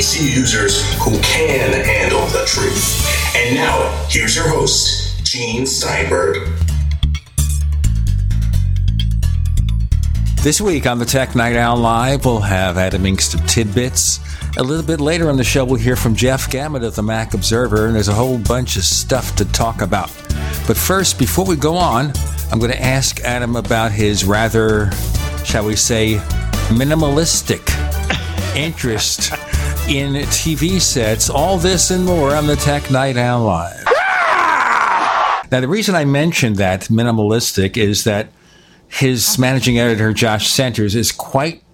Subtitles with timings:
[0.00, 3.36] PC users who can handle the truth.
[3.36, 6.38] And now, here's your host, Gene Steinberg.
[10.42, 14.20] This week on the Tech Night Owl Live, we'll have Adam Engst of Tidbits.
[14.56, 17.34] A little bit later on the show, we'll hear from Jeff Gamet of the Mac
[17.34, 20.08] Observer, and there's a whole bunch of stuff to talk about.
[20.66, 22.10] But first, before we go on,
[22.50, 24.92] I'm going to ask Adam about his rather,
[25.44, 26.14] shall we say,
[26.70, 27.68] minimalistic
[28.56, 29.34] interest
[29.90, 31.28] in TV sets.
[31.28, 33.84] All this and more on the Tech Night Owl Live.
[35.50, 38.30] Now, the reason I mentioned that minimalistic is that
[38.86, 41.64] his managing editor, Josh Centers, is quite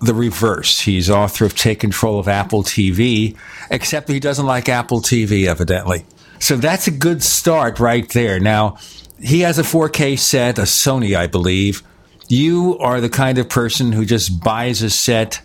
[0.00, 0.80] the reverse.
[0.80, 3.36] He's author of Take Control of Apple TV,
[3.68, 6.06] except he doesn't like Apple TV, evidently.
[6.38, 8.38] So that's a good start right there.
[8.38, 8.78] Now,
[9.20, 11.82] he has a 4K set, a Sony, I believe.
[12.28, 15.40] You are the kind of person who just buys a set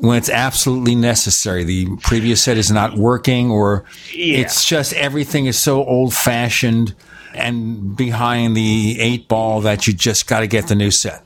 [0.00, 1.64] when it's absolutely necessary.
[1.64, 3.84] The previous set is not working, or
[4.14, 4.38] Yeah.
[4.38, 6.94] it's just everything is so old fashioned
[7.34, 11.22] and behind the eight ball that you just got to get the new set.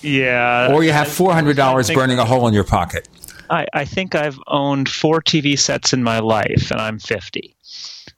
[0.00, 0.72] Yeah.
[0.72, 3.08] Or you have $400 burning a hole in your pocket.
[3.50, 7.54] I, I think I've owned four TV sets in my life, and I'm 50.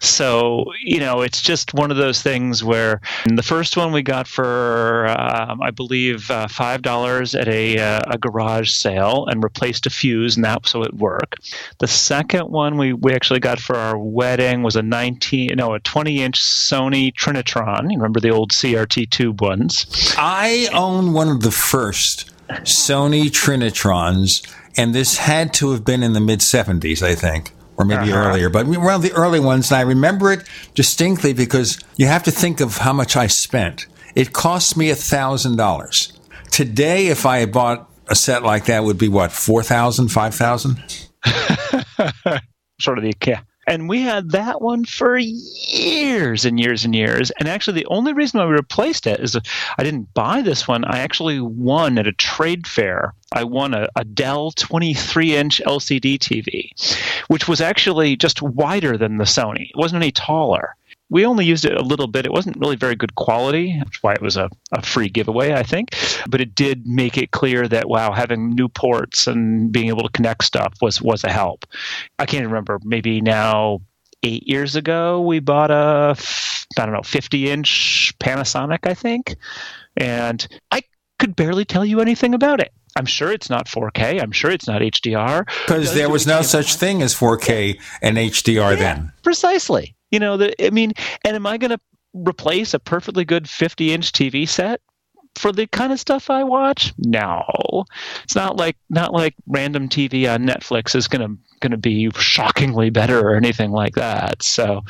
[0.04, 4.26] So, you know, it's just one of those things where the first one we got
[4.26, 9.90] for, um, I believe, uh, $5 at a, uh, a garage sale and replaced a
[9.90, 11.54] fuse, and that so it worked.
[11.78, 15.80] The second one we, we actually got for our wedding was a 19, no, a
[15.80, 17.90] 20 inch Sony Trinitron.
[17.90, 20.14] You remember the old CRT tube ones?
[20.16, 26.12] I own one of the first Sony Trinitrons, and this had to have been in
[26.12, 28.28] the mid 70s, I think, or maybe Uh-huh.
[28.28, 29.70] earlier, but one of the early ones.
[29.70, 33.86] And I remember it distinctly because you have to think of how much I spent.
[34.14, 36.12] It cost me $1,000.
[36.50, 40.76] Today, if I had bought a set like that, would be what, 4000 5000
[42.80, 43.40] sort of the yeah.
[43.66, 47.30] And we had that one for years and years and years.
[47.32, 49.36] And actually, the only reason why we replaced it is
[49.78, 50.84] I didn't buy this one.
[50.84, 53.14] I actually won at a trade fair.
[53.32, 56.70] I won a, a Dell 23 inch LCD TV,
[57.28, 59.70] which was actually just wider than the Sony.
[59.70, 60.76] It wasn't any taller.
[61.14, 62.26] We only used it a little bit.
[62.26, 65.52] It wasn't really very good quality, which is why it was a, a free giveaway,
[65.52, 65.90] I think.
[66.28, 70.08] But it did make it clear that, wow, having new ports and being able to
[70.08, 71.66] connect stuff was, was a help.
[72.18, 73.80] I can't remember, maybe now
[74.24, 76.16] eight years ago, we bought a,
[76.76, 79.36] I don't know, 50 inch Panasonic, I think.
[79.96, 80.82] And I
[81.20, 82.72] could barely tell you anything about it.
[82.96, 84.20] I'm sure it's not 4K.
[84.20, 85.46] I'm sure it's not HDR.
[85.64, 89.12] Because there was no such thing as 4K and HDR then.
[89.22, 89.93] Precisely.
[90.14, 90.92] You know, the, I mean,
[91.24, 91.80] and am I going to
[92.12, 94.80] replace a perfectly good 50 inch TV set
[95.34, 96.94] for the kind of stuff I watch?
[96.98, 97.84] No,
[98.22, 102.10] it's not like not like random TV on Netflix is going to going to be
[102.14, 104.40] shockingly better or anything like that.
[104.44, 104.82] So,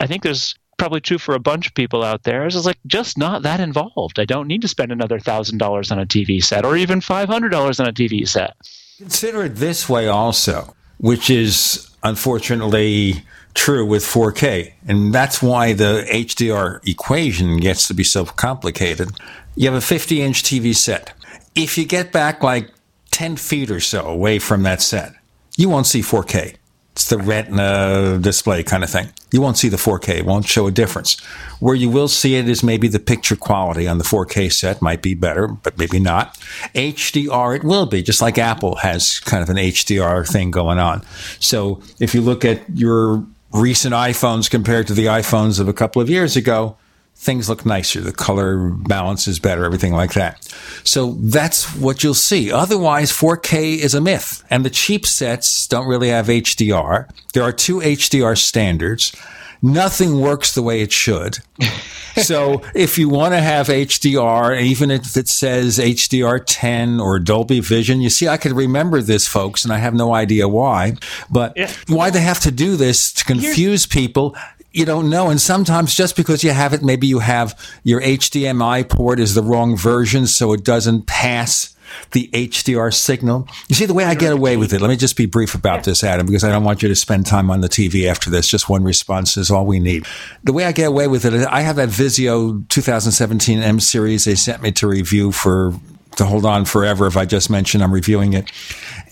[0.00, 2.44] I think there's probably true for a bunch of people out there.
[2.44, 4.18] It's like just not that involved.
[4.18, 7.28] I don't need to spend another thousand dollars on a TV set or even five
[7.28, 8.56] hundred dollars on a TV set.
[8.98, 13.22] Consider it this way also, which is unfortunately
[13.54, 14.72] true with 4K.
[14.86, 19.10] And that's why the HDR equation gets to be so complicated.
[19.54, 21.12] You have a 50 inch TV set.
[21.54, 22.70] If you get back like
[23.10, 25.12] 10 feet or so away from that set,
[25.56, 26.56] you won't see 4K.
[26.92, 29.08] It's the retina display kind of thing.
[29.32, 30.18] You won't see the 4K.
[30.18, 31.18] It won't show a difference.
[31.58, 35.00] Where you will see it is maybe the picture quality on the 4K set might
[35.00, 36.38] be better, but maybe not.
[36.74, 41.02] HDR, it will be, just like Apple has kind of an HDR thing going on.
[41.40, 46.00] So if you look at your recent iPhones compared to the iPhones of a couple
[46.02, 46.76] of years ago,
[47.14, 48.00] things look nicer.
[48.00, 50.44] The color balance is better, everything like that.
[50.84, 52.50] So that's what you'll see.
[52.50, 54.42] Otherwise, 4K is a myth.
[54.50, 57.08] And the cheap sets don't really have HDR.
[57.32, 59.14] There are two HDR standards.
[59.62, 61.38] Nothing works the way it should.
[62.16, 67.60] so if you want to have HDR, even if it says HDR 10 or Dolby
[67.60, 70.94] Vision, you see, I could remember this, folks, and I have no idea why.
[71.30, 71.72] But Yeah.
[71.88, 74.36] why they have to do this to confuse people
[74.74, 75.28] you don't know.
[75.28, 79.42] And sometimes just because you have it, maybe you have your HDMI port is the
[79.42, 81.74] wrong version, so it doesn't pass
[82.12, 83.48] the HDR signal.
[83.68, 85.84] You see, the way I get away with it, let me just be brief about
[85.84, 88.48] this, Adam, because I don't want you to spend time on the TV after this.
[88.48, 90.06] Just one response is all we need.
[90.44, 94.34] The way I get away with it, I have that Vizio 2017 M series they
[94.34, 95.74] sent me to review for
[96.16, 97.06] to hold on forever.
[97.06, 98.50] If I just mention I'm reviewing it,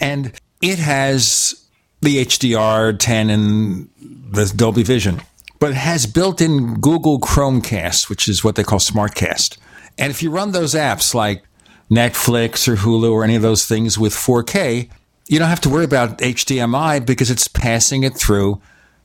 [0.00, 1.55] and it has
[2.03, 5.21] the HDR 10 and the Dolby Vision,
[5.59, 9.59] but it has built in Google Chromecast, which is what they call SmartCast.
[9.99, 11.44] And if you run those apps like
[11.90, 14.88] Netflix or Hulu or any of those things with 4K,
[15.28, 18.60] you don't have to worry about HDMI because it's passing it through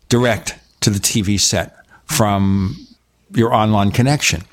[0.09, 2.75] direct to the TV set from
[3.31, 4.43] your online connection.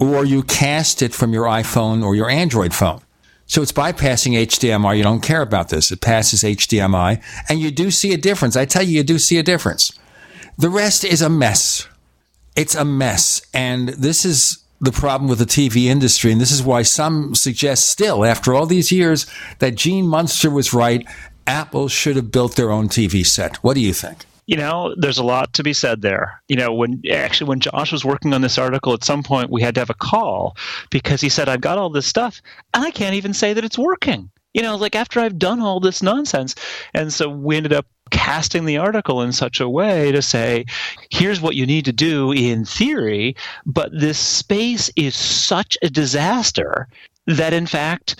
[0.00, 3.00] Or you cast it from your iPhone or your Android phone.
[3.46, 4.96] So it's bypassing HDMI.
[4.96, 5.92] You don't care about this.
[5.92, 8.56] It passes HDMI and you do see a difference.
[8.56, 9.98] I tell you, you do see a difference.
[10.56, 11.86] The rest is a mess.
[12.56, 13.42] It's a mess.
[13.52, 16.32] And this is the problem with the TV industry.
[16.32, 19.26] And this is why some suggest still, after all these years,
[19.58, 21.06] that Gene Munster was right.
[21.46, 23.56] Apple should have built their own TV set.
[23.56, 24.24] What do you think?
[24.46, 26.42] you know, there's a lot to be said there.
[26.48, 29.62] You know, when actually when Josh was working on this article, at some point we
[29.62, 30.56] had to have a call
[30.90, 32.42] because he said, I've got all this stuff
[32.74, 34.30] and I can't even say that it's working.
[34.52, 36.54] You know, like after I've done all this nonsense.
[36.92, 40.64] And so we ended up casting the article in such a way to say,
[41.10, 46.88] here's what you need to do in theory, but this space is such a disaster
[47.26, 48.16] that in fact,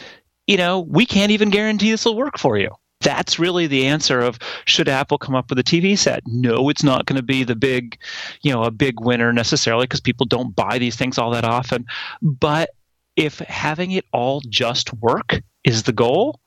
[0.46, 2.70] you know, we can't even guarantee this will work for you
[3.00, 6.22] that's really the answer of should Apple come up with a TV set?
[6.26, 7.98] No, it's not going to be the big,
[8.40, 11.84] you know, a big winner necessarily because people don't buy these things all that often.
[12.22, 12.70] But
[13.14, 16.40] if having it all just work is the goal,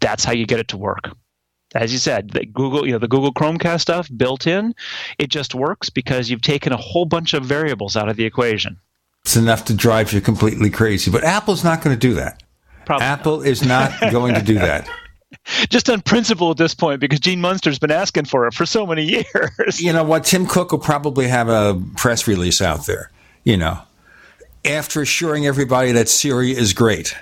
[0.00, 1.10] that's how you get it to work.
[1.74, 4.74] As you said, the Google, you know, the Google Chromecast stuff built in,
[5.18, 8.78] it just works because you've taken a whole bunch of variables out of the equation.
[9.24, 11.10] It's enough to drive you completely crazy.
[11.10, 12.42] But Apple's not going to do that.
[12.84, 13.46] Probably Apple not.
[13.46, 14.88] is not going to do that.
[15.70, 18.86] just on principle at this point because Gene Munster's been asking for it for so
[18.86, 19.80] many years.
[19.80, 20.24] You know what?
[20.24, 23.10] Tim Cook will probably have a press release out there,
[23.44, 23.80] you know,
[24.64, 27.16] after assuring everybody that Siri is great,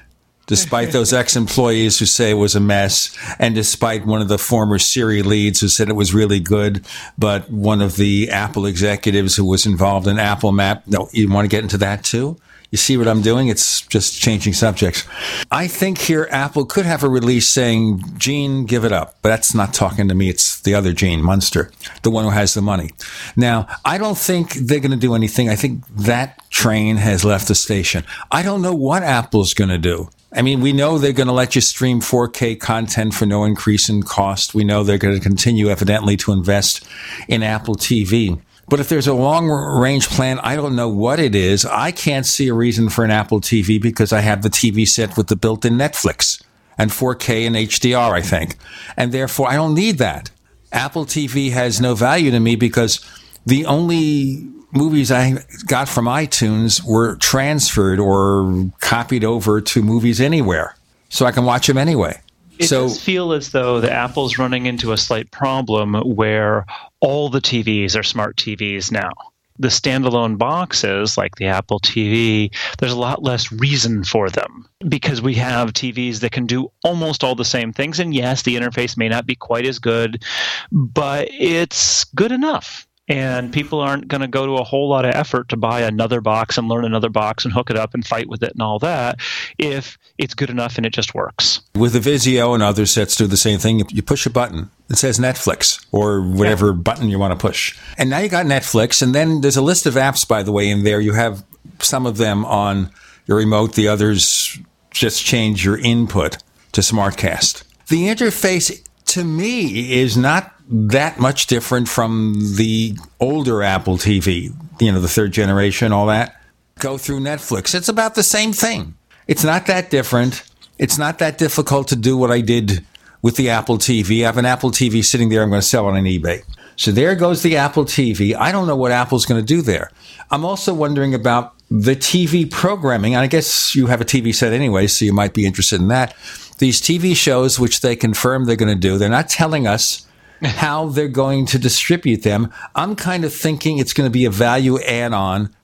[0.46, 4.38] despite those ex employees who say it was a mess, and despite one of the
[4.38, 6.86] former Siri leads who said it was really good,
[7.18, 10.86] but one of the Apple executives who was involved in Apple Map.
[10.86, 12.36] No, you want to get into that too?
[12.72, 13.48] You see what I'm doing?
[13.48, 15.06] It's just changing subjects.
[15.50, 19.18] I think here Apple could have a release saying, Gene, give it up.
[19.20, 20.30] But that's not talking to me.
[20.30, 22.88] It's the other Gene, Munster, the one who has the money.
[23.36, 25.50] Now, I don't think they're going to do anything.
[25.50, 28.04] I think that train has left the station.
[28.30, 30.08] I don't know what Apple's going to do.
[30.34, 33.88] I mean, we know they're going to let you stream 4K content for no increase
[33.88, 34.54] in cost.
[34.54, 36.86] We know they're going to continue, evidently, to invest
[37.28, 38.40] in Apple TV.
[38.68, 41.66] But if there's a long range plan, I don't know what it is.
[41.66, 45.16] I can't see a reason for an Apple TV because I have the TV set
[45.16, 46.42] with the built in Netflix
[46.78, 48.56] and 4K and HDR, I think.
[48.96, 50.30] And therefore, I don't need that.
[50.72, 53.04] Apple TV has no value to me because
[53.44, 55.34] the only movies I
[55.66, 60.76] got from iTunes were transferred or copied over to movies anywhere.
[61.08, 62.20] So I can watch them anyway.
[62.58, 66.66] It so, does feel as though the Apple's running into a slight problem where
[67.00, 69.10] all the TVs are smart TVs now.
[69.58, 75.20] The standalone boxes, like the Apple TV, there's a lot less reason for them because
[75.20, 78.00] we have TVs that can do almost all the same things.
[78.00, 80.24] And yes, the interface may not be quite as good,
[80.72, 85.14] but it's good enough and people aren't going to go to a whole lot of
[85.14, 88.28] effort to buy another box and learn another box and hook it up and fight
[88.28, 89.18] with it and all that
[89.58, 91.60] if it's good enough and it just works.
[91.74, 93.82] With the Vizio and other sets do the same thing.
[93.90, 94.70] You push a button.
[94.88, 96.74] It says Netflix or whatever yeah.
[96.74, 97.76] button you want to push.
[97.98, 100.70] And now you got Netflix and then there's a list of apps by the way
[100.70, 101.00] in there.
[101.00, 101.44] You have
[101.80, 102.90] some of them on
[103.26, 104.58] your remote, the others
[104.90, 106.38] just change your input
[106.72, 107.64] to SmartCast.
[107.88, 114.92] The interface to me is not that much different from the older Apple TV, you
[114.92, 116.40] know, the third generation, all that.
[116.78, 117.74] Go through Netflix.
[117.74, 118.94] It's about the same thing.
[119.26, 120.42] It's not that different.
[120.78, 122.84] It's not that difficult to do what I did
[123.20, 124.22] with the Apple TV.
[124.22, 125.42] I have an Apple TV sitting there.
[125.42, 126.42] I'm going to sell it on eBay.
[126.76, 128.34] So there goes the Apple TV.
[128.34, 129.90] I don't know what Apple's going to do there.
[130.30, 133.14] I'm also wondering about the TV programming.
[133.14, 135.88] And I guess you have a TV set anyway, so you might be interested in
[135.88, 136.14] that.
[136.58, 140.06] These TV shows, which they confirm they're going to do, they're not telling us
[140.44, 142.52] how they're going to distribute them.
[142.74, 145.54] I'm kind of thinking it's going to be a value add on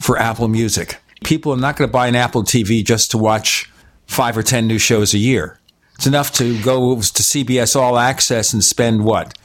[0.00, 0.98] for Apple Music.
[1.22, 3.70] People are not going to buy an Apple TV just to watch
[4.06, 5.58] five or 10 new shows a year.
[5.94, 9.36] It's enough to go to CBS All Access and spend what?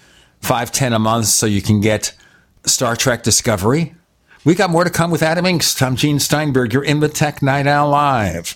[0.42, 2.16] Five, ten a month so you can get
[2.66, 3.96] Star Trek Discovery.
[4.46, 5.82] We got more to come with Adam Engst.
[5.82, 6.74] I'm Gene Steinberg.
[6.74, 8.56] You're in the Tech Night Owl Live.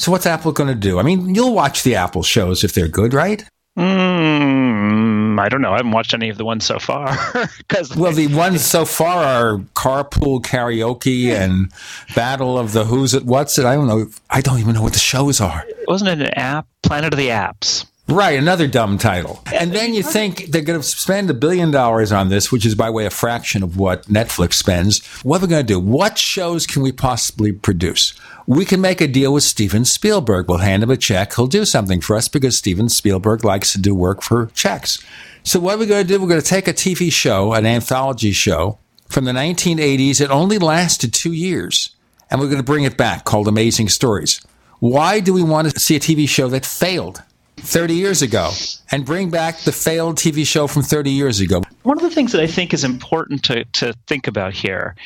[0.00, 0.98] So what's Apple going to do?
[0.98, 3.44] I mean, you'll watch the Apple shows if they're good, right?
[3.78, 5.72] Mm, I don't know.
[5.72, 7.14] I haven't watched any of the ones so far.
[7.68, 11.70] Cause well, the ones so far are Carpool Karaoke and
[12.14, 13.66] Battle of the Who's It What's It.
[13.66, 14.06] I don't know.
[14.30, 15.66] I don't even know what the shows are.
[15.86, 16.66] Wasn't it an app?
[16.82, 17.84] Planet of the Apps.
[18.10, 19.40] Right, another dumb title.
[19.54, 22.74] And then you think they're going to spend a billion dollars on this, which is
[22.74, 25.06] by way a fraction of what Netflix spends.
[25.22, 25.78] What are we going to do?
[25.78, 28.12] What shows can we possibly produce?
[28.48, 30.48] We can make a deal with Steven Spielberg.
[30.48, 31.36] We'll hand him a check.
[31.36, 34.98] He'll do something for us because Steven Spielberg likes to do work for checks.
[35.44, 36.20] So what are we going to do?
[36.20, 40.20] We're going to take a TV show, an anthology show from the 1980s.
[40.20, 41.94] It only lasted two years.
[42.28, 44.40] And we're going to bring it back called Amazing Stories.
[44.80, 47.22] Why do we want to see a TV show that failed
[47.62, 48.50] 30 years ago
[48.90, 51.62] and bring back the failed TV show from 30 years ago?
[51.82, 54.96] One of the things that I think is important to, to think about here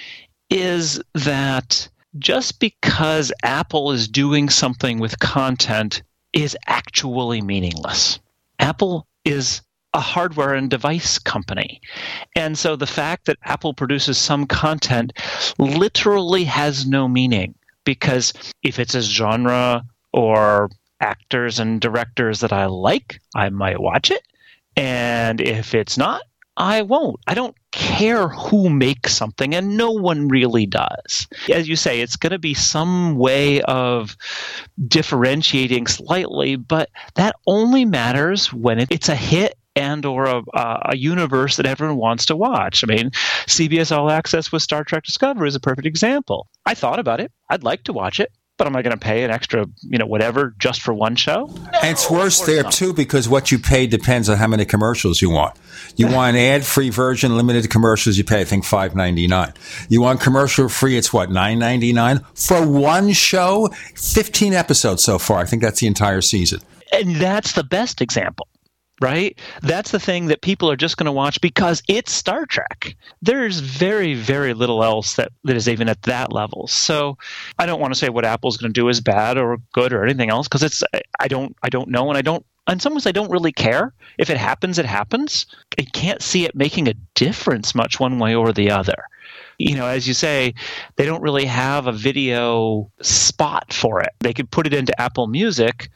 [0.51, 8.19] is that just because Apple is doing something with content is actually meaningless.
[8.59, 9.63] Apple is
[9.95, 11.81] a hardware and device company.
[12.35, 15.13] And so the fact that Apple produces some content
[15.59, 18.33] literally has no meaning because
[18.63, 20.71] if it's a genre or
[21.05, 24.23] actors and directors that I like, I might watch it.
[24.77, 26.23] And if it's not,
[26.57, 27.21] I won't.
[27.27, 31.27] I don't care who makes something, and no one really does.
[31.53, 34.17] As you say, it's going to be some way of
[34.87, 41.57] differentiating slightly, but that only matters when it's a hit and or a, a, universe
[41.57, 42.85] that everyone wants to watch.
[42.85, 43.11] I mean,
[43.47, 46.47] CBS All Access with Star Trek Discovery is a perfect example.
[46.65, 47.33] I thought about it.
[47.51, 50.07] I'd like to watch it but am I going to pay an extra, you know,
[50.07, 51.47] whatever just for one show?
[51.47, 52.73] No, and it's worse there not.
[52.73, 55.57] too because what you pay depends on how many commercials you want.
[55.97, 59.53] You want an ad-free version, limited commercials, you pay I think five ninety nine.
[59.89, 65.19] You want commercial free, it's what nine ninety nine for one show, fifteen episodes so
[65.19, 65.39] far.
[65.39, 66.61] I think that's the entire season.
[66.93, 68.47] And that's the best example
[69.05, 69.39] right?
[69.61, 72.97] That's the thing that people are just going to watch because it's Star Trek.
[73.21, 76.67] There's very, very little else that, that is even at that level.
[76.69, 77.19] So
[77.59, 80.05] I don't want to say what Apple's going to do is bad or good or
[80.05, 80.83] anything else because it's
[81.21, 83.93] I don't I don't know and I don't in some ways I don't really care.
[84.17, 85.45] If it happens, it happens.
[85.79, 89.05] I can't see it making a difference much one way or the other
[89.59, 90.53] you know, as you say,
[90.97, 94.11] they don't really have a video spot for it.
[94.19, 95.89] They could put it into Apple Music,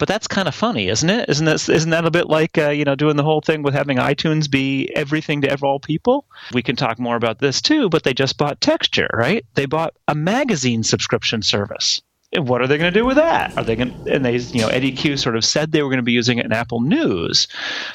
[0.00, 1.28] but that's kind of funny, isn't it?
[1.28, 3.74] Isn't that isn't that a bit like uh, you know doing the whole thing with
[3.74, 6.24] having iTunes be everything to all people?
[6.54, 7.90] We can talk more about this too.
[7.90, 9.44] But they just bought Texture, right?
[9.54, 12.00] They bought a magazine subscription service.
[12.32, 13.52] And what are they going to do with that?
[13.58, 13.92] Are they going?
[14.06, 16.38] And they, you know, Eddie Cue sort of said they were going to be using
[16.38, 17.46] it in Apple News,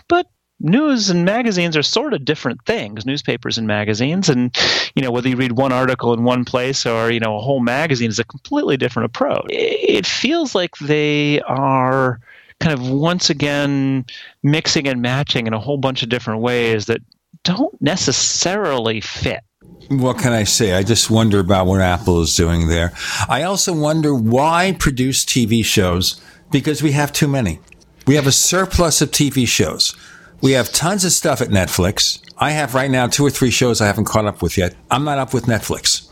[0.08, 0.28] but
[0.60, 4.56] news and magazines are sort of different things newspapers and magazines and
[4.96, 7.60] you know whether you read one article in one place or you know a whole
[7.60, 12.20] magazine is a completely different approach it feels like they are
[12.62, 14.06] kind of once again
[14.44, 17.02] mixing and matching in a whole bunch of different ways that
[17.44, 19.42] don't necessarily fit
[19.90, 20.74] what can I say?
[20.74, 22.92] I just wonder about what Apple is doing there.
[23.30, 26.20] I also wonder why produce TV shows
[26.52, 27.60] because we have too many.
[28.08, 29.96] We have a surplus of TV shows.
[30.46, 32.20] We have tons of stuff at Netflix.
[32.38, 34.76] I have right now two or three shows I haven't caught up with yet.
[34.92, 36.08] I'm not up with Netflix.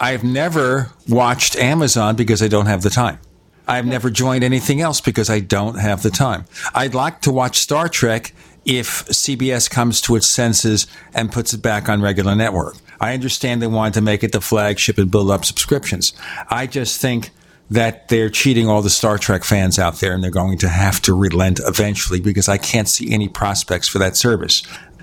[0.00, 3.20] I've never watched Amazon because I don't have the time.
[3.68, 6.46] I've never joined anything else because I don't have the time.
[6.74, 11.62] I'd like to watch Star Trek if CBS comes to its senses and puts it
[11.62, 12.74] back on regular network.
[13.00, 16.12] I understand they wanted to make it the flagship and build up subscriptions.
[16.50, 17.30] I just think
[17.70, 21.02] that they're cheating all the Star Trek fans out there and they're going to have
[21.02, 24.62] to relent eventually because I can't see any prospects for that service.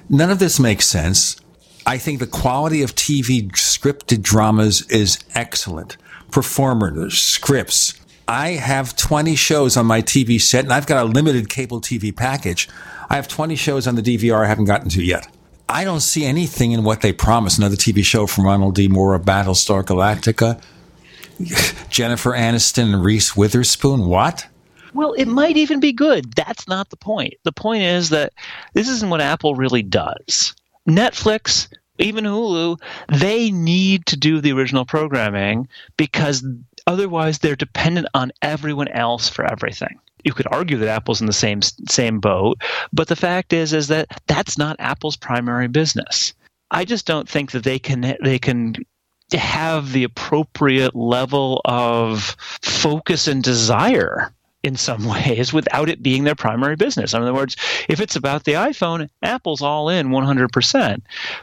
[0.09, 1.35] None of this makes sense.
[1.85, 5.97] I think the quality of TV scripted dramas is excellent.
[6.31, 7.99] Performers, scripts.
[8.27, 12.15] I have 20 shows on my TV set and I've got a limited cable TV
[12.15, 12.69] package.
[13.09, 15.27] I have 20 shows on the DVR I haven't gotten to yet.
[15.67, 17.57] I don't see anything in what they promise.
[17.57, 18.87] Another TV show from Ronald D.
[18.87, 20.61] Moore Battlestar Galactica.
[21.89, 24.05] Jennifer Aniston and Reese Witherspoon.
[24.05, 24.47] What?
[24.93, 26.33] Well, it might even be good.
[26.33, 27.33] That's not the point.
[27.43, 28.33] The point is that
[28.73, 30.53] this isn't what Apple really does.
[30.87, 31.67] Netflix,
[31.97, 35.67] even Hulu, they need to do the original programming
[35.97, 36.45] because
[36.85, 39.99] otherwise they're dependent on everyone else for everything.
[40.23, 42.61] You could argue that Apple's in the same same boat,
[42.93, 46.33] but the fact is is that that's not Apple's primary business.
[46.71, 48.75] I just don't think that they can they can
[49.33, 56.23] to have the appropriate level of focus and desire in some ways without it being
[56.23, 57.15] their primary business.
[57.15, 57.55] In other words,
[57.89, 61.01] if it's about the iPhone, Apple's all in 100%.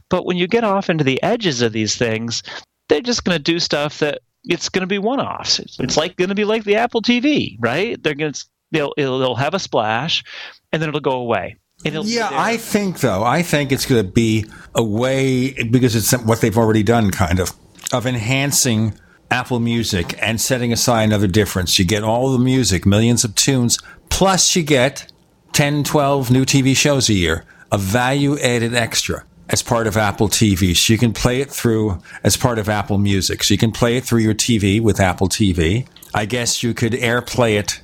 [0.08, 2.44] But when you get off into the edges of these things,
[2.88, 5.58] they're just going to do stuff that it's going to be one-offs.
[5.80, 8.00] It's like going to be like the Apple TV, right?
[8.00, 10.22] They're going to they'll they'll have a splash
[10.70, 11.56] and then it'll go away.
[11.84, 16.40] yeah, I think though, I think it's going to be a way because it's what
[16.40, 17.52] they've already done, kind of
[17.92, 18.94] of enhancing
[19.30, 21.78] Apple Music and setting aside another difference.
[21.78, 25.10] You get all the music, millions of tunes, plus you get
[25.52, 30.28] 10, 12 new TV shows a year, a value added extra as part of Apple
[30.28, 30.76] TV.
[30.76, 33.42] So you can play it through as part of Apple Music.
[33.42, 35.86] So you can play it through your TV with Apple TV.
[36.14, 37.82] I guess you could AirPlay it,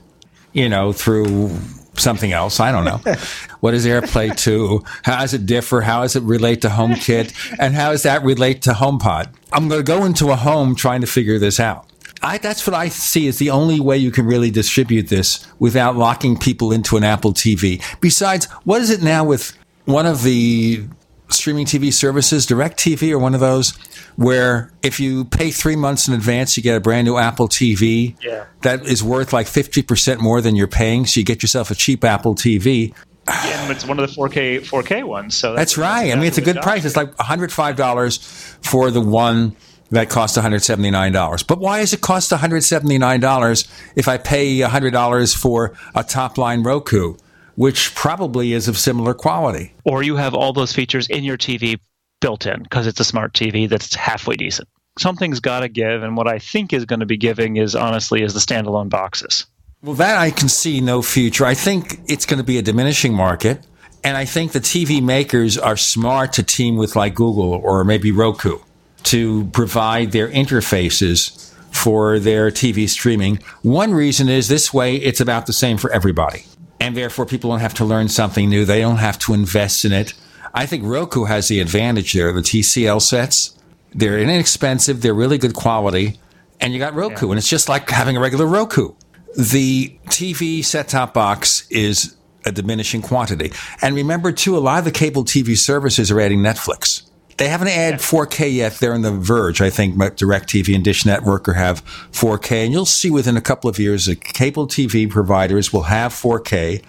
[0.53, 1.51] you know, through
[1.99, 2.61] something else.
[2.61, 2.99] I don't know.
[3.61, 4.83] what is AirPlay 2?
[5.05, 5.83] How does it differ?
[5.83, 7.57] How does it relate to HomeKit?
[7.59, 9.33] And how does that relate to HomePod?
[9.53, 11.89] I'm going to go into a home trying to figure this out.
[12.23, 15.97] I, that's what I see as the only way you can really distribute this without
[15.97, 17.83] locking people into an Apple TV.
[18.01, 20.85] Besides, what is it now with one of the
[21.29, 23.71] streaming TV services, DirecTV or one of those,
[24.17, 28.15] where if you pay three months in advance, you get a brand new Apple TV
[28.23, 28.45] Yeah.
[28.63, 31.07] that is worth like 50% more than you're paying.
[31.07, 32.93] So you get yourself a cheap Apple TV.
[33.29, 35.35] Yeah, and it's one of the 4K 4K ones.
[35.37, 36.13] So That's right.
[36.13, 36.85] I mean, it's a good price.
[36.85, 39.57] It's like $105 for the one
[39.91, 41.47] that cost $179.
[41.47, 47.17] But why does it cost $179 if I pay $100 for a top line Roku,
[47.57, 49.75] which probably is of similar quality?
[49.85, 51.79] Or you have all those features in your TV
[52.21, 54.69] built in because it's a smart TV that's halfway decent.
[54.99, 58.23] Something's got to give, and what I think is going to be giving is honestly
[58.23, 59.47] is the standalone boxes.
[59.83, 61.45] Well, that I can see no future.
[61.45, 63.61] I think it's going to be a diminishing market.
[64.03, 68.13] And I think the TV makers are smart to team with like Google or maybe
[68.13, 68.59] Roku
[69.05, 73.41] to provide their interfaces for their TV streaming.
[73.63, 76.45] One reason is this way it's about the same for everybody.
[76.81, 78.65] And therefore people don't have to learn something new.
[78.65, 80.15] They don't have to invest in it.
[80.55, 82.33] I think Roku has the advantage there.
[82.33, 83.59] The TCL sets,
[83.93, 86.19] they're inexpensive, they're really good quality,
[86.61, 88.95] and you got Roku, and it's just like having a regular Roku.
[89.37, 93.53] The TV set top box is a diminishing quantity.
[93.83, 97.03] And remember, too, a lot of the cable TV services are adding Netflix.
[97.37, 98.75] They haven't added 4K yet.
[98.75, 99.61] They're in the verge.
[99.61, 102.65] I think DirecTV and Dish Network have 4K.
[102.65, 106.83] And you'll see within a couple of years that cable TV providers will have 4K.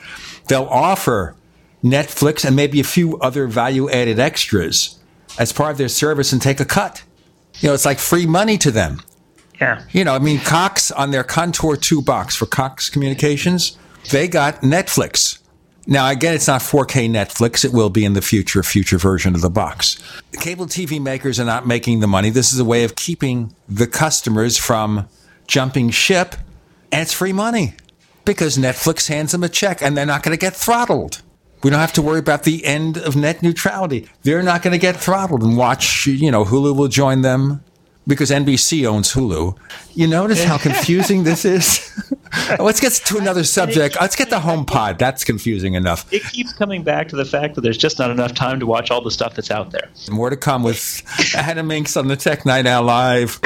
[0.47, 1.35] They'll offer
[1.83, 4.97] Netflix and maybe a few other value added extras
[5.37, 7.03] as part of their service and take a cut.
[7.59, 9.01] You know, it's like free money to them.
[9.59, 9.83] Yeah.
[9.91, 13.77] You know, I mean, Cox on their Contour 2 box for Cox Communications,
[14.11, 15.39] they got Netflix.
[15.89, 17.63] Now, again, it's not 4K Netflix.
[17.63, 19.97] It will be in the future, future version of the box.
[20.31, 22.29] The cable TV makers are not making the money.
[22.29, 25.07] This is a way of keeping the customers from
[25.47, 26.35] jumping ship,
[26.91, 27.73] and it's free money
[28.25, 31.21] because Netflix hands them a check and they're not going to get throttled.
[31.63, 34.09] We don't have to worry about the end of net neutrality.
[34.23, 37.63] They're not going to get throttled and watch, you know, Hulu will join them
[38.07, 39.57] because NBC owns Hulu.
[39.93, 41.93] You notice how confusing this is?
[42.59, 43.97] Let's get to another subject.
[43.99, 44.97] Let's get the home pod.
[44.97, 46.11] That's confusing enough.
[46.11, 48.91] It keeps coming back to the fact that there's just not enough time to watch
[48.91, 49.89] all the stuff that's out there.
[50.09, 51.03] More to come with
[51.35, 53.39] Adam Engst on the Tech Night Owl Live.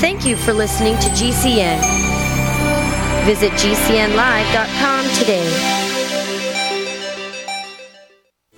[0.00, 1.80] Thank you for listening to GCN.
[3.24, 5.79] Visit GCNlive.com today.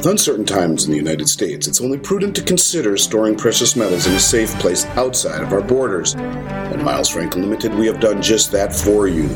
[0.00, 4.06] With uncertain times in the United States, it's only prudent to consider storing precious metals
[4.06, 6.14] in a safe place outside of our borders.
[6.14, 9.28] At Miles Frank Limited, we have done just that for you.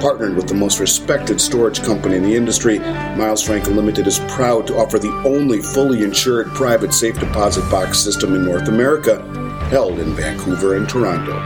[0.00, 4.68] Partnered with the most respected storage company in the industry, Miles Franklin Limited is proud
[4.68, 9.20] to offer the only fully insured private safe deposit box system in North America,
[9.68, 11.40] held in Vancouver and Toronto.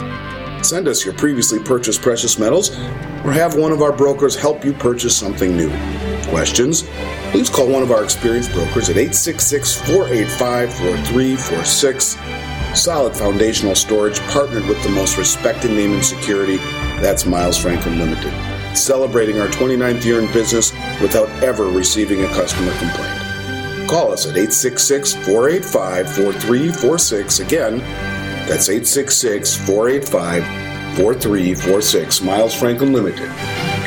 [0.62, 2.76] Send us your previously purchased precious metals
[3.24, 5.70] or have one of our brokers help you purchase something new.
[6.30, 6.84] Questions?
[7.30, 12.18] Please call one of our experienced brokers at 866 485 4346.
[12.74, 16.56] Solid foundational storage partnered with the most respected name in security.
[17.00, 18.32] That's Miles Franklin Limited.
[18.76, 23.88] Celebrating our 29th year in business without ever receiving a customer complaint.
[23.88, 27.40] Call us at 866 485 4346.
[27.40, 27.80] Again,
[28.48, 30.44] that's 866 485
[30.96, 32.22] 4346.
[32.22, 33.30] Miles Franklin Limited,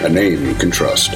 [0.05, 1.13] a name you can trust.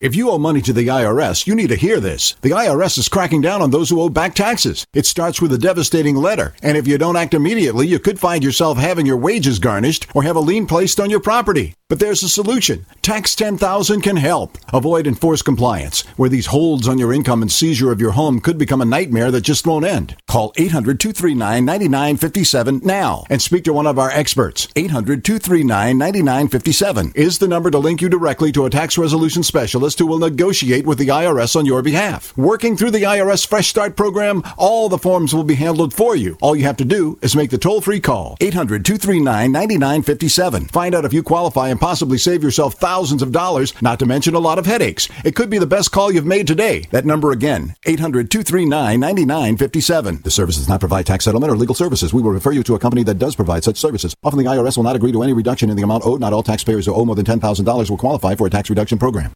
[0.00, 2.36] If you owe money to the IRS, you need to hear this.
[2.42, 4.86] The IRS is cracking down on those who owe back taxes.
[4.94, 8.44] It starts with a devastating letter, and if you don't act immediately, you could find
[8.44, 11.74] yourself having your wages garnished or have a lien placed on your property.
[11.88, 12.84] But there's a solution.
[13.00, 14.58] Tax 10,000 can help.
[14.74, 18.58] Avoid enforced compliance, where these holds on your income and seizure of your home could
[18.58, 20.14] become a nightmare that just won't end.
[20.26, 24.68] Call 800 239 9957 now and speak to one of our experts.
[24.76, 29.98] 800 239 9957 is the number to link you directly to a tax resolution specialist
[29.98, 32.36] who will negotiate with the IRS on your behalf.
[32.36, 36.36] Working through the IRS Fresh Start program, all the forms will be handled for you.
[36.42, 40.66] All you have to do is make the toll free call 800 239 9957.
[40.66, 44.34] Find out if you qualify and possibly save yourself thousands of dollars, not to mention
[44.34, 45.08] a lot of headaches.
[45.24, 46.80] It could be the best call you've made today.
[46.90, 50.22] That number again 800 239 9957.
[50.22, 52.12] The service does not provide tax settlement or legal services.
[52.12, 54.14] We will refer you to a company that does provide such services.
[54.24, 56.20] Often the IRS will not agree to any reduction in the amount owed.
[56.20, 59.32] Not all taxpayers who owe more than $10,000 will qualify for a tax reduction program.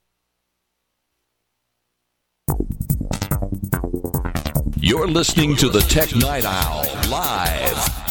[4.77, 8.03] You're listening to the Tech Night Owl live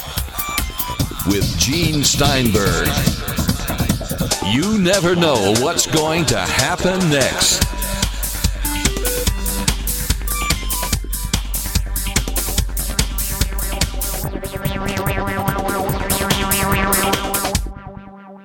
[1.28, 3.20] with Gene Steinberg.
[4.45, 7.63] You never know what's going to happen next.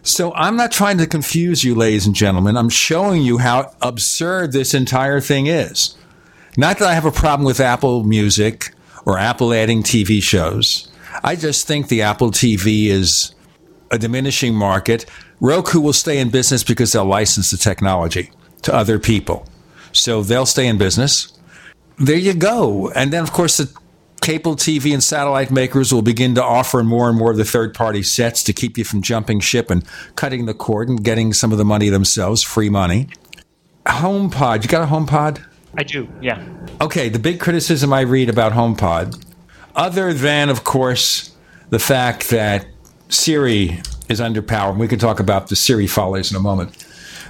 [0.03, 2.57] So I'm not trying to confuse you, ladies and gentlemen.
[2.57, 5.95] I'm showing you how absurd this entire thing is.
[6.57, 8.73] Not that I have a problem with Apple Music
[9.05, 10.89] or Apple adding TV shows.
[11.25, 13.35] I just think the Apple TV is
[13.91, 15.07] a diminishing market.
[15.41, 18.31] Roku will stay in business because they'll license the technology
[18.63, 19.47] to other people.
[19.93, 21.33] So they'll stay in business.
[21.99, 22.91] There you go.
[22.91, 23.73] And then, of course, the
[24.21, 27.75] cable TV and satellite makers will begin to offer more and more of the third
[27.75, 29.85] party sets to keep you from jumping ship and
[30.17, 33.09] cutting the cord and getting some of the money themselves, free money.
[33.87, 35.45] HomePod, you got a HomePod?
[35.79, 36.45] I do, yeah.
[36.81, 39.25] Okay, the big criticism I read about HomePod,
[39.75, 41.35] other than, of course,
[41.71, 42.67] the fact that
[43.09, 46.85] Siri is underpowered, and we can talk about the Siri follies in a moment.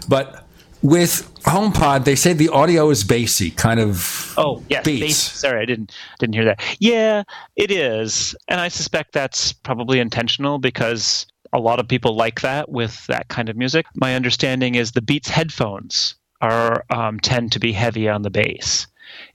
[0.09, 0.47] But
[0.83, 4.35] with HomePod, they say the audio is bassy, kind of.
[4.37, 5.01] Oh yes, beats.
[5.01, 5.17] bass.
[5.17, 6.63] Sorry, I didn't didn't hear that.
[6.79, 7.23] Yeah,
[7.57, 12.69] it is, and I suspect that's probably intentional because a lot of people like that
[12.69, 13.87] with that kind of music.
[13.95, 18.87] My understanding is the Beats headphones are um, tend to be heavy on the bass,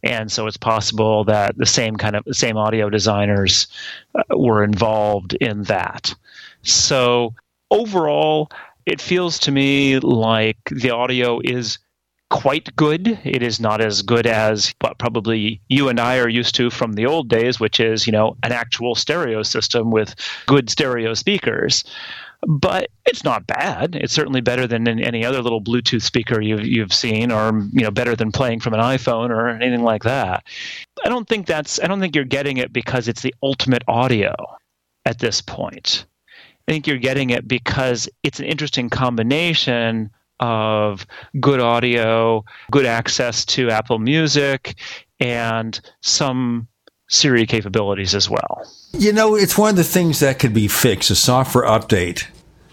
[0.04, 3.68] and so it's possible that the same kind of the same audio designers
[4.16, 6.14] uh, were involved in that.
[6.64, 7.34] So
[7.70, 8.52] overall,
[8.86, 11.80] it feels to me like the audio is
[12.32, 13.20] quite good.
[13.24, 16.94] It is not as good as what probably you and I are used to from
[16.94, 20.16] the old days, which is, you know, an actual stereo system with
[20.48, 21.84] good stereo speakers.
[22.48, 23.96] But it's not bad.
[23.96, 27.92] It's certainly better than any other little Bluetooth speaker you've you've seen, or you know,
[27.92, 30.44] better than playing from an iPhone or anything like that.
[31.06, 31.80] I don't think that's.
[31.80, 34.34] I don't think you're getting it because it's the ultimate audio
[35.06, 36.06] at this point.
[36.72, 41.06] I think you're getting it because it's an interesting combination of
[41.42, 44.76] good audio, good access to Apple Music,
[45.20, 46.70] and some
[47.10, 48.66] Siri capabilities as well.
[48.94, 51.12] You know, it's one of the things that could be fixed.
[51.12, 52.28] A software update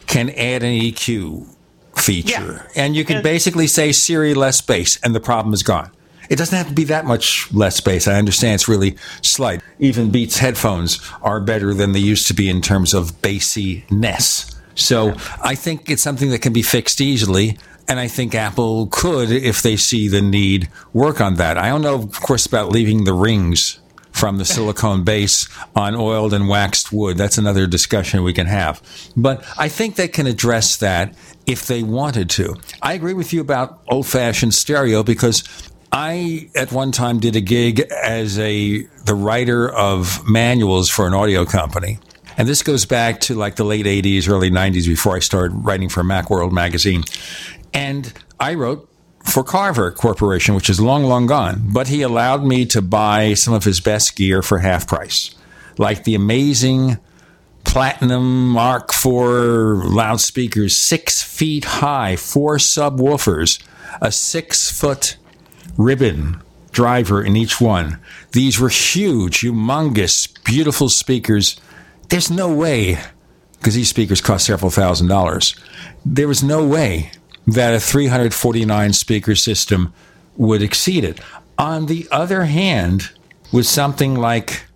[0.07, 1.49] can add an EQ
[1.97, 2.85] feature, Yeah.
[2.85, 5.91] and you can And- basically say Siri less bass, and the problem is gone.
[6.29, 8.07] It doesn't have to be that much less bass.
[8.07, 9.63] I understand it's really slight.
[9.79, 14.55] Even Beats headphones are better than they used to be in terms of bassiness.
[14.75, 17.59] So I think it's something that can be fixed easily.
[17.89, 21.57] And I think Apple could, if they see the need, work on that.
[21.57, 23.81] I don't know, of course, about leaving the rings
[24.13, 27.17] from the silicone base on oiled and waxed wood.
[27.17, 28.83] That's another discussion we can have.
[29.17, 31.15] But I think they can address that
[31.47, 32.57] if they wanted to.
[32.83, 35.45] I agree with you about old fashioned stereo because
[35.91, 41.15] I at one time did a gig as a the writer of manuals for an
[41.15, 41.99] audio company.
[42.37, 45.89] And this goes back to like the late 80s, early 90s before I started writing
[45.89, 47.03] for Macworld magazine.
[47.75, 48.89] And I wrote
[49.25, 53.55] for Carver Corporation, which is long, long gone, but he allowed me to buy some
[53.55, 55.35] of his best gear for half price,
[55.79, 56.99] like the amazing
[57.65, 63.63] Platinum Mark IV loudspeakers, six feet high, four subwoofers,
[64.01, 65.17] a six foot
[65.79, 67.99] ribbon driver in each one.
[68.33, 71.59] These were huge, humongous, beautiful speakers.
[72.11, 72.99] There's no way,
[73.53, 75.57] because these speakers cost several thousand dollars,
[76.05, 77.13] there was no way
[77.47, 79.95] that a 349 speaker system
[80.37, 81.21] would exceed it.
[81.57, 83.11] On the other hand,
[83.53, 84.67] with something like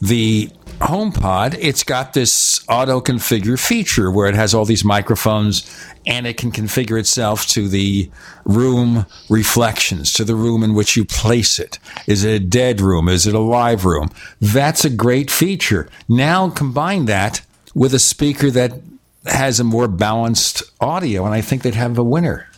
[0.00, 5.68] the HomePod, it's got this auto configure feature where it has all these microphones
[6.06, 8.10] and it can configure itself to the
[8.44, 11.78] room reflections, to the room in which you place it.
[12.06, 13.08] Is it a dead room?
[13.08, 14.10] Is it a live room?
[14.40, 15.88] That's a great feature.
[16.08, 17.40] Now combine that
[17.74, 18.72] with a speaker that
[19.24, 22.48] has a more balanced audio, and I think they'd have a winner.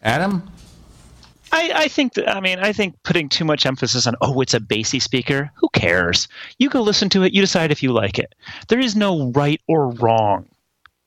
[0.00, 0.48] Adam?
[1.52, 4.54] I, I, think that I mean I think putting too much emphasis on oh it's
[4.54, 6.28] a bassy speaker who cares?
[6.58, 8.34] You go listen to it you decide if you like it.
[8.68, 10.46] There is no right or wrong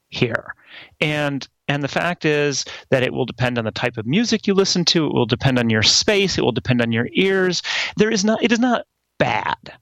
[0.09, 0.55] here.
[1.01, 4.53] And and the fact is that it will depend on the type of music you
[4.53, 7.61] listen to it will depend on your space it will depend on your ears.
[7.97, 8.85] There is not it is not
[9.17, 9.73] bad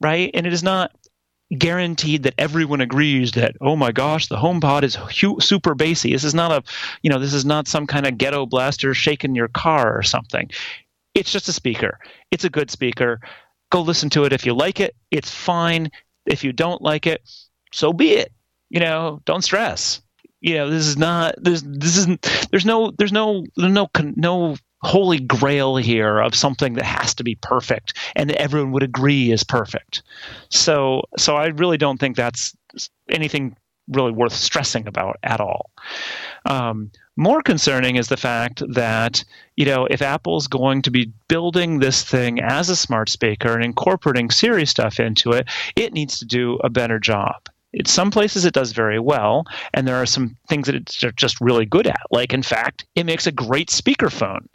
[0.00, 0.30] right?
[0.34, 0.92] And it is not
[1.54, 6.12] guaranteed that everyone agrees that oh my gosh the HomePod is hu- super bassy.
[6.12, 6.62] This is not a
[7.02, 10.50] you know this is not some kind of ghetto blaster shaking your car or something.
[11.14, 11.98] It's just a speaker.
[12.30, 13.20] It's a good speaker.
[13.70, 14.94] Go listen to it if you like it.
[15.10, 15.90] It's fine.
[16.26, 17.28] If you don't like it,
[17.72, 18.32] so be it.
[18.70, 20.00] You know, don't stress.
[20.40, 25.18] You know, this is not this this isn't there's no there's no no no holy
[25.18, 29.42] grail here of something that has to be perfect and that everyone would agree is
[29.42, 30.02] perfect.
[30.50, 32.56] So so I really don't think that's
[33.08, 33.56] anything
[33.88, 35.70] really worth stressing about at all.
[36.46, 39.24] Um, more concerning is the fact that
[39.56, 43.64] you know if Apple's going to be building this thing as a smart speaker and
[43.64, 47.48] incorporating Siri stuff into it, it needs to do a better job.
[47.74, 51.40] In some places it does very well, and there are some things that it's just
[51.40, 52.02] really good at.
[52.10, 54.46] Like, in fact, it makes a great speakerphone,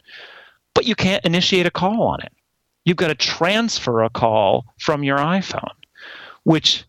[0.74, 2.32] but you can't initiate a call on it.
[2.86, 5.74] You've got to transfer a call from your iPhone,
[6.44, 6.84] which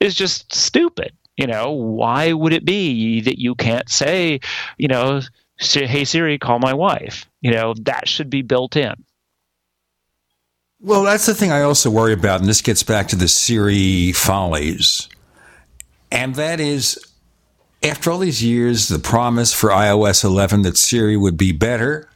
[0.00, 1.12] is just stupid.
[1.36, 4.40] You know, why would it be that you can't say,
[4.78, 5.20] you know,
[5.58, 7.28] hey Siri, call my wife?
[7.42, 9.04] You know, that should be built in.
[10.80, 14.12] Well, that's the thing I also worry about, and this gets back to the Siri
[14.12, 15.08] follies.
[16.10, 16.98] And that is,
[17.82, 22.08] after all these years, the promise for iOS 11 that Siri would be better,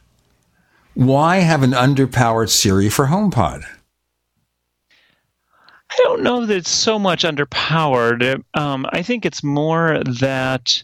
[0.93, 3.63] why have an underpowered Siri for HomePod?
[5.93, 8.43] I don't know that it's so much underpowered.
[8.55, 10.83] Um, I think it's more that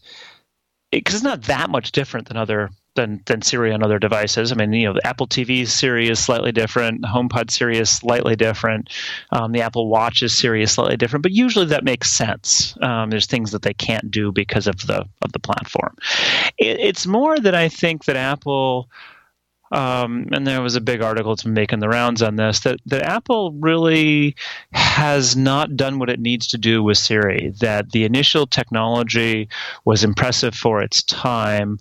[0.91, 4.52] because it, it's not that much different than other than than Siri on other devices.
[4.52, 7.04] I mean, you know, the Apple TV Siri is slightly different.
[7.04, 8.89] HomePod Siri is slightly different.
[9.32, 11.23] Um, the Apple Watch's Siri is slightly different.
[11.23, 12.75] But usually that makes sense.
[12.82, 15.95] Um, there's things that they can't do because of the of the platform.
[16.58, 18.89] It, it's more that I think that Apple.
[19.71, 23.04] Um, and there was a big article that's making the rounds on this that, that
[23.04, 24.36] Apple really
[24.71, 27.54] has not done what it needs to do with Siri.
[27.60, 29.47] That the initial technology
[29.86, 31.78] was impressive for its time,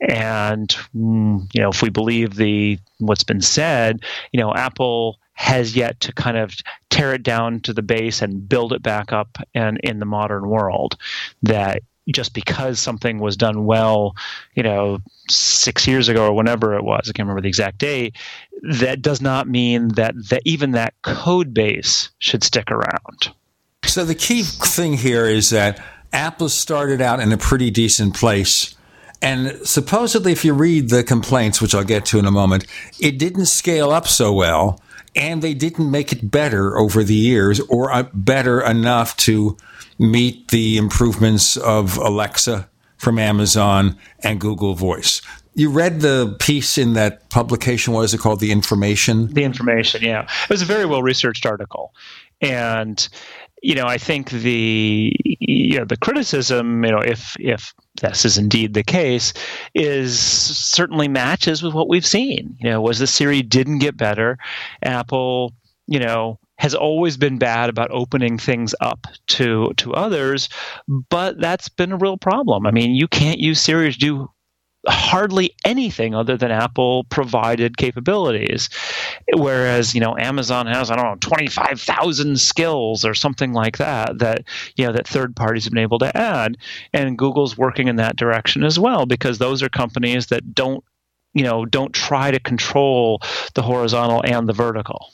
[0.00, 4.00] and mm, you know, if we believe the what's been said,
[4.32, 6.54] you know, Apple has yet to kind of
[6.90, 10.48] tear it down to the base and build it back up and in the modern
[10.48, 10.96] world.
[11.42, 14.16] That just because something was done well,
[14.54, 14.98] you know,
[15.30, 18.16] six years ago or whenever it was, I can't remember the exact date,
[18.62, 23.28] that does not mean that, that even that code base should stick around.
[23.84, 28.74] So the key thing here is that Apple started out in a pretty decent place
[29.20, 32.66] and supposedly, if you read the complaints, which I'll get to in a moment,
[33.00, 34.80] it didn't scale up so well,
[35.16, 39.56] and they didn't make it better over the years or uh, better enough to
[39.98, 45.20] meet the improvements of Alexa from Amazon and Google Voice.
[45.54, 47.92] You read the piece in that publication.
[47.92, 48.38] What is it called?
[48.38, 49.32] The Information?
[49.34, 50.28] The Information, yeah.
[50.44, 51.92] It was a very well researched article.
[52.40, 53.08] And
[53.62, 58.38] you know, I think the you know, the criticism, you know, if if this is
[58.38, 59.32] indeed the case,
[59.74, 62.56] is certainly matches with what we've seen.
[62.60, 64.38] You know, was the Siri didn't get better,
[64.82, 65.52] Apple,
[65.86, 70.48] you know, has always been bad about opening things up to to others,
[70.88, 72.66] but that's been a real problem.
[72.66, 74.30] I mean, you can't use Siri to do
[74.88, 78.68] hardly anything other than Apple provided capabilities.
[79.36, 84.44] Whereas, you know, Amazon has, I don't know, 25,000 skills or something like that, that,
[84.76, 86.56] you know, that third parties have been able to add.
[86.92, 90.82] And Google's working in that direction as well, because those are companies that don't,
[91.34, 93.20] you know, don't try to control
[93.54, 95.12] the horizontal and the vertical.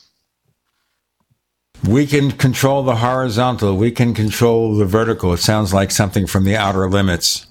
[1.87, 3.77] We can control the horizontal.
[3.77, 5.35] We can control the vertical.
[5.35, 7.47] It sounds like something from the outer limits.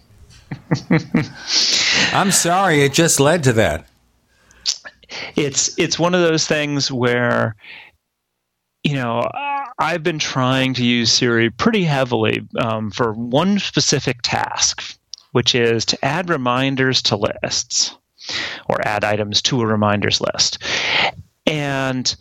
[2.14, 3.88] I'm sorry, it just led to that.
[5.36, 7.55] It's it's one of those things where
[8.84, 9.28] you know
[9.80, 14.84] I've been trying to use Siri pretty heavily um, for one specific task,
[15.32, 17.95] which is to add reminders to lists
[18.70, 20.59] or add items to a reminders list,
[21.47, 22.16] and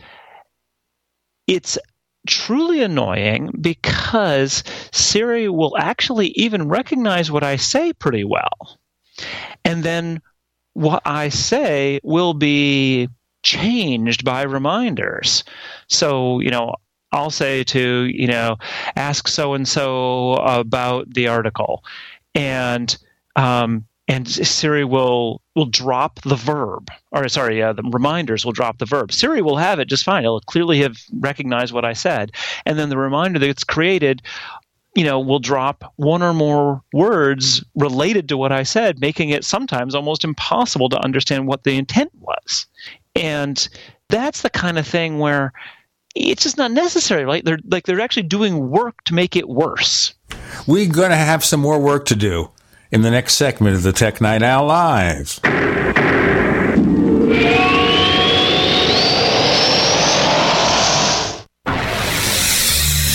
[1.46, 1.76] it's
[2.26, 8.78] truly annoying because Siri will actually even recognize what I say pretty well.
[9.64, 10.20] And then
[10.74, 13.08] what I say will be
[13.42, 15.44] changed by reminders.
[15.88, 16.74] So, you know,
[17.12, 18.56] I'll say to, you know,
[18.96, 21.84] ask so and so about the article.
[22.34, 22.96] And
[23.36, 28.78] um, and Siri will will drop the verb, or sorry, uh, the reminders will drop
[28.78, 29.12] the verb.
[29.12, 30.24] Siri will have it just fine.
[30.24, 32.32] It'll clearly have recognized what I said,
[32.66, 34.22] and then the reminder that's created,
[34.94, 39.44] you know, will drop one or more words related to what I said, making it
[39.44, 42.66] sometimes almost impossible to understand what the intent was.
[43.14, 43.66] And
[44.08, 45.52] that's the kind of thing where
[46.14, 47.44] it's just not necessary, right?
[47.44, 50.14] They're like they're actually doing work to make it worse.
[50.66, 52.50] We're going to have some more work to do
[52.90, 55.40] in the next segment of the Tech Night Owl Live.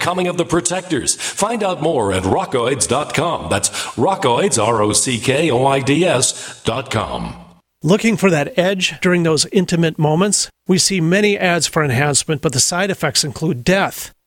[0.00, 1.14] Coming of the Protectors.
[1.14, 3.50] Find out more at rockoids.com.
[3.50, 7.36] That's rockoids, R O C K O I D S.com.
[7.82, 10.50] Looking for that edge during those intimate moments?
[10.66, 14.12] We see many ads for enhancement, but the side effects include death.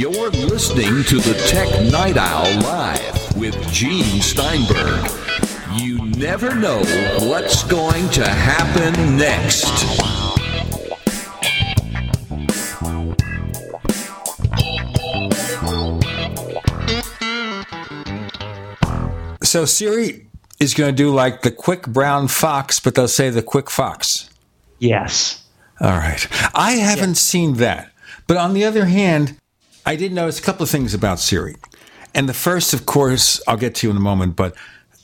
[0.00, 5.06] You're listening to the Tech Night Owl Live with Gene Steinberg.
[5.74, 6.78] You never know
[7.28, 9.66] what's going to happen next.
[19.42, 20.26] So Siri
[20.58, 24.30] is going to do like the quick brown fox, but they'll say the quick fox.
[24.78, 25.44] Yes.
[25.78, 26.26] All right.
[26.54, 27.92] I haven't seen that.
[28.26, 29.36] But on the other hand,
[29.90, 31.56] I did notice a couple of things about Siri.
[32.14, 34.54] And the first, of course, I'll get to you in a moment, but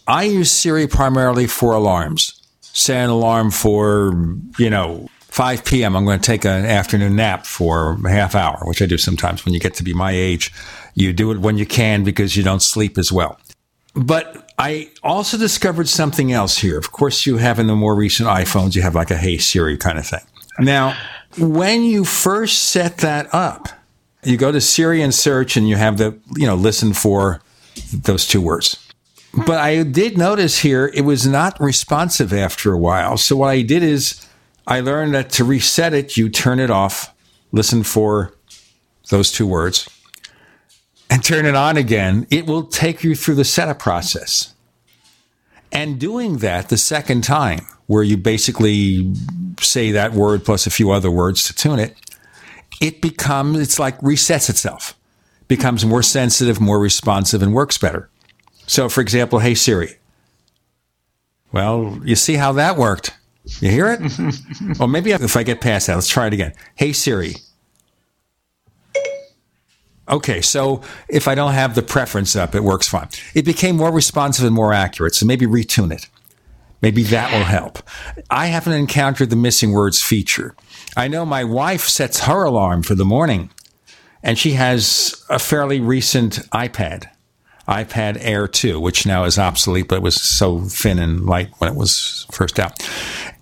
[0.06, 2.40] I use Siri primarily for alarms.
[2.60, 4.12] Set an alarm for,
[4.60, 5.96] you know, 5 p.m.
[5.96, 9.44] I'm going to take an afternoon nap for a half hour, which I do sometimes
[9.44, 10.52] when you get to be my age.
[10.94, 13.40] You do it when you can because you don't sleep as well.
[13.96, 16.78] But I also discovered something else here.
[16.78, 19.76] Of course, you have in the more recent iPhones, you have like a Hey Siri
[19.78, 20.22] kind of thing.
[20.60, 20.96] Now,
[21.36, 23.68] when you first set that up,
[24.26, 27.40] you go to Siri and search and you have the, you know, listen for
[27.92, 28.82] those two words.
[29.46, 33.16] But I did notice here it was not responsive after a while.
[33.18, 34.26] So what I did is
[34.66, 37.14] I learned that to reset it, you turn it off,
[37.52, 38.34] listen for
[39.10, 39.88] those two words,
[41.10, 42.26] and turn it on again.
[42.30, 44.54] It will take you through the setup process.
[45.70, 49.14] And doing that the second time, where you basically
[49.60, 51.96] say that word plus a few other words to tune it,
[52.80, 54.96] it becomes, it's like resets itself,
[55.48, 58.08] becomes more sensitive, more responsive, and works better.
[58.66, 59.96] So, for example, hey Siri.
[61.52, 63.16] Well, you see how that worked.
[63.60, 64.78] You hear it?
[64.78, 66.52] well, maybe if I get past that, let's try it again.
[66.74, 67.36] Hey Siri.
[70.08, 73.08] Okay, so if I don't have the preference up, it works fine.
[73.34, 76.08] It became more responsive and more accurate, so maybe retune it.
[76.80, 77.82] Maybe that will help.
[78.30, 80.54] I haven't encountered the missing words feature.
[80.96, 83.50] I know my wife sets her alarm for the morning,
[84.22, 87.10] and she has a fairly recent iPad,
[87.68, 91.70] iPad Air 2, which now is obsolete, but it was so thin and light when
[91.70, 92.82] it was first out.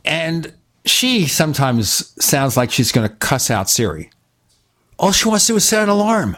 [0.04, 0.52] And
[0.84, 4.10] she sometimes sounds like she's going to cuss out Siri.
[4.98, 6.36] All she wants to do is set an alarm.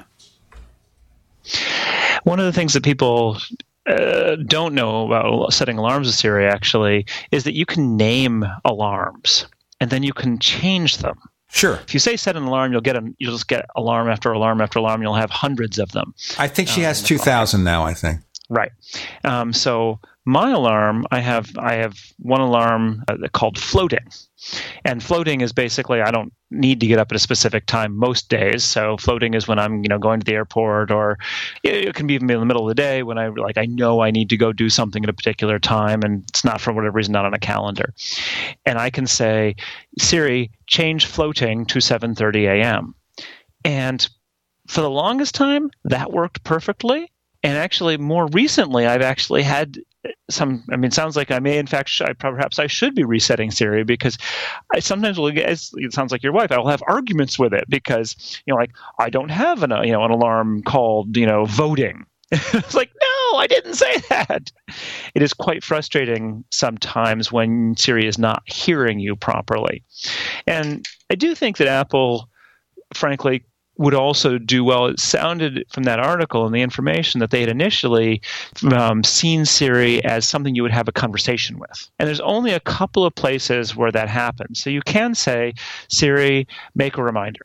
[2.24, 3.38] One of the things that people
[3.86, 9.46] uh, don't know about setting alarms with Siri actually is that you can name alarms
[9.80, 11.16] and then you can change them.
[11.48, 11.74] Sure.
[11.86, 14.60] If you say set an alarm, you'll get a, you'll just get alarm after alarm
[14.60, 15.00] after alarm.
[15.02, 16.14] You'll have hundreds of them.
[16.38, 17.84] I think she has two thousand now.
[17.84, 18.20] I think.
[18.48, 18.72] Right.
[19.24, 24.06] Um, so my alarm, I have I have one alarm uh, called floating,
[24.84, 28.28] and floating is basically I don't need to get up at a specific time most
[28.28, 28.62] days.
[28.62, 31.18] So floating is when I'm you know going to the airport, or
[31.62, 34.00] it can be even in the middle of the day when I like I know
[34.00, 36.96] I need to go do something at a particular time, and it's not for whatever
[36.96, 37.92] reason not on a calendar,
[38.64, 39.56] and I can say
[39.98, 42.94] Siri change floating to 7:30 a.m.
[43.64, 44.08] and
[44.66, 47.10] for the longest time that worked perfectly
[47.42, 49.78] and actually more recently i've actually had
[50.30, 53.50] some i mean sounds like i may in fact I, perhaps i should be resetting
[53.50, 54.18] siri because
[54.74, 57.64] i sometimes will get it sounds like your wife i will have arguments with it
[57.68, 61.26] because you know like i don't have an uh, you know an alarm called you
[61.26, 64.50] know voting it's like no, I didn't say that.
[65.14, 69.84] It is quite frustrating sometimes when Siri is not hearing you properly.
[70.44, 72.28] And I do think that Apple,
[72.94, 73.44] frankly,
[73.78, 74.86] would also do well.
[74.86, 78.22] It sounded from that article and the information that they had initially
[78.72, 81.90] um, seen Siri as something you would have a conversation with.
[81.98, 84.60] And there's only a couple of places where that happens.
[84.60, 85.54] So you can say,
[85.88, 87.44] Siri, make a reminder.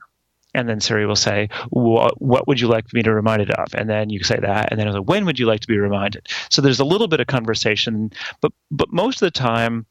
[0.53, 3.67] And then Siri will say, what, what would you like me to be reminded of?
[3.73, 4.69] And then you say that.
[4.69, 6.27] And then it'll say, when would you like to be reminded?
[6.49, 8.11] So there's a little bit of conversation,
[8.41, 9.85] but, but most of the time,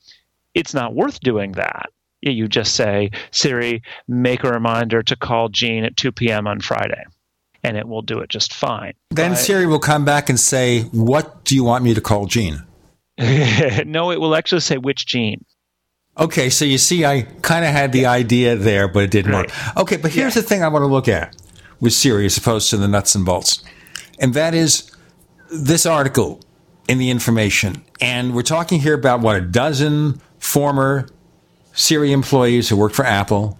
[0.54, 1.90] it's not worth doing that
[2.22, 6.46] you just say, Siri, make a reminder to call Gene at 2 p.m.
[6.46, 7.02] on Friday,
[7.62, 8.94] and it will do it just fine.
[9.10, 12.26] Then But- Siri will come back and say, What do you want me to call
[12.26, 12.62] Gene?
[13.18, 15.44] no, it will actually say which Gene.
[16.18, 19.50] Okay, so you see, I kind of had the idea there, but it didn't work.
[19.76, 21.36] Okay, but here's the thing I want to look at
[21.80, 23.62] with Siri as opposed to the nuts and bolts.
[24.18, 24.90] And that is
[25.50, 26.40] this article
[26.88, 27.84] in the information.
[28.00, 31.08] And we're talking here about what a dozen former
[31.72, 33.58] Siri employees who worked for Apple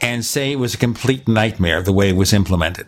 [0.00, 2.86] and say it was a complete nightmare the way it was implemented.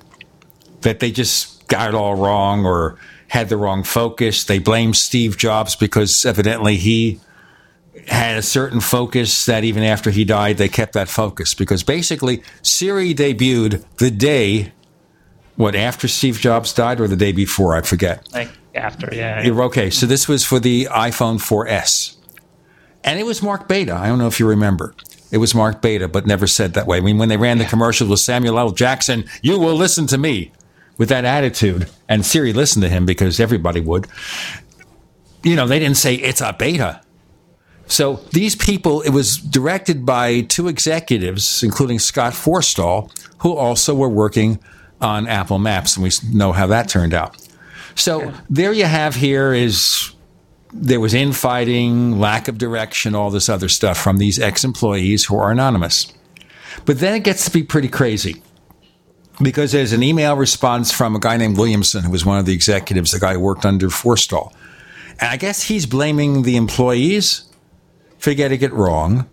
[0.82, 4.44] That they just got it all wrong or had the wrong focus.
[4.44, 7.20] They blame Steve Jobs because evidently he
[8.08, 11.54] had a certain focus that even after he died, they kept that focus.
[11.54, 14.72] Because basically, Siri debuted the day,
[15.56, 17.74] what, after Steve Jobs died or the day before?
[17.74, 18.30] I forget.
[18.32, 19.42] Like after, yeah.
[19.46, 19.90] Okay.
[19.90, 22.15] So this was for the iPhone 4S.
[23.06, 23.94] And it was Mark beta.
[23.94, 24.94] I don't know if you remember.
[25.30, 26.98] It was Mark beta, but never said that way.
[26.98, 28.70] I mean, when they ran the commercial with Samuel L.
[28.70, 30.52] Jackson, you will listen to me
[30.98, 31.88] with that attitude.
[32.08, 34.06] And Siri listened to him because everybody would.
[35.42, 37.00] You know, they didn't say it's a beta.
[37.86, 44.08] So these people, it was directed by two executives, including Scott Forstall, who also were
[44.08, 44.58] working
[45.00, 45.96] on Apple Maps.
[45.96, 47.36] And we know how that turned out.
[47.94, 50.12] So there you have here is
[50.78, 55.36] there was infighting, lack of direction, all this other stuff from these ex employees who
[55.36, 56.12] are anonymous.
[56.84, 58.42] But then it gets to be pretty crazy
[59.42, 62.54] because there's an email response from a guy named Williamson, who was one of the
[62.54, 64.52] executives, the guy who worked under Forstall.
[65.18, 67.44] And I guess he's blaming the employees
[68.18, 69.28] for getting it wrong.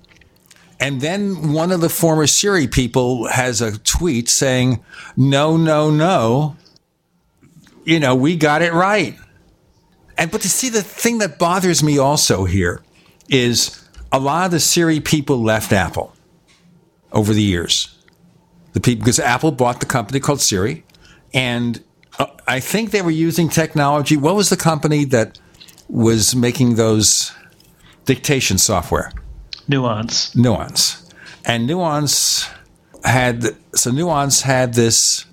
[0.80, 4.84] And then one of the former Siri people has a tweet saying,
[5.16, 6.58] no, no, no.
[7.86, 9.18] You know, we got it right.
[10.18, 12.82] And but to see the thing that bothers me also here
[13.30, 16.14] is a lot of the Siri people left Apple
[17.11, 17.97] over the years.
[18.74, 20.84] The people because Apple bought the company called Siri,
[21.34, 21.84] and
[22.20, 24.18] uh, I think they were using technology.
[24.18, 25.39] What was the company that
[25.88, 27.32] was making those
[28.05, 29.11] dictation software?
[29.68, 30.36] Nuance.
[30.36, 31.09] Nuance.
[31.45, 32.49] And Nuance
[33.03, 35.26] had so Nuance had this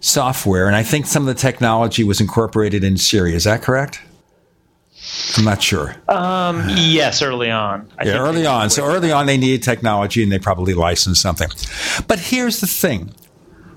[0.00, 3.34] software, and I think some of the technology was incorporated in Siri.
[3.34, 4.00] Is that correct?
[5.36, 5.94] I'm not sure.
[6.08, 7.88] Um, yes, early on.
[7.98, 8.70] I yeah, early on.
[8.70, 11.48] So early on, they needed technology, and they probably licensed something.
[12.08, 13.12] But here's the thing: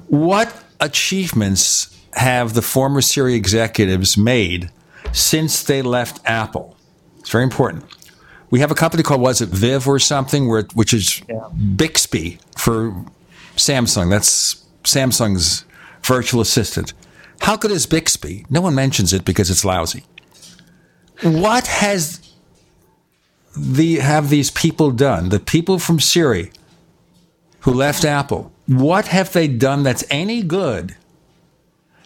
[0.07, 4.72] what achievements have the former Siri executives made
[5.11, 6.76] since they left Apple?
[7.20, 7.86] It's very important.
[8.49, 11.22] We have a company called was it Viv or something, where which is
[11.76, 13.05] Bixby for
[13.55, 14.09] Samsung.
[14.09, 15.65] That's Samsung's
[16.10, 16.93] virtual assistant.
[17.41, 18.45] How good is Bixby?
[18.49, 20.03] No one mentions it because it's lousy.
[21.22, 22.20] What has
[23.55, 25.30] the have these people done?
[25.30, 26.51] The people from Siri
[27.62, 28.51] who left Apple.
[28.66, 30.95] What have they done that's any good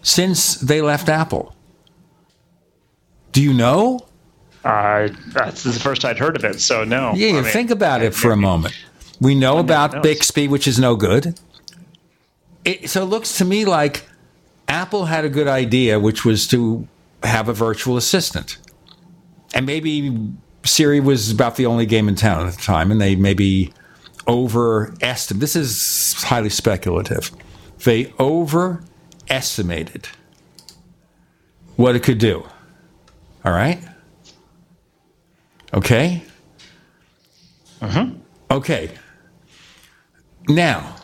[0.02, 1.56] since they left Apple?
[3.32, 4.00] Do you know?
[4.64, 7.14] Uh, that's the first I'd heard of it, so no.
[7.16, 8.74] Yeah, I mean, think about it for a moment.
[9.20, 10.04] We know about knows.
[10.04, 11.40] Bixby, which is no good.
[12.66, 14.08] It, so it looks to me like
[14.68, 16.88] Apple had a good idea, which was to
[17.24, 18.58] have a virtual assistant.
[19.54, 20.32] And maybe
[20.64, 23.74] Siri was about the only game in town at the time, and they maybe
[24.28, 25.42] overestimated.
[25.42, 27.32] This is highly speculative.
[27.84, 30.08] They overestimated
[31.76, 32.46] what it could do.
[33.44, 33.84] All right?
[35.74, 36.24] Okay?
[37.82, 38.08] Uh-huh.
[38.50, 38.92] Okay.
[40.48, 40.96] Now,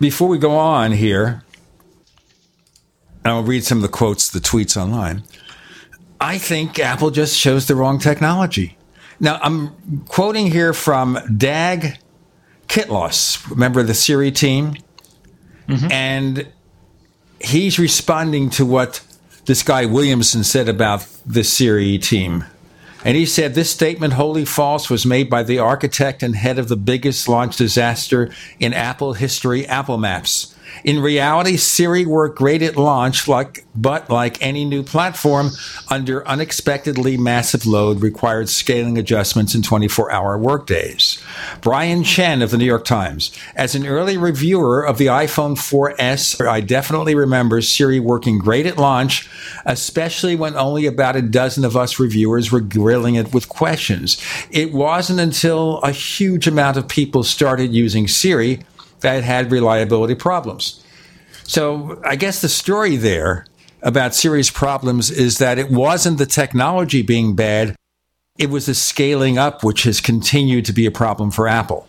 [0.00, 1.42] before we go on here,
[3.24, 5.24] and I'll read some of the quotes, the tweets online.
[6.20, 8.76] I think Apple just chose the wrong technology.
[9.20, 11.98] Now, I'm quoting here from Dag
[12.68, 14.76] Kittlaus, member of the Siri team,
[15.66, 15.90] mm-hmm.
[15.90, 16.48] and
[17.40, 19.02] he's responding to what
[19.46, 22.44] this guy Williamson said about the Siri team.
[23.04, 26.68] And he said this statement, wholly false, was made by the architect and head of
[26.68, 30.54] the biggest launch disaster in Apple history, Apple Maps.
[30.84, 35.50] In reality, Siri worked great at launch, like, but like any new platform,
[35.88, 41.22] under unexpectedly massive load required scaling adjustments in 24 hour workdays.
[41.60, 43.32] Brian Chen of the New York Times.
[43.54, 48.78] As an early reviewer of the iPhone 4S, I definitely remember Siri working great at
[48.78, 49.28] launch,
[49.64, 54.22] especially when only about a dozen of us reviewers were grilling it with questions.
[54.50, 58.60] It wasn't until a huge amount of people started using Siri
[59.00, 60.84] that had reliability problems.
[61.44, 63.46] So I guess the story there
[63.82, 67.76] about serious problems is that it wasn't the technology being bad,
[68.38, 71.86] it was the scaling up which has continued to be a problem for Apple.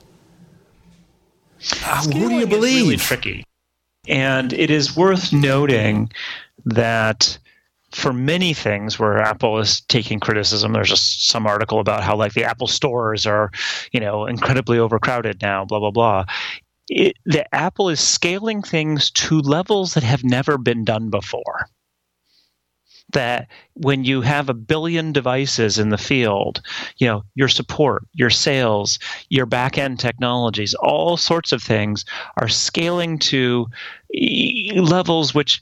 [1.83, 2.83] Uh, who do you believe?
[2.83, 3.43] really tricky.
[4.07, 6.11] And it is worth noting
[6.65, 7.37] that
[7.91, 12.33] for many things where Apple is taking criticism, there's just some article about how like
[12.33, 13.51] the Apple stores are,
[13.91, 16.25] you know, incredibly overcrowded now, blah blah blah.
[16.89, 21.69] It, the Apple is scaling things to levels that have never been done before
[23.13, 26.61] that when you have a billion devices in the field,
[26.97, 32.05] you know, your support, your sales, your back end technologies, all sorts of things
[32.37, 33.67] are scaling to
[34.75, 35.61] levels which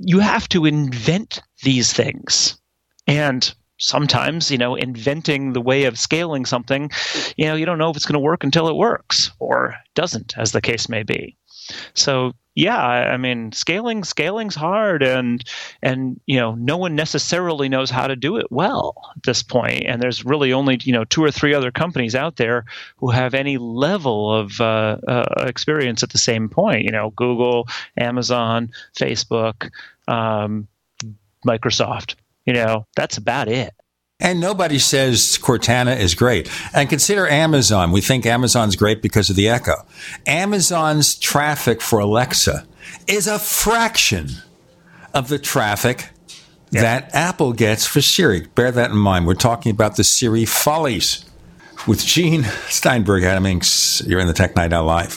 [0.00, 2.58] you have to invent these things.
[3.06, 6.90] And sometimes, you know, inventing the way of scaling something,
[7.36, 10.36] you know, you don't know if it's going to work until it works or doesn't,
[10.36, 11.36] as the case may be.
[11.94, 15.44] So yeah, I mean, scaling scaling's hard, and
[15.80, 19.84] and you know, no one necessarily knows how to do it well at this point.
[19.86, 22.64] And there's really only you know two or three other companies out there
[22.96, 26.82] who have any level of uh, uh, experience at the same point.
[26.82, 29.70] You know, Google, Amazon, Facebook,
[30.08, 30.66] um,
[31.46, 32.16] Microsoft.
[32.48, 33.74] You know, that's about it.
[34.20, 36.50] And nobody says Cortana is great.
[36.72, 37.92] And consider Amazon.
[37.92, 39.74] We think Amazon's great because of the Echo.
[40.26, 42.66] Amazon's traffic for Alexa
[43.06, 44.30] is a fraction
[45.12, 46.08] of the traffic
[46.70, 46.80] yeah.
[46.80, 48.46] that Apple gets for Siri.
[48.54, 49.26] Bear that in mind.
[49.26, 51.26] We're talking about the Siri follies.
[51.86, 55.16] With Gene Steinberg, Adam Engst, you're in the Tech Night Owl Live.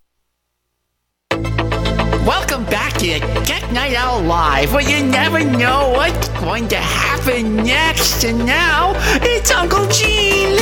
[1.31, 7.55] Welcome back to Tech Night Owl Live, where you never know what's going to happen
[7.55, 8.23] next.
[8.23, 10.55] And now, it's Uncle Gene.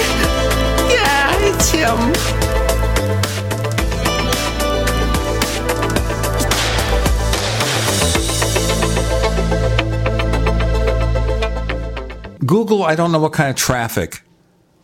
[0.89, 2.13] Yeah, it's him.
[12.45, 14.23] Google, I don't know what kind of traffic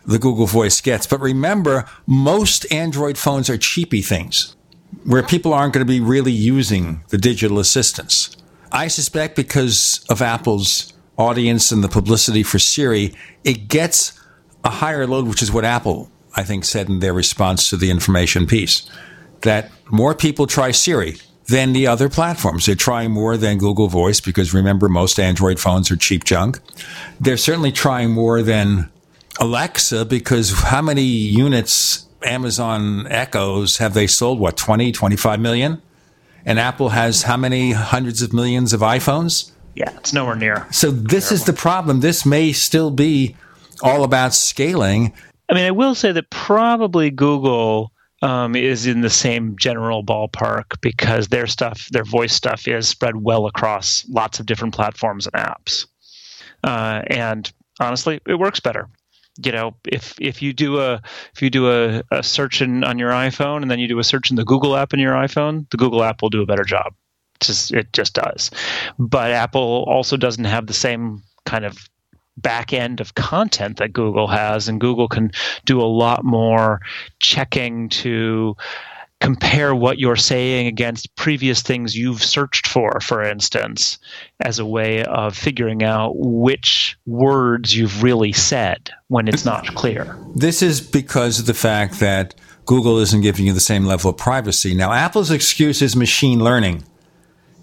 [0.05, 1.07] the Google Voice gets.
[1.07, 4.54] But remember, most Android phones are cheapy things
[5.03, 8.35] where people aren't going to be really using the digital assistants.
[8.71, 14.19] I suspect because of Apple's audience and the publicity for Siri, it gets
[14.63, 17.91] a higher load, which is what Apple, I think, said in their response to the
[17.91, 18.89] information piece.
[19.41, 21.17] That more people try Siri
[21.47, 22.65] than the other platforms.
[22.65, 26.59] They're trying more than Google Voice because remember, most Android phones are cheap junk.
[27.19, 28.89] They're certainly trying more than
[29.39, 34.39] Alexa because how many units Amazon Echoes have they sold?
[34.39, 35.81] What, 20, 25 million?
[36.45, 39.51] And Apple has how many hundreds of millions of iPhones?
[39.75, 40.67] Yeah, it's nowhere near.
[40.71, 41.99] So this is the problem.
[41.99, 43.35] This may still be
[43.81, 45.13] all about scaling.
[45.49, 50.79] I mean, I will say that probably Google um, is in the same general ballpark
[50.81, 55.35] because their stuff, their voice stuff, is spread well across lots of different platforms and
[55.35, 55.85] apps.
[56.63, 58.87] Uh, and honestly, it works better.
[59.43, 61.01] You know, if if you do a
[61.33, 64.03] if you do a, a search in, on your iPhone and then you do a
[64.03, 66.63] search in the Google app in your iPhone, the Google app will do a better
[66.63, 66.93] job.
[67.35, 68.51] It's just it just does.
[68.97, 71.77] But Apple also doesn't have the same kind of
[72.37, 75.31] back end of content that Google has, and Google can
[75.65, 76.81] do a lot more
[77.19, 78.55] checking to
[79.21, 83.97] compare what you're saying against previous things you've searched for, for instance,
[84.39, 90.17] as a way of figuring out which words you've really said when it's not clear.
[90.35, 92.35] This is because of the fact that
[92.65, 94.75] Google isn't giving you the same level of privacy.
[94.75, 96.83] Now, Apple's excuse is machine learning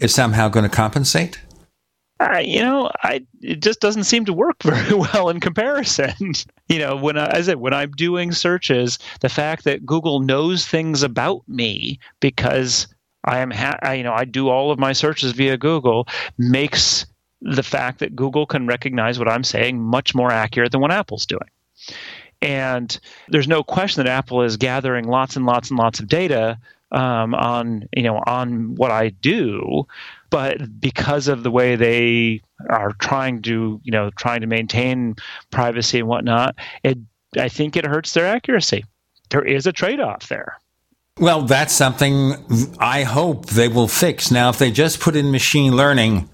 [0.01, 1.41] is somehow going to compensate.
[2.23, 6.35] Uh, you know, I it just doesn't seem to work very well in comparison.
[6.69, 10.21] you know, when I, as I said, when I'm doing searches, the fact that Google
[10.21, 12.87] knows things about me because
[13.25, 16.07] I am, ha- I, you know, I do all of my searches via Google
[16.39, 17.07] makes
[17.41, 21.27] the fact that Google can recognize what I'm saying much more accurate than what Apple's
[21.27, 21.51] doing.
[22.41, 22.99] And
[23.29, 26.59] there's no question that Apple is gathering lots and lots and lots of data
[26.93, 29.87] um, on you know on what I do,
[30.33, 35.15] but because of the way they are trying to you know trying to maintain
[35.51, 36.99] privacy and whatnot, it
[37.39, 38.85] I think it hurts their accuracy.
[39.29, 40.59] There is a trade off there.
[41.19, 42.35] Well, that's something
[42.79, 44.31] I hope they will fix.
[44.31, 46.31] Now, if they just put in machine learning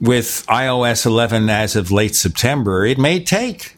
[0.00, 3.76] with iOS 11 as of late September, it may take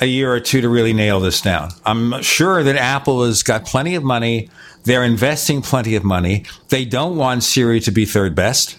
[0.00, 1.70] a year or two to really nail this down.
[1.84, 4.50] I'm sure that Apple has got plenty of money.
[4.84, 6.44] They're investing plenty of money.
[6.68, 8.76] They don't want Siri to be third best.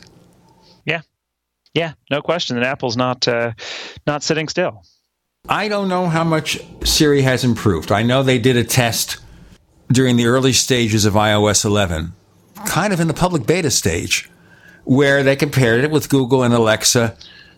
[0.85, 1.01] Yeah,
[1.73, 2.57] yeah, no question.
[2.57, 3.53] that Apple's not uh,
[4.05, 4.83] not sitting still.
[5.47, 7.91] I don't know how much Siri has improved.
[7.91, 9.17] I know they did a test
[9.89, 12.13] during the early stages of iOS 11,
[12.65, 14.29] kind of in the public beta stage,
[14.85, 17.15] where they compared it with Google and Alexa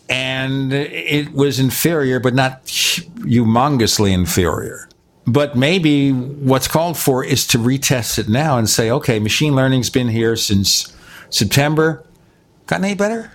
[0.10, 4.88] and it was inferior, but not humongously inferior.
[5.28, 9.90] But maybe what's called for is to retest it now and say, okay, machine learning's
[9.90, 10.96] been here since
[11.30, 12.06] September.
[12.66, 13.32] Gotten any better?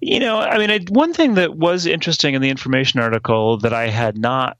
[0.00, 3.74] You know, I mean, I, one thing that was interesting in the information article that
[3.74, 4.56] I had not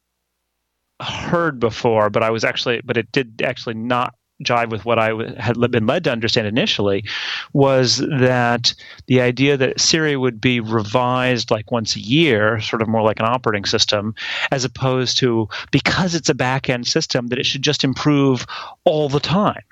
[1.01, 4.15] heard before, but I was actually, but it did actually not
[4.45, 7.05] jive with what I had been led to understand initially
[7.53, 8.75] was that
[9.07, 13.21] the idea that Siri would be revised like once a year, sort of more like
[13.21, 14.15] an operating system,
[14.51, 18.47] as opposed to because it's a back end system, that it should just improve
[18.85, 19.63] all the time.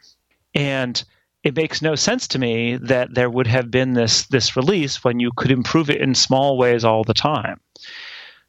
[0.55, 1.03] And
[1.43, 5.21] it makes no sense to me that there would have been this this release when
[5.21, 7.61] you could improve it in small ways all the time.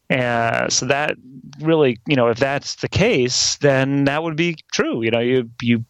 [0.09, 1.15] Uh, so that
[1.61, 5.01] really, you know, if that's the case, then that would be true.
[5.01, 5.85] You know, you you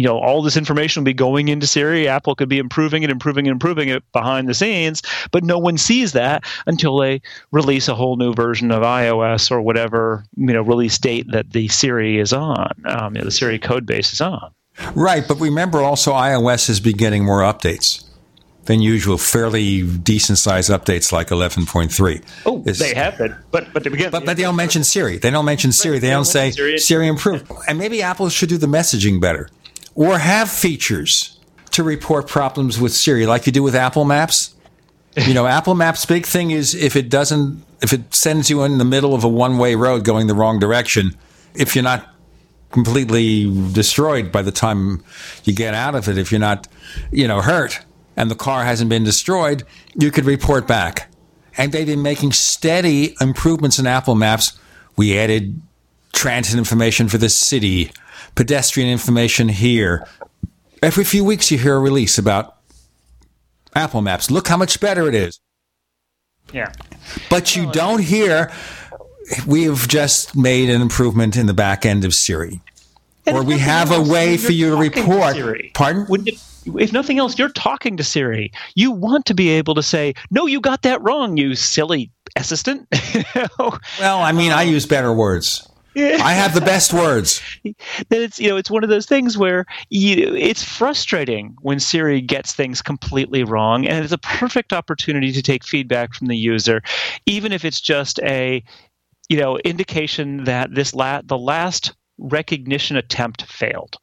[0.00, 2.08] you know all this information will be going into Siri.
[2.08, 5.76] Apple could be improving it, improving it, improving it behind the scenes, but no one
[5.76, 7.20] sees that until they
[7.52, 11.68] release a whole new version of iOS or whatever you know release date that the
[11.68, 14.50] Siri is on, um, you know, the Siri code base is on.
[14.94, 18.02] Right, but remember also iOS has been getting more updates
[18.64, 22.22] than usual, fairly decent sized updates like 11.3.
[22.46, 25.18] Oh, it's, they have been, but but again, but, but they don't mention Siri.
[25.18, 25.98] They don't mention Siri.
[25.98, 27.52] They, they don't, don't say Siri, Siri improved.
[27.68, 29.50] And maybe Apple should do the messaging better
[29.94, 31.38] or have features
[31.72, 34.54] to report problems with Siri, like you do with Apple Maps.
[35.16, 38.78] You know, Apple Maps' big thing is if it doesn't, if it sends you in
[38.78, 41.16] the middle of a one way road going the wrong direction,
[41.54, 42.08] if you're not
[42.70, 45.02] completely destroyed by the time
[45.44, 46.68] you get out of it, if you're not,
[47.10, 47.80] you know, hurt
[48.16, 49.64] and the car hasn't been destroyed,
[49.94, 51.10] you could report back.
[51.56, 54.58] And they've been making steady improvements in Apple Maps.
[54.96, 55.60] We added
[56.12, 57.92] transit information for the city
[58.44, 60.06] pedestrian information here.
[60.82, 62.56] Every few weeks, you hear a release about
[63.76, 64.30] Apple Maps.
[64.30, 65.40] Look how much better it is.
[66.50, 66.72] Yeah.
[67.28, 68.50] But you don't hear
[69.46, 72.62] we have just made an improvement in the back end of Siri,
[73.26, 75.34] And or we nothing have a way for you to talking to report.
[75.36, 75.70] Siri.
[75.74, 76.06] Pardon?
[76.08, 76.40] Wouldn't it-
[76.78, 78.52] if nothing else, you're talking to Siri.
[78.74, 82.86] You want to be able to say, "No, you got that wrong, you silly assistant."
[83.58, 85.66] Well, I mean, I use better words.
[85.96, 87.40] I have the best words.
[87.64, 87.74] that
[88.10, 92.52] it's you know it's one of those things where you it's frustrating when Siri gets
[92.52, 96.82] things completely wrong, and it's a perfect opportunity to take feedback from the user,
[97.26, 98.62] even if it's just a
[99.28, 103.96] you know indication that this la- the last recognition attempt failed,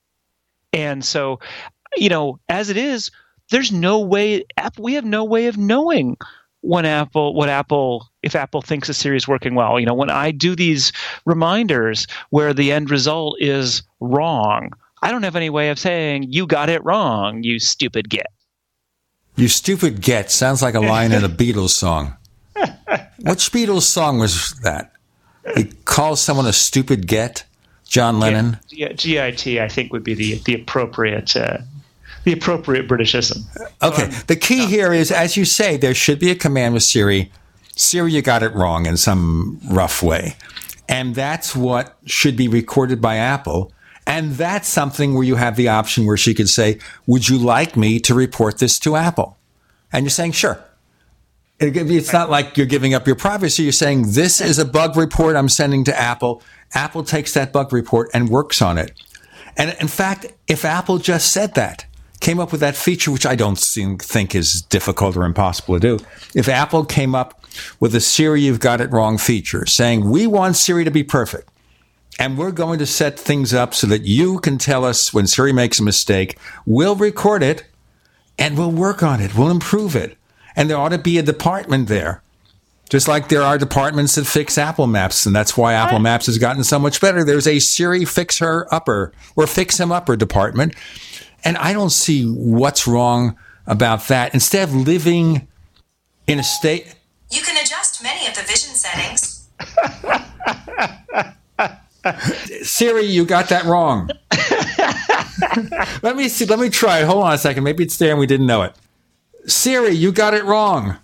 [0.73, 1.39] and so
[1.95, 3.11] you know as it is,
[3.49, 4.43] there's no way
[4.77, 6.17] we have no way of knowing
[6.61, 9.79] when Apple what Apple if Apple thinks a Siri is working well.
[9.79, 10.91] You know, when I do these
[11.25, 16.47] reminders where the end result is wrong, I don't have any way of saying you
[16.47, 18.27] got it wrong, you stupid git.
[19.35, 22.15] You stupid get sounds like a line in a Beatles song.
[22.55, 24.93] Which Beatles song was that?
[25.55, 27.43] He calls someone a stupid get.
[27.87, 28.57] John Lennon.
[28.69, 31.59] Yeah, GIT I think would be the the appropriate uh,
[32.27, 33.45] the appropriate Britishism.
[33.81, 34.03] Okay.
[34.03, 37.31] Um, the key here is, as you say, there should be a command with Siri.
[37.77, 40.35] Siri, you got it wrong in some rough way.
[40.89, 43.71] And that's what should be recorded by Apple.
[44.05, 47.77] And that's something where you have the option where she could say, Would you like
[47.77, 49.37] me to report this to Apple?
[49.93, 50.61] And you're saying, Sure.
[51.59, 53.63] It's not like you're giving up your privacy.
[53.63, 56.41] You're saying, This is a bug report I'm sending to Apple.
[56.73, 58.91] Apple takes that bug report and works on it.
[59.55, 61.85] And in fact, if Apple just said that,
[62.19, 65.97] came up with that feature, which I don't seem, think is difficult or impossible to
[65.97, 66.05] do,
[66.35, 67.43] if Apple came up
[67.79, 71.49] with a Siri You've Got It Wrong feature saying, we want Siri to be perfect,
[72.19, 75.53] and we're going to set things up so that you can tell us when Siri
[75.53, 77.65] makes a mistake, we'll record it
[78.39, 80.17] and we'll work on it, we'll improve it.
[80.55, 82.23] And there ought to be a department there.
[82.89, 86.37] Just like there are departments that fix Apple Maps, and that's why Apple Maps has
[86.37, 87.23] gotten so much better.
[87.23, 90.73] There's a Siri fix her upper or fix him upper department.
[91.43, 94.33] And I don't see what's wrong about that.
[94.33, 95.47] Instead of living
[96.25, 96.95] in a state,
[97.29, 99.47] You can adjust many of the vision settings.
[102.63, 104.09] Siri, you got that wrong.
[106.01, 106.45] let me see.
[106.45, 107.05] Let me try it.
[107.05, 107.63] Hold on a second.
[107.63, 108.75] Maybe it's there and we didn't know it.
[109.45, 110.97] Siri, you got it wrong.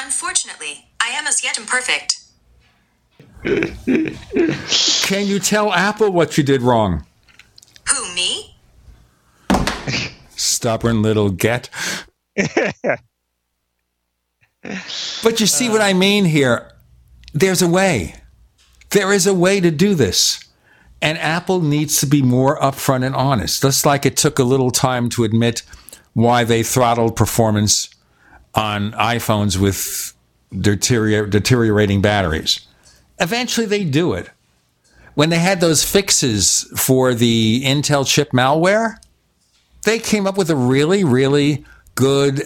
[0.00, 2.18] Unfortunately, I am as yet imperfect.
[3.44, 7.04] Can you tell Apple what you did wrong?
[7.88, 8.51] Who, me?
[10.62, 11.68] Stubborn little get.
[14.64, 16.70] but you see what I mean here?
[17.34, 18.14] There's a way.
[18.90, 20.38] There is a way to do this.
[21.00, 24.70] And Apple needs to be more upfront and honest, just like it took a little
[24.70, 25.64] time to admit
[26.12, 27.92] why they throttled performance
[28.54, 30.12] on iPhones with
[30.56, 32.60] deterior- deteriorating batteries.
[33.18, 34.30] Eventually, they do it.
[35.14, 38.98] When they had those fixes for the Intel chip malware,
[39.84, 41.64] they came up with a really, really
[41.94, 42.42] good,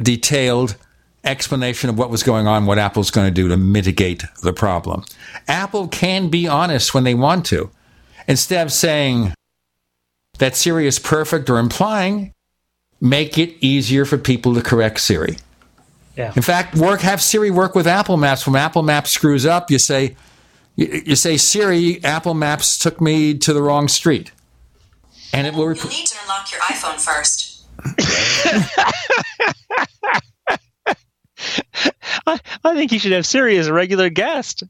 [0.00, 0.76] detailed
[1.24, 5.04] explanation of what was going on, what Apple's going to do to mitigate the problem.
[5.48, 7.70] Apple can be honest when they want to.
[8.26, 9.32] Instead of saying
[10.38, 12.32] that Siri is perfect or implying,
[13.00, 15.36] make it easier for people to correct Siri.
[16.16, 16.32] Yeah.
[16.36, 18.46] In fact, work have Siri work with Apple Maps.
[18.46, 20.16] When Apple Maps screws up, you say,
[20.76, 24.30] you, you say, Siri, Apple Maps took me to the wrong street,
[25.32, 25.66] and it will.
[25.68, 27.64] Rep- You'll need to unlock your iPhone first.
[32.26, 34.62] I, I think you should have Siri as a regular guest.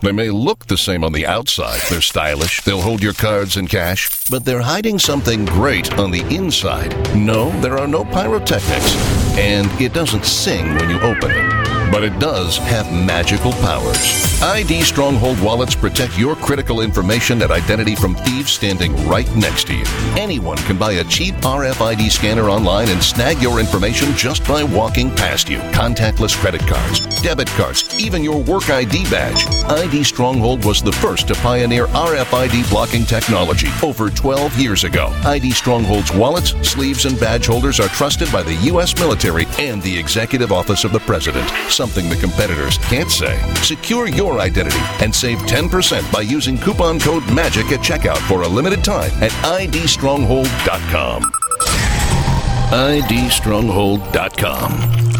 [0.00, 1.80] They may look the same on the outside.
[1.90, 6.22] They're stylish, they'll hold your cards and cash, but they're hiding something great on the
[6.34, 6.94] inside.
[7.16, 8.96] No, there are no pyrotechnics,
[9.36, 11.57] and it doesn't sing when you open it
[11.90, 14.42] but it does have magical powers.
[14.42, 19.74] ID Stronghold wallets protect your critical information and identity from thieves standing right next to
[19.74, 19.84] you.
[20.16, 25.10] Anyone can buy a cheap RFID scanner online and snag your information just by walking
[25.14, 25.58] past you.
[25.72, 29.46] Contactless credit cards, debit cards, even your work ID badge.
[29.70, 35.12] ID Stronghold was the first to pioneer RFID blocking technology over 12 years ago.
[35.24, 38.94] ID Stronghold's wallets, sleeves, and badge holders are trusted by the U.S.
[38.98, 43.38] military and the Executive Office of the President something the competitors can't say.
[43.62, 48.48] Secure your identity and save 10% by using coupon code MAGIC at checkout for a
[48.48, 51.22] limited time at idstronghold.com.
[52.72, 55.17] idstronghold.com.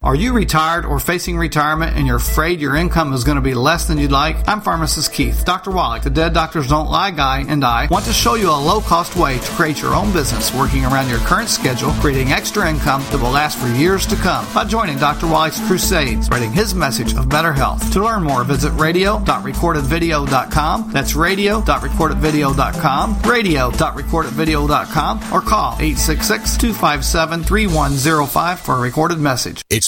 [0.00, 3.54] Are you retired or facing retirement and you're afraid your income is going to be
[3.54, 4.36] less than you'd like?
[4.46, 5.44] I'm pharmacist Keith.
[5.44, 5.72] Dr.
[5.72, 8.80] Wallach, the Dead Doctors Don't Lie guy, and I want to show you a low
[8.80, 13.02] cost way to create your own business working around your current schedule, creating extra income
[13.10, 15.26] that will last for years to come by joining Dr.
[15.26, 17.92] Wallach's crusades, spreading his message of better health.
[17.92, 20.92] To learn more, visit radio.recordedvideo.com.
[20.92, 29.60] That's radio.recordedvideo.com, radio.recordedvideo.com, or call 866 257 3105 for a recorded message.
[29.68, 29.87] It's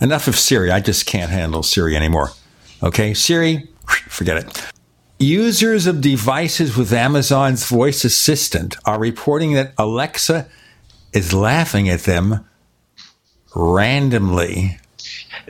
[0.00, 0.70] Enough of Siri.
[0.70, 2.30] I just can't handle Siri anymore.
[2.82, 3.68] Okay, Siri,
[4.08, 4.72] forget it.
[5.18, 10.46] Users of devices with Amazon's voice assistant are reporting that Alexa
[11.14, 12.44] is laughing at them
[13.54, 14.78] randomly.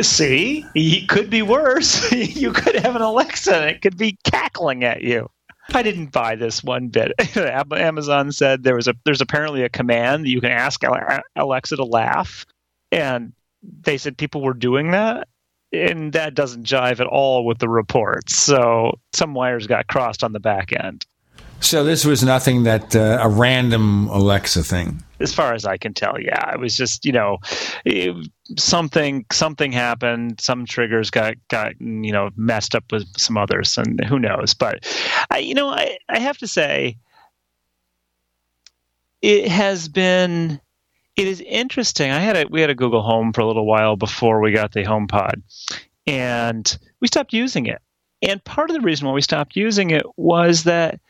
[0.00, 2.12] See, it could be worse.
[2.36, 5.28] you could have an Alexa and it could be cackling at you.
[5.74, 7.12] I didn't buy this one bit.
[7.72, 10.82] Amazon said there was a there's apparently a command that you can ask
[11.34, 12.46] Alexa to laugh,
[12.92, 13.32] and
[13.82, 15.28] they said people were doing that
[15.72, 20.32] and that doesn't jive at all with the reports so some wires got crossed on
[20.32, 21.06] the back end
[21.60, 25.02] So this was nothing that uh, a random Alexa thing.
[25.20, 27.38] As far as I can tell, yeah, it was just you know
[27.84, 28.14] it,
[28.58, 30.40] something something happened.
[30.40, 34.52] Some triggers got got you know messed up with some others, and who knows.
[34.52, 34.84] But
[35.30, 36.98] I, you know, I I have to say,
[39.22, 40.60] it has been
[41.16, 42.10] it is interesting.
[42.10, 44.72] I had a we had a Google Home for a little while before we got
[44.72, 45.42] the HomePod,
[46.06, 47.80] and we stopped using it.
[48.22, 51.00] And part of the reason why we stopped using it was that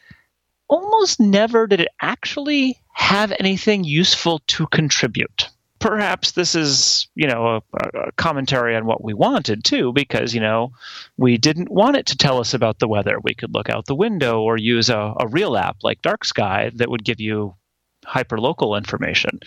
[0.69, 5.49] almost never did it actually have anything useful to contribute.
[5.79, 7.63] Perhaps this is, you know, a,
[7.99, 10.73] a, commentary on what we wanted too, because you know,
[11.17, 13.19] we didn't want it to tell us about the weather.
[13.23, 16.71] We could look out the window or use a, a real app like Dark Sky
[16.77, 17.55] that would give you
[18.07, 19.41] hyperlocal information.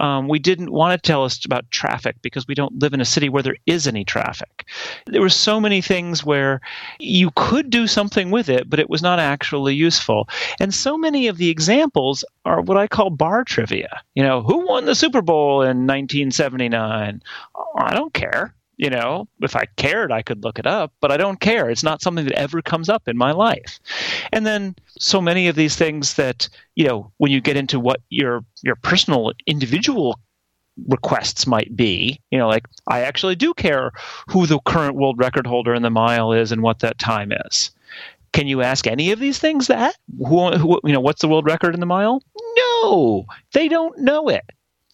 [0.00, 3.04] Um, we didn't want to tell us about traffic because we don't live in a
[3.04, 4.66] city where there is any traffic.
[5.06, 6.60] There were so many things where
[6.98, 10.28] you could do something with it, but it was not actually useful.
[10.60, 14.02] And so many of the examples are what I call bar trivia.
[14.14, 17.22] You know, who won the Super Bowl in 1979?
[17.76, 18.54] I don't care.
[18.80, 21.68] You know, if I cared, I could look it up, but I don't care.
[21.68, 23.78] It's not something that ever comes up in my life.
[24.32, 28.00] And then so many of these things that, you know, when you get into what
[28.08, 30.18] your your personal individual
[30.88, 32.18] requests might be.
[32.30, 33.92] You know, like I actually do care
[34.28, 37.70] who the current world record holder in the mile is and what that time is.
[38.32, 39.94] Can you ask any of these things that?
[40.26, 42.22] Who, who you know, what's the world record in the mile?
[42.56, 44.44] No, they don't know it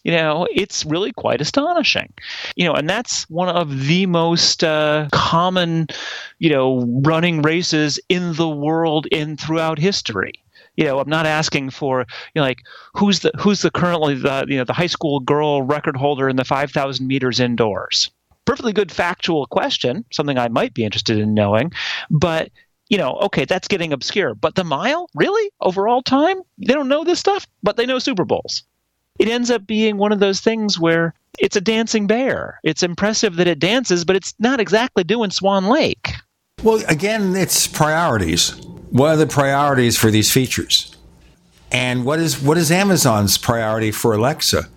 [0.07, 2.13] you know it's really quite astonishing
[2.55, 5.89] you know and that's one of the most uh, common
[6.39, 10.33] you know running races in the world in throughout history
[10.77, 12.61] you know i'm not asking for you know like
[12.95, 16.37] who's the who's the currently the you know the high school girl record holder in
[16.37, 18.11] the 5000 meters indoors
[18.45, 21.73] perfectly good factual question something i might be interested in knowing
[22.11, 22.51] but
[22.89, 24.37] you know, okay, that's getting obscure.
[24.37, 25.51] But the mile, really?
[25.61, 26.41] Overall time?
[26.57, 28.63] They don't know this stuff, but they know Super Bowls
[29.19, 32.61] it ends up being one of those things where it's a dancing bear.
[32.63, 36.13] It's impressive that it dances, but it's not exactly doing Swan Lake.
[36.63, 38.51] Well, again, it's priorities.
[38.91, 40.97] What are the priorities for these features?
[41.71, 44.69] And what is what is Amazon's priority for Alexa?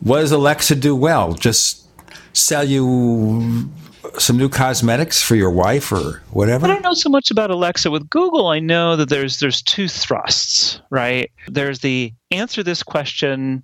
[0.00, 1.34] What does Alexa do well?
[1.34, 1.86] Just
[2.34, 3.70] sell you
[4.18, 6.66] some new cosmetics for your wife or whatever?
[6.66, 7.90] I don't know so much about Alexa.
[7.90, 11.30] With Google, I know that there's there's two thrusts, right?
[11.48, 13.62] There's the answer this question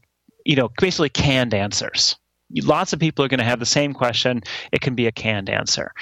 [0.51, 2.17] you know, basically canned answers.
[2.53, 4.43] Lots of people are going to have the same question.
[4.73, 5.93] It can be a canned answer.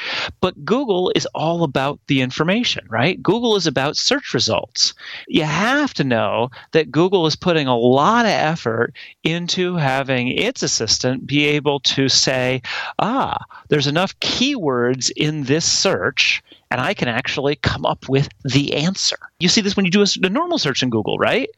[0.41, 3.23] But Google is all about the information, right?
[3.23, 4.95] Google is about search results.
[5.27, 10.63] You have to know that Google is putting a lot of effort into having its
[10.63, 12.63] assistant be able to say,
[12.99, 13.37] ah,
[13.69, 19.19] there's enough keywords in this search and I can actually come up with the answer.
[19.41, 21.49] You see this when you do a, a, normal search in Google, right?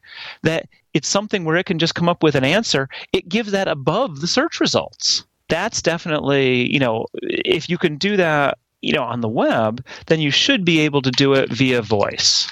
[0.43, 2.89] That it's something where it can just come up with an answer.
[3.13, 5.25] It gives that above the search results.
[5.49, 10.19] That's definitely, you know, if you can do that, you know, on the web, then
[10.19, 12.47] you should be able to do it via voice.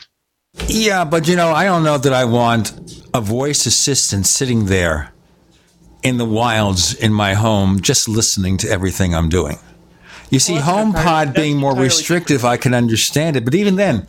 [0.68, 2.74] Yeah, but you know, I don't know that I want
[3.14, 5.14] a voice assistant sitting there
[6.03, 9.57] in the wilds in my home just listening to everything I'm doing.
[10.30, 13.45] You see, well, HomePod being more restrictive, I can understand it.
[13.45, 14.07] But even then,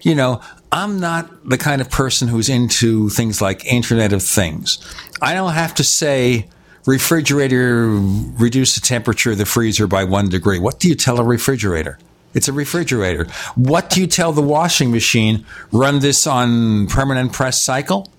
[0.00, 0.40] you know,
[0.72, 4.78] I'm not the kind of person who's into things like Internet of Things.
[5.20, 6.48] I don't have to say,
[6.86, 10.58] refrigerator, reduce the temperature of the freezer by one degree.
[10.58, 11.98] What do you tell a refrigerator?
[12.34, 13.26] It's a refrigerator.
[13.56, 15.44] What do you tell the washing machine?
[15.72, 18.12] Run this on permanent press cycle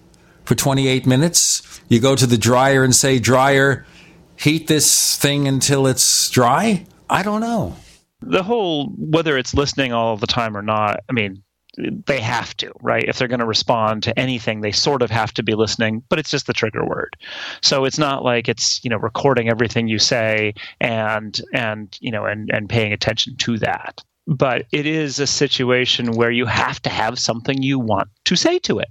[0.44, 1.82] for 28 minutes.
[1.88, 3.86] You go to the dryer and say, dryer,
[4.36, 6.86] heat this thing until it's dry.
[7.10, 7.78] I don't know.
[8.22, 11.42] The whole whether it's listening all the time or not, I mean,
[11.78, 13.06] they have to, right?
[13.08, 16.20] If they're going to respond to anything, they sort of have to be listening, but
[16.20, 17.16] it's just the trigger word.
[17.62, 22.26] So it's not like it's, you know, recording everything you say and and, you know,
[22.26, 24.04] and and paying attention to that.
[24.28, 28.60] But it is a situation where you have to have something you want to say
[28.60, 28.90] to it.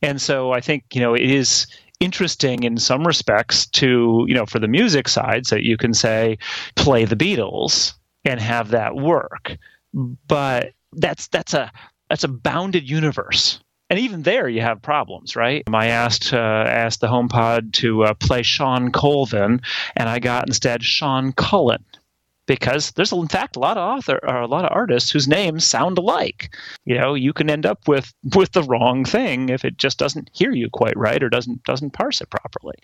[0.00, 1.66] And so I think, you know, it is
[2.00, 6.38] interesting in some respects to, you know, for the music side, so you can say,
[6.74, 7.94] play the Beatles
[8.24, 9.56] and have that work.
[9.92, 11.72] But that's that's a
[12.12, 13.58] that's a bounded universe.
[13.88, 15.62] And even there, you have problems, right?
[15.72, 19.62] I asked uh, asked the HomePod to uh, play Shawn Colvin,
[19.96, 21.82] and I got instead Sean Cullen.
[22.46, 25.66] Because there's in fact a lot of author or a lot of artists whose names
[25.66, 26.54] sound alike.
[26.84, 30.30] You know, you can end up with with the wrong thing if it just doesn't
[30.32, 32.74] hear you quite right or doesn't doesn't parse it properly.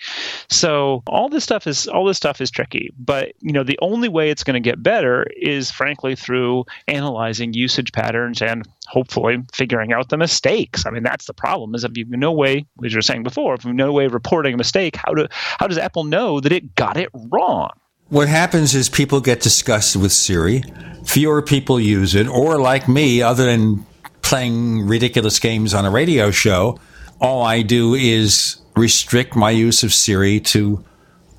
[0.49, 4.09] So all this stuff is all this stuff is tricky, but you know, the only
[4.09, 9.93] way it's going to get better is frankly through analyzing usage patterns and hopefully figuring
[9.93, 10.87] out the mistakes.
[10.87, 13.23] I mean, that's the problem is if you have no way, as you were saying
[13.23, 16.05] before, if you have no way of reporting a mistake, how do how does Apple
[16.05, 17.71] know that it got it wrong?
[18.11, 20.63] What happens is people get disgusted with Siri.
[21.05, 23.85] Fewer people use it, or like me, other than
[24.23, 26.81] playing ridiculous games on a radio show,
[27.21, 30.83] all I do is restrict my use of Siri to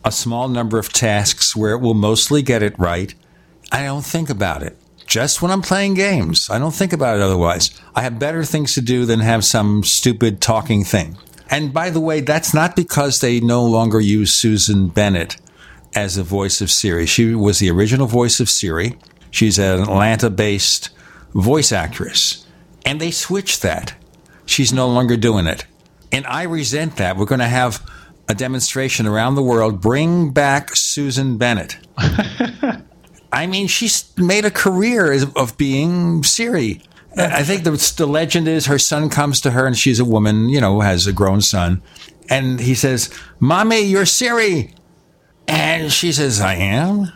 [0.05, 3.15] a small number of tasks where it will mostly get it right.
[3.71, 4.77] I don't think about it.
[5.07, 7.71] Just when I'm playing games, I don't think about it otherwise.
[7.95, 11.17] I have better things to do than have some stupid talking thing.
[11.49, 15.37] And by the way, that's not because they no longer use Susan Bennett
[15.95, 17.06] as the voice of Siri.
[17.06, 18.98] She was the original voice of Siri.
[19.32, 20.90] She's an Atlanta based
[21.34, 22.45] voice actress.
[22.86, 23.94] And they switched that.
[24.45, 25.66] She's no longer doing it.
[26.11, 27.18] And I resent that.
[27.18, 27.86] We're going to have
[28.28, 29.82] a demonstration around the world.
[29.82, 31.78] Bring back Susan Bennett.
[33.32, 36.82] I mean, she's made a career of being Siri.
[37.16, 40.49] I think the, the legend is her son comes to her and she's a woman,
[40.49, 41.82] you know, has a grown son.
[42.30, 43.10] And he says,
[43.40, 44.74] Mommy, you're Siri.
[45.49, 47.11] And she says, I am.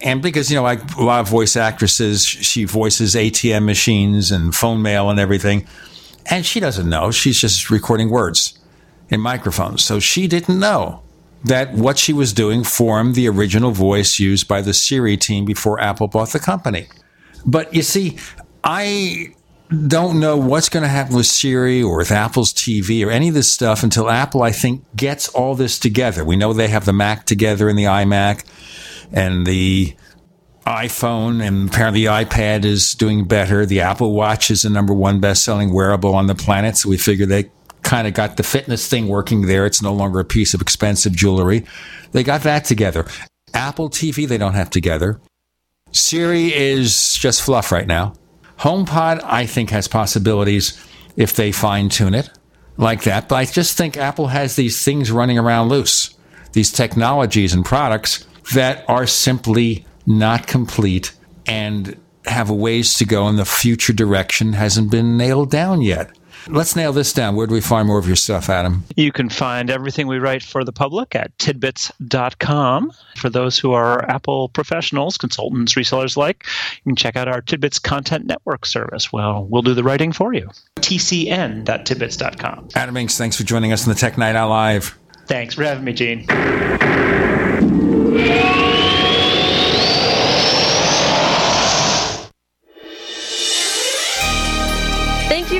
[0.00, 4.54] And because, you know, like a lot of voice actresses, she voices ATM machines and
[4.54, 5.66] phone mail and everything.
[6.26, 7.10] And she doesn't know.
[7.10, 8.58] She's just recording words
[9.08, 9.84] in microphones.
[9.84, 11.02] So she didn't know
[11.44, 15.80] that what she was doing formed the original voice used by the Siri team before
[15.80, 16.88] Apple bought the company.
[17.46, 18.18] But you see,
[18.64, 19.34] I
[19.68, 23.34] don't know what's going to happen with Siri or with Apple's TV or any of
[23.34, 26.24] this stuff until Apple, I think, gets all this together.
[26.24, 28.44] We know they have the Mac together and the iMac
[29.12, 29.96] and the
[30.66, 33.66] iPhone, and apparently the iPad is doing better.
[33.66, 36.76] The Apple Watch is the number one best selling wearable on the planet.
[36.76, 37.50] So we figure they
[37.82, 39.64] kind of got the fitness thing working there.
[39.64, 41.64] It's no longer a piece of expensive jewelry.
[42.12, 43.06] They got that together.
[43.54, 45.20] Apple TV, they don't have together.
[45.92, 48.14] Siri is just fluff right now.
[48.58, 50.82] HomePod, I think, has possibilities
[51.16, 52.30] if they fine tune it
[52.76, 53.28] like that.
[53.28, 56.14] But I just think Apple has these things running around loose,
[56.52, 61.12] these technologies and products that are simply not complete
[61.46, 66.10] and have a ways to go, and the future direction hasn't been nailed down yet.
[66.48, 67.34] Let's nail this down.
[67.36, 68.84] Where do we find more of your stuff, Adam?
[68.96, 72.92] You can find everything we write for the public at tidbits.com.
[73.16, 76.44] For those who are Apple professionals, consultants, resellers like,
[76.84, 79.12] you can check out our Tidbits Content Network service.
[79.12, 80.48] Well, we'll do the writing for you.
[80.76, 82.68] tcn.tidbits.com.
[82.74, 84.98] Adam Engst, thanks for joining us on the Tech Night Owl Live.
[85.26, 86.26] Thanks for having me, Gene.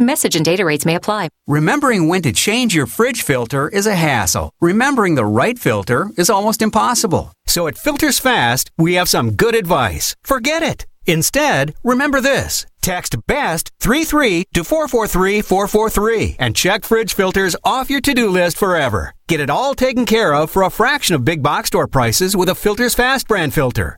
[0.00, 1.28] Message and data rates may apply.
[1.48, 4.52] Remembering when to change your fridge filter is a hassle.
[4.60, 7.32] Remembering the right filter is almost impossible.
[7.48, 10.14] So at Filters Fast, we have some good advice.
[10.22, 10.86] Forget it.
[11.06, 12.64] Instead, remember this.
[12.80, 19.12] Text BEST 33 to 443 443 and check fridge filters off your to-do list forever.
[19.26, 22.48] Get it all taken care of for a fraction of big box store prices with
[22.48, 23.97] a Filters Fast brand filter.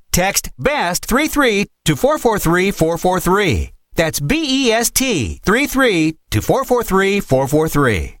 [0.11, 3.73] text BEST 33 to 443 443.
[3.95, 8.20] That's B E S T 33 to 443 443.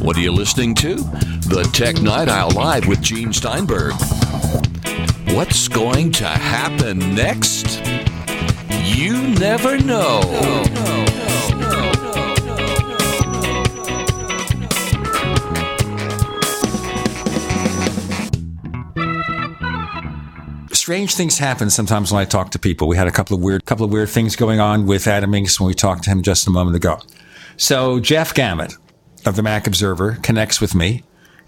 [0.00, 0.96] What are you listening to?
[0.96, 3.94] The Tech Night Owl Live with Gene Steinberg.
[5.34, 7.82] What's going to happen next?
[8.84, 10.20] You never know.
[20.72, 22.88] Strange things happen sometimes when I talk to people.
[22.88, 25.60] We had a couple of weird, couple of weird things going on with Adam Engst
[25.60, 27.00] when we talked to him just a moment ago.
[27.60, 28.74] So Jeff Gamet
[29.26, 31.02] of the Mac Observer connects with me,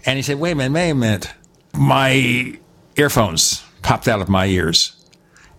[0.05, 1.33] and he said, "Wait a minute, wait a minute,
[1.73, 2.59] my
[2.95, 4.93] earphones popped out of my ears.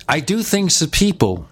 [0.08, 1.48] I do things to people."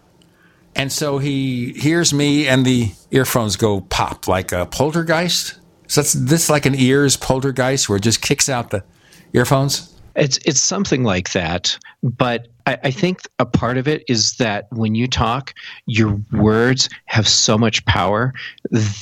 [0.77, 5.55] And so he hears me, and the earphones go pop like a poltergeist.
[5.89, 8.85] So that's this like an ears poltergeist where it just kicks out the
[9.33, 9.92] earphones.
[10.15, 14.67] It's it's something like that, but I, I, think a part of it is that
[14.71, 15.55] when you talk,
[15.87, 18.33] your words have so much power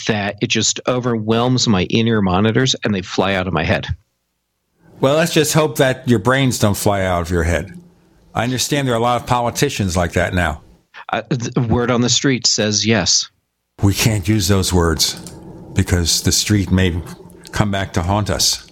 [0.07, 3.87] that it just overwhelms my in-ear monitors and they fly out of my head.
[5.01, 7.79] Well, let's just hope that your brains don't fly out of your head.
[8.35, 10.63] I understand there are a lot of politicians like that now.
[11.13, 13.29] Uh, the word on the street says yes.
[13.83, 15.15] We can't use those words
[15.73, 17.03] because the street may
[17.53, 18.70] come back to haunt us.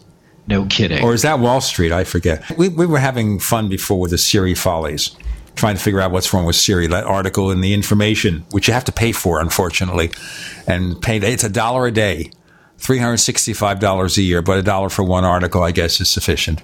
[0.49, 1.05] No kidding.
[1.05, 1.93] Or is that Wall Street?
[1.93, 2.57] I forget.
[2.57, 5.15] We, we were having fun before with the Siri follies,
[5.57, 6.87] trying to figure out what's wrong with Siri.
[6.87, 10.11] That article in the information, which you have to pay for, unfortunately,
[10.66, 11.19] and pay.
[11.19, 12.31] It's a dollar a day,
[12.79, 16.09] three hundred sixty-five dollars a year, but a dollar for one article, I guess, is
[16.09, 16.62] sufficient.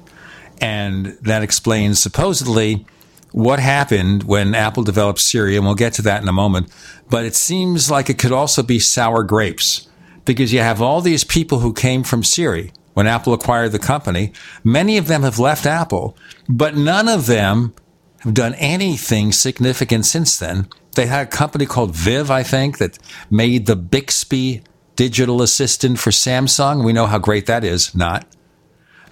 [0.62, 2.86] And that explains supposedly
[3.32, 6.72] what happened when Apple developed Siri, and we'll get to that in a moment.
[7.10, 9.88] But it seems like it could also be sour grapes
[10.24, 14.32] because you have all these people who came from Siri when Apple acquired the company.
[14.64, 16.16] Many of them have left Apple,
[16.48, 17.74] but none of them
[18.20, 20.68] have done anything significant since then.
[20.94, 22.98] They had a company called Viv, I think, that
[23.30, 24.62] made the Bixby
[24.96, 26.84] digital assistant for Samsung.
[26.84, 28.26] We know how great that is, not.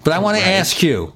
[0.03, 1.13] But I want to ask you,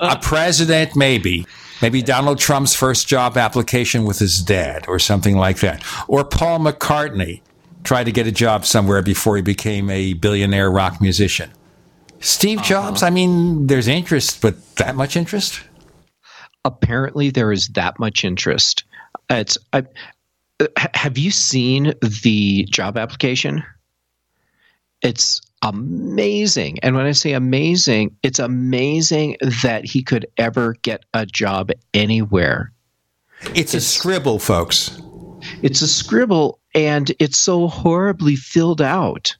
[0.00, 1.46] a president, maybe.
[1.80, 5.82] Maybe Donald Trump's first job application with his dad or something like that.
[6.08, 7.40] Or Paul McCartney
[7.84, 11.50] tried to get a job somewhere before he became a billionaire rock musician.
[12.20, 13.06] Steve Jobs, uh-huh.
[13.06, 15.62] I mean, there's interest, but that much interest?
[16.64, 18.84] apparently there is that much interest.
[19.30, 19.84] It's I,
[20.94, 23.64] have you seen the job application?
[25.02, 26.78] It's amazing.
[26.80, 32.72] And when I say amazing, it's amazing that he could ever get a job anywhere.
[33.40, 35.00] It's, it's a scribble, folks.
[35.62, 39.36] It's a scribble and it's so horribly filled out.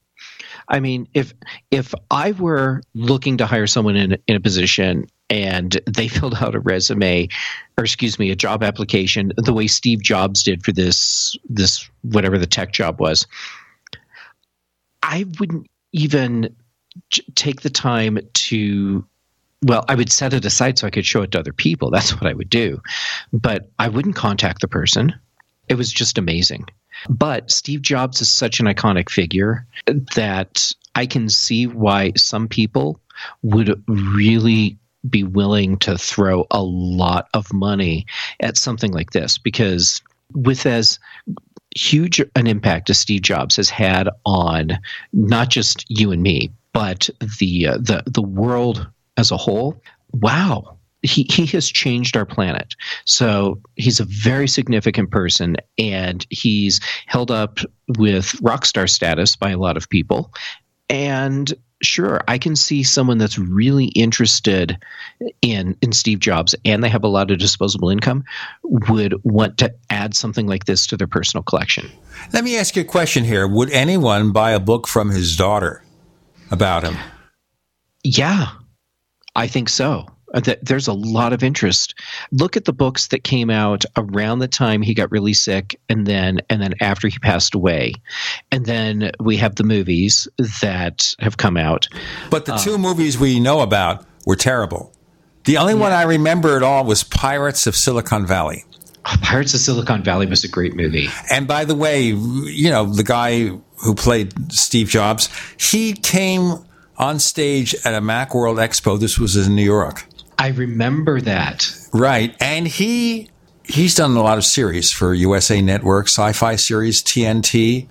[0.69, 1.32] I mean, if
[1.70, 6.55] if I were looking to hire someone in in a position and they filled out
[6.55, 7.28] a resume
[7.77, 12.39] or excuse me, a job application the way Steve Jobs did for this this whatever
[12.39, 13.27] the tech job was,
[15.03, 16.55] I wouldn't even
[17.35, 19.05] take the time to
[19.62, 21.90] well, I would set it aside so I could show it to other people.
[21.90, 22.81] That's what I would do.
[23.32, 25.15] But I wouldn't contact the person.
[25.69, 26.66] It was just amazing.
[27.09, 29.66] But Steve Jobs is such an iconic figure
[30.15, 33.01] that I can see why some people
[33.43, 34.78] would really
[35.09, 38.06] be willing to throw a lot of money
[38.40, 40.02] at something like this because
[40.35, 40.98] with as
[41.77, 44.78] huge an impact as Steve Jobs has had on
[45.12, 47.09] not just you and me, but
[47.39, 48.86] the uh, the the world
[49.16, 49.81] as a whole.
[50.12, 52.74] Wow, he he has changed our planet.
[53.05, 57.59] So he's a very significant person, and he's held up
[57.97, 60.32] with rock star status by a lot of people.
[60.89, 61.53] And
[61.83, 64.79] sure, I can see someone that's really interested
[65.43, 68.25] in in Steve Jobs and they have a lot of disposable income
[68.63, 71.91] would want to add something like this to their personal collection.
[72.33, 73.47] Let me ask you a question here.
[73.47, 75.83] Would anyone buy a book from his daughter
[76.51, 76.97] about him?
[78.03, 78.49] Yeah.
[79.37, 80.07] I think so.
[80.35, 81.95] Uh, there's a lot of interest.
[82.33, 86.07] Look at the books that came out around the time he got really sick, and
[86.07, 87.95] then and then after he passed away,
[88.51, 90.29] and then we have the movies
[90.61, 91.89] that have come out.
[92.31, 94.93] But the two um, movies we know about were terrible.
[95.45, 95.81] The only yeah.
[95.81, 98.65] one I remember at all was Pirates of Silicon Valley.
[99.23, 101.09] Pirates of Silicon Valley was a great movie.
[101.31, 103.49] And by the way, you know the guy
[103.79, 106.65] who played Steve Jobs, he came
[106.99, 109.01] on stage at a Macworld Expo.
[109.01, 110.05] This was in New York
[110.39, 111.70] I remember that.
[111.93, 112.35] Right.
[112.40, 113.28] And he
[113.65, 117.89] he's done a lot of series for USA Network, sci-fi series, TNT.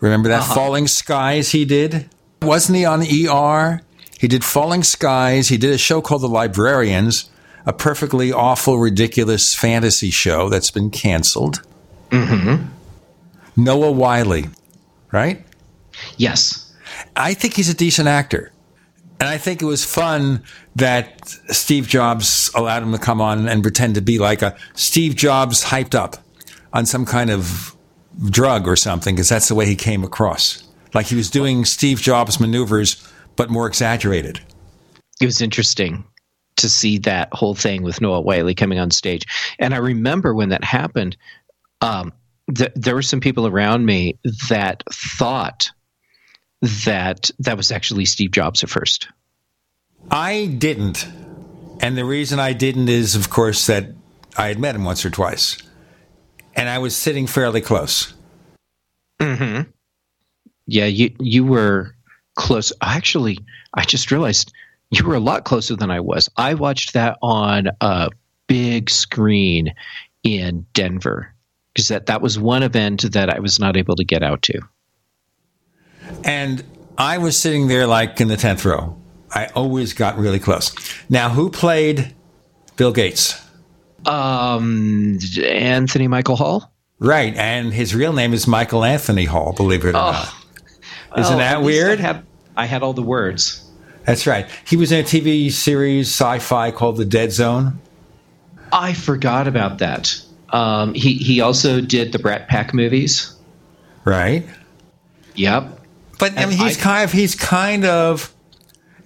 [0.00, 0.54] Remember that uh-huh.
[0.54, 2.08] Falling Skies he did?
[2.42, 3.82] Wasn't he on ER?
[4.18, 5.48] He did Falling Skies.
[5.48, 7.30] He did a show called The Librarians,
[7.66, 11.62] a perfectly awful, ridiculous fantasy show that's been canceled.
[12.10, 12.66] Mm-hmm.
[13.56, 14.42] Noah Wyle,
[15.12, 15.44] right?
[16.16, 16.72] Yes.
[17.16, 18.52] I think he's a decent actor.
[19.20, 20.44] And I think it was fun
[20.78, 25.14] that Steve Jobs allowed him to come on and pretend to be like a Steve
[25.14, 26.16] Jobs hyped up
[26.72, 27.76] on some kind of
[28.30, 30.64] drug or something, because that's the way he came across.
[30.94, 33.06] Like he was doing Steve Jobs maneuvers,
[33.36, 34.40] but more exaggerated.
[35.20, 36.04] It was interesting
[36.56, 39.24] to see that whole thing with Noah Wyle coming on stage.
[39.58, 41.16] And I remember when that happened,
[41.80, 42.12] um,
[42.52, 44.18] th- there were some people around me
[44.48, 45.70] that thought
[46.84, 49.08] that that was actually Steve Jobs at first.
[50.10, 51.06] I didn't.
[51.80, 53.92] And the reason I didn't is, of course, that
[54.36, 55.58] I had met him once or twice.
[56.54, 58.14] And I was sitting fairly close.
[59.20, 59.70] Mm-hmm.
[60.66, 61.94] Yeah, you you were
[62.34, 62.72] close.
[62.82, 63.38] Actually,
[63.74, 64.52] I just realized
[64.90, 66.28] you were a lot closer than I was.
[66.36, 68.10] I watched that on a
[68.46, 69.74] big screen
[70.24, 71.32] in Denver
[71.72, 74.60] because that, that was one event that I was not able to get out to.
[76.24, 76.64] And
[76.96, 78.97] I was sitting there like in the 10th row.
[79.34, 80.74] I always got really close.
[81.08, 82.14] Now, who played
[82.76, 83.40] Bill Gates?
[84.06, 86.72] Um, Anthony Michael Hall.
[86.98, 89.52] Right, and his real name is Michael Anthony Hall.
[89.52, 90.12] Believe it or oh.
[90.12, 90.34] not,
[91.16, 92.00] isn't oh, that weird?
[92.00, 92.26] I had,
[92.56, 93.64] I had all the words.
[94.04, 94.48] That's right.
[94.66, 97.78] He was in a TV series, sci-fi called The Dead Zone.
[98.72, 100.20] I forgot about that.
[100.50, 103.34] Um, he he also did the Brat Pack movies.
[104.04, 104.46] Right.
[105.34, 105.78] Yep.
[106.18, 108.34] But I mean, he's I, kind of he's kind of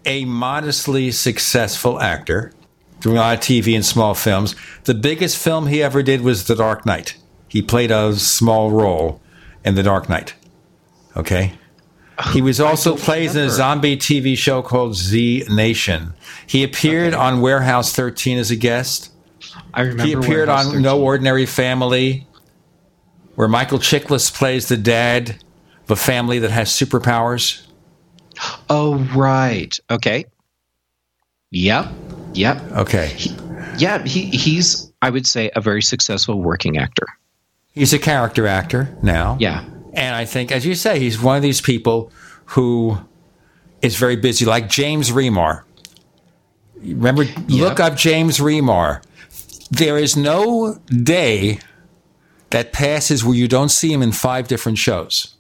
[0.05, 2.53] a modestly successful actor,
[3.01, 4.55] doing a lot of TV and small films.
[4.85, 7.17] The biggest film he ever did was The Dark Knight.
[7.49, 9.21] He played a small role
[9.65, 10.35] in The Dark Knight.
[11.17, 11.53] Okay.
[12.33, 16.15] He was also plays in a zombie TV show called Z Nation.
[16.47, 17.23] He appeared okay.
[17.23, 19.11] on Warehouse 13 as a guest.
[19.75, 20.05] I remember.
[20.05, 20.83] He appeared Warehouse on 13.
[20.83, 22.27] No Ordinary Family,
[23.35, 25.43] where Michael Chiklis plays the dad
[25.85, 27.67] of a family that has superpowers.
[28.69, 29.79] Oh, right.
[29.91, 30.25] Okay.
[31.51, 31.93] Yep.
[32.35, 32.73] Yep.
[32.73, 33.09] Okay.
[33.09, 33.37] He,
[33.79, 37.07] yeah, he, he's, I would say, a very successful working actor.
[37.73, 39.37] He's a character actor now.
[39.41, 39.65] Yeah.
[39.95, 42.11] And I think, as you say, he's one of these people
[42.47, 42.99] who
[43.83, 45.65] is very busy, like James Remar.
[46.77, 47.49] Remember, yep.
[47.49, 49.03] look up James Remar.
[49.71, 51.61] There is no day
[52.51, 55.32] that passes where you don't see him in five different shows.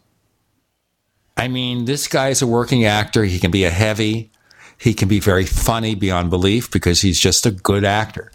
[1.36, 3.24] I mean, this guy is a working actor.
[3.24, 4.30] He can be a heavy.
[4.78, 8.32] He can be very funny beyond belief because he's just a good actor.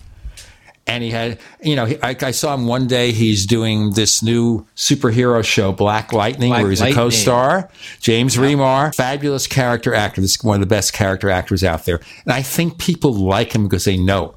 [0.87, 3.11] And he had, you know, I, I saw him one day.
[3.11, 6.97] He's doing this new superhero show, Black Lightning, Black where he's Lightning.
[6.97, 7.69] a co-star.
[7.99, 10.21] James Remar, fabulous character actor.
[10.21, 11.99] This is one of the best character actors out there.
[12.23, 14.33] And I think people like him because they know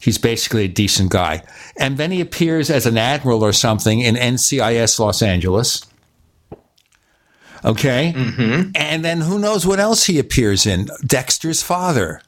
[0.00, 1.42] he's basically a decent guy.
[1.78, 5.84] And then he appears as an admiral or something in NCIS Los Angeles.
[7.64, 8.12] Okay.
[8.16, 8.70] Mm-hmm.
[8.74, 10.88] And then who knows what else he appears in?
[11.06, 12.22] Dexter's father.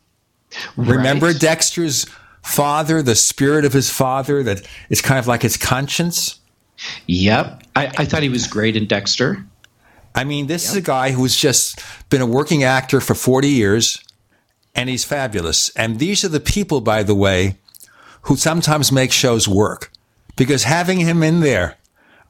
[0.76, 2.06] Remember Dexter's
[2.42, 6.40] father, the spirit of his father that is kind of like his conscience?
[7.06, 7.62] Yep.
[7.76, 9.44] I, I thought he was great in Dexter.
[10.14, 14.02] I mean, this is a guy who's just been a working actor for 40 years
[14.74, 15.70] and he's fabulous.
[15.70, 17.56] And these are the people, by the way,
[18.22, 19.90] who sometimes make shows work
[20.36, 21.76] because having him in there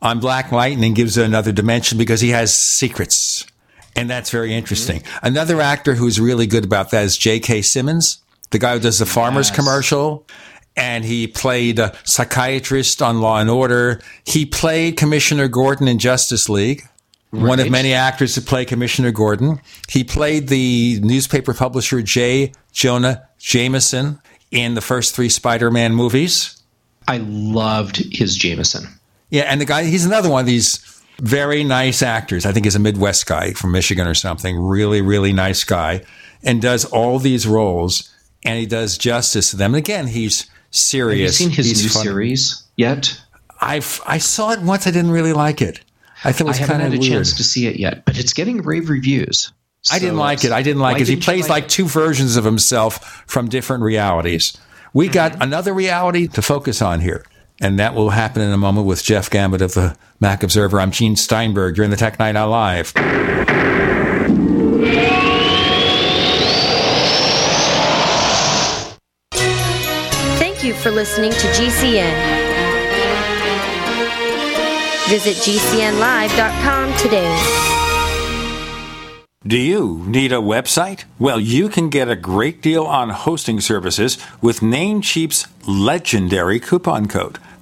[0.03, 3.47] on Black Lightning gives it another dimension because he has secrets.
[3.97, 4.59] And that's very mm-hmm.
[4.59, 5.03] interesting.
[5.23, 7.63] Another actor who's really good about that is J.K.
[7.63, 8.19] Simmons,
[8.51, 10.27] the guy who does the Farmers commercial.
[10.75, 14.01] And he played a psychiatrist on Law and Order.
[14.25, 16.83] He played Commissioner Gordon in Justice League.
[17.31, 19.61] One of many actors to play Commissioner Gordon.
[19.89, 22.53] He played the newspaper publisher J.
[22.73, 24.21] Jonah Jameson
[24.51, 26.63] in the first three Spider Man movies.
[27.09, 28.87] I loved his Jameson.
[29.33, 30.79] Yeah, and the guy, he's another one of these
[31.19, 32.45] very nice actors.
[32.47, 34.59] I think he's a Midwest guy from Michigan or something.
[34.59, 36.03] Really, really nice guy.
[36.45, 38.13] And does all these roles
[38.45, 39.73] and he does justice to them.
[39.75, 41.39] And again, he's serious.
[41.39, 42.05] Have you seen his He's new funny.
[42.05, 43.19] series yet?
[43.61, 44.87] I've, I saw it once.
[44.87, 45.81] I didn't really like it.
[46.25, 47.13] I thought it was I haven't had a weird.
[47.13, 49.53] chance to see it yet, but it's getting rave reviews.
[49.91, 50.53] I didn't like it.
[50.53, 51.09] I didn't like it.
[51.09, 54.57] He plays like, two versions of himself from different realities.
[54.93, 55.43] We got Mm-hmm.
[55.43, 57.25] another reality to focus on here.
[57.63, 60.81] And that will happen in a moment with Jeff Gamet of the Mac Observer.
[60.81, 61.77] I'm Gene Steinberg.
[61.77, 62.89] You're in the Tech Night Owl Live.
[70.39, 72.43] Thank you for listening to GCN.
[75.09, 77.69] Visit GCNlive.com today.
[79.47, 81.05] Do you need a website?
[81.19, 87.39] Well, you can get a great deal on hosting services with Namecheap's legendary coupon code.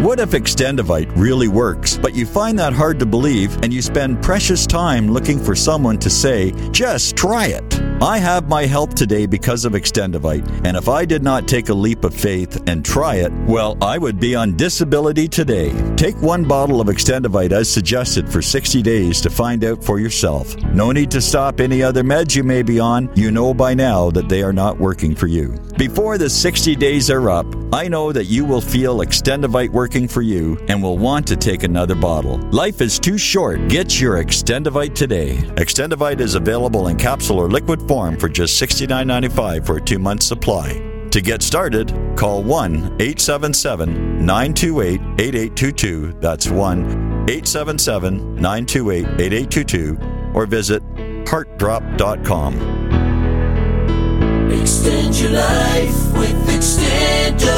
[0.00, 4.22] What if Extendivite really works, but you find that hard to believe and you spend
[4.22, 7.82] precious time looking for someone to say, just try it?
[8.00, 11.74] I have my health today because of Extendivite, and if I did not take a
[11.74, 15.72] leap of faith and try it, well, I would be on disability today.
[15.96, 20.56] Take one bottle of Extendivite as suggested for 60 days to find out for yourself.
[20.66, 23.10] No need to stop any other meds you may be on.
[23.16, 25.58] You know by now that they are not working for you.
[25.76, 30.20] Before the 60 days are up, I know that you will feel Extendivite working for
[30.22, 32.36] you and will want to take another bottle.
[32.50, 33.68] Life is too short.
[33.68, 35.36] Get your Extendivite today.
[35.56, 40.22] Extendivite is available in capsule or liquid form for just $69.95 for a two month
[40.22, 40.82] supply.
[41.10, 46.12] To get started, call 1 877 928 8822.
[46.20, 46.84] That's 1
[47.30, 49.98] 877 928 8822
[50.34, 50.82] or visit
[51.26, 52.54] heartdrop.com.
[54.50, 57.57] Extend your life with Extendovite.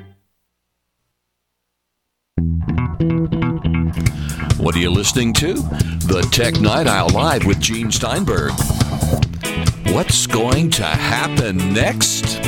[4.61, 5.55] What are you listening to?
[5.55, 8.51] The Tech Night Owl Live with Gene Steinberg.
[9.87, 12.39] What's going to happen next?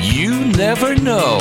[0.00, 1.38] You never know.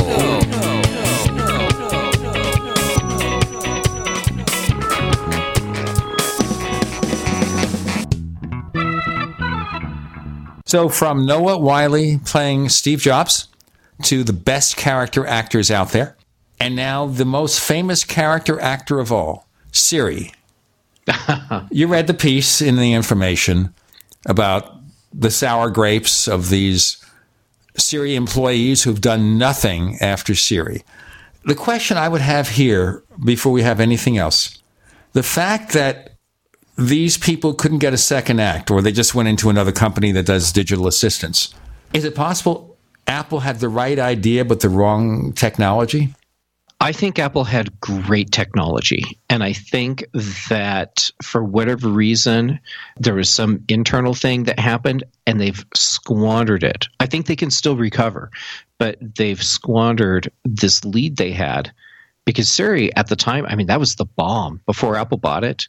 [10.66, 13.48] So, from Noah Wyle playing Steve Jobs
[14.04, 16.18] to the best character actors out there,
[16.60, 20.32] and now the most famous character actor of all, Siri.
[21.72, 23.74] you read the piece in the information
[24.26, 24.76] about
[25.14, 27.04] the sour grapes of these
[27.78, 30.84] Siri employees who've done nothing after Siri.
[31.46, 34.60] The question I would have here before we have anything else
[35.14, 36.16] the fact that
[36.78, 40.26] these people couldn't get a second act or they just went into another company that
[40.26, 41.54] does digital assistance.
[41.94, 42.78] Is it possible
[43.08, 46.14] Apple had the right idea but the wrong technology?
[46.82, 49.20] I think Apple had great technology.
[49.30, 50.06] And I think
[50.48, 52.60] that for whatever reason,
[52.98, 56.88] there was some internal thing that happened and they've squandered it.
[57.00, 58.32] I think they can still recover,
[58.78, 61.72] but they've squandered this lead they had
[62.24, 65.68] because Siri at the time, I mean, that was the bomb before Apple bought it.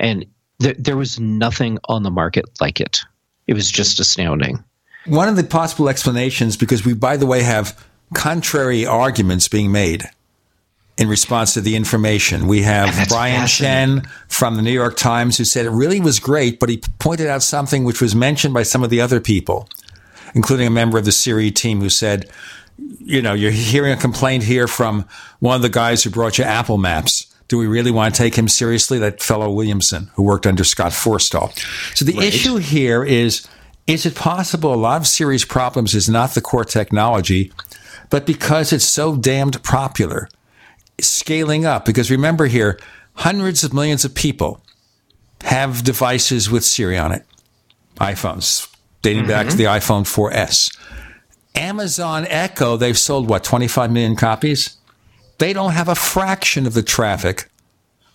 [0.00, 0.26] And
[0.60, 3.04] th- there was nothing on the market like it.
[3.46, 4.64] It was just astounding.
[5.06, 7.78] One of the possible explanations, because we, by the way, have
[8.12, 10.08] contrary arguments being made
[10.98, 12.48] in response to the information.
[12.48, 16.58] We have Brian Chen from the New York Times who said it really was great,
[16.58, 19.68] but he pointed out something which was mentioned by some of the other people,
[20.34, 22.28] including a member of the Siri team who said,
[22.98, 25.06] you know, you're hearing a complaint here from
[25.38, 27.32] one of the guys who brought you Apple Maps.
[27.46, 28.98] Do we really want to take him seriously?
[28.98, 31.56] That fellow Williamson who worked under Scott Forstall.
[31.96, 32.26] So the right.
[32.26, 33.48] issue here is
[33.86, 37.50] is it possible a lot of Siri's problems is not the core technology,
[38.10, 40.28] but because it's so damned popular?
[41.00, 42.78] Scaling up because remember here,
[43.14, 44.62] hundreds of millions of people
[45.42, 47.24] have devices with Siri on it,
[47.96, 48.72] iPhones,
[49.02, 49.30] dating mm-hmm.
[49.30, 50.76] back to the iPhone 4S.
[51.54, 54.76] Amazon Echo, they've sold what, 25 million copies?
[55.38, 57.50] They don't have a fraction of the traffic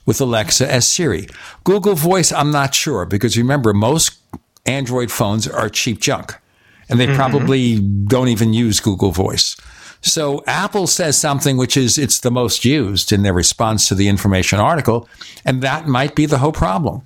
[0.06, 1.28] with Alexa as Siri.
[1.64, 4.18] Google Voice, I'm not sure because remember, most
[4.66, 6.36] Android phones are cheap junk
[6.90, 7.16] and they mm-hmm.
[7.16, 9.56] probably don't even use Google Voice.
[10.04, 14.10] So Apple says something which is it's the most used in their response to the
[14.10, 15.10] information article,
[15.46, 17.02] and that might be the whole problem.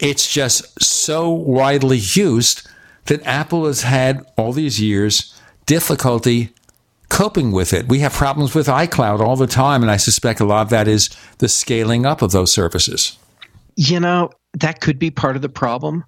[0.00, 2.68] It's just so widely used
[3.06, 5.34] that Apple has had all these years
[5.66, 6.52] difficulty
[7.08, 7.88] coping with it.
[7.88, 10.88] We have problems with iCloud all the time, and I suspect a lot of that
[10.88, 13.16] is the scaling up of those services.
[13.76, 16.04] You know, that could be part of the problem.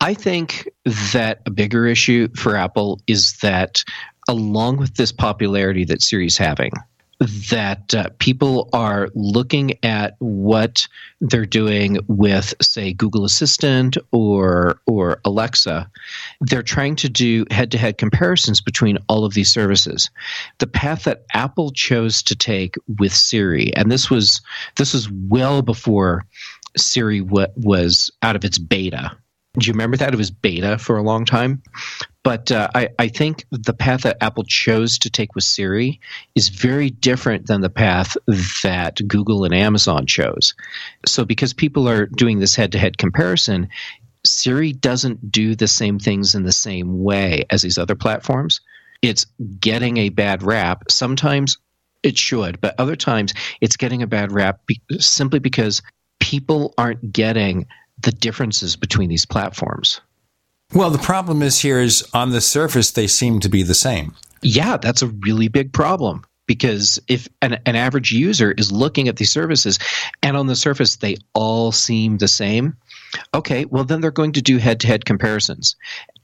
[0.00, 0.68] I think
[1.12, 3.82] that a bigger issue for Apple is that
[4.28, 6.72] along with this popularity that Siri's having,
[7.50, 10.86] that uh, people are looking at what
[11.20, 15.90] they're doing with say Google Assistant or or Alexa.
[16.42, 20.10] They're trying to do head-to-head comparisons between all of these services.
[20.58, 24.42] The path that Apple chose to take with Siri and this was
[24.76, 26.26] this was well before
[26.76, 29.16] Siri w- was out of its beta.
[29.58, 30.12] Do you remember that?
[30.12, 31.62] It was beta for a long time
[32.26, 36.00] But uh, I, I think the path that Apple chose to take with Siri
[36.34, 38.16] is very different than the path
[38.64, 40.52] that Google and Amazon chose.
[41.06, 43.68] So, because people are doing this head to head comparison,
[44.24, 48.60] Siri doesn't do the same things in the same way as these other platforms.
[49.02, 49.26] It's
[49.60, 50.82] getting a bad rap.
[50.90, 51.58] Sometimes
[52.02, 55.80] it should, but other times it's getting a bad rap be- simply because
[56.18, 57.68] people aren't getting
[58.00, 60.00] the differences between these platforms.
[60.76, 64.14] Well, the problem is here is on the surface they seem to be the same.
[64.42, 69.16] Yeah, that's a really big problem because if an, an average user is looking at
[69.16, 69.78] these services
[70.22, 72.76] and on the surface they all seem the same,
[73.32, 75.76] okay, well then they're going to do head-to-head comparisons.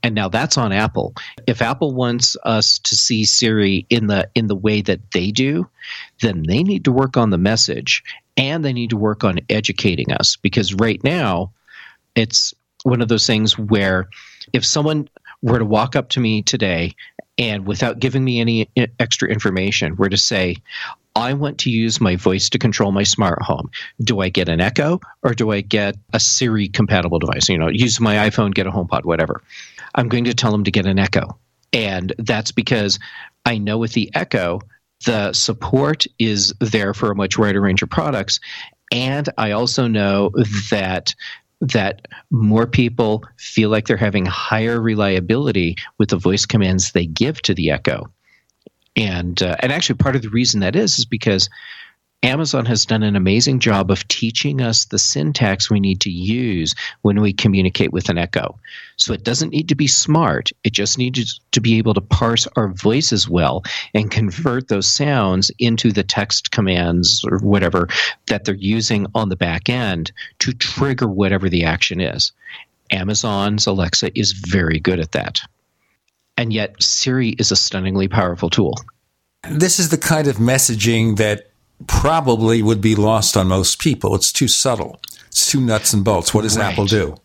[0.03, 1.15] And now that's on Apple.
[1.47, 5.67] If Apple wants us to see Siri in the in the way that they do,
[6.21, 8.03] then they need to work on the message
[8.37, 11.51] and they need to work on educating us because right now
[12.13, 12.53] it's
[12.83, 14.09] one of those things where
[14.53, 15.09] if someone
[15.41, 16.95] were to walk up to me today
[17.37, 20.55] and without giving me any eh, extra information were to say
[21.15, 23.69] I want to use my voice to control my smart home.
[24.01, 27.49] Do I get an Echo or do I get a Siri compatible device?
[27.49, 29.41] You know, use my iPhone, get a HomePod, whatever.
[29.93, 31.37] I'm going to tell them to get an Echo.
[31.71, 32.97] And that's because
[33.45, 34.61] I know with the Echo,
[35.05, 38.39] the support is there for a much wider range of products.
[38.91, 40.31] And I also know
[40.71, 41.13] that
[41.71, 47.41] that more people feel like they're having higher reliability with the voice commands they give
[47.43, 48.11] to the Echo.
[48.95, 51.49] And uh, and actually, part of the reason that is is because
[52.23, 56.73] Amazon has done an amazing job of teaching us the syntax we need to use
[57.01, 58.57] when we communicate with an Echo.
[58.95, 62.47] So it doesn't need to be smart, it just needs to be able to parse
[62.55, 63.63] our voices well
[63.93, 67.89] and convert those sounds into the text commands or whatever
[68.27, 72.31] that they're using on the back end to trigger whatever the action is.
[72.89, 75.41] Amazon's Alexa is very good at that.
[76.37, 78.75] And yet, Siri is a stunningly powerful tool.
[79.49, 81.52] This is the kind of messaging that
[81.87, 84.15] probably would be lost on most people.
[84.15, 84.99] It's too subtle.
[85.27, 86.33] It's too nuts and bolts.
[86.33, 86.71] What does right.
[86.71, 87.15] Apple do?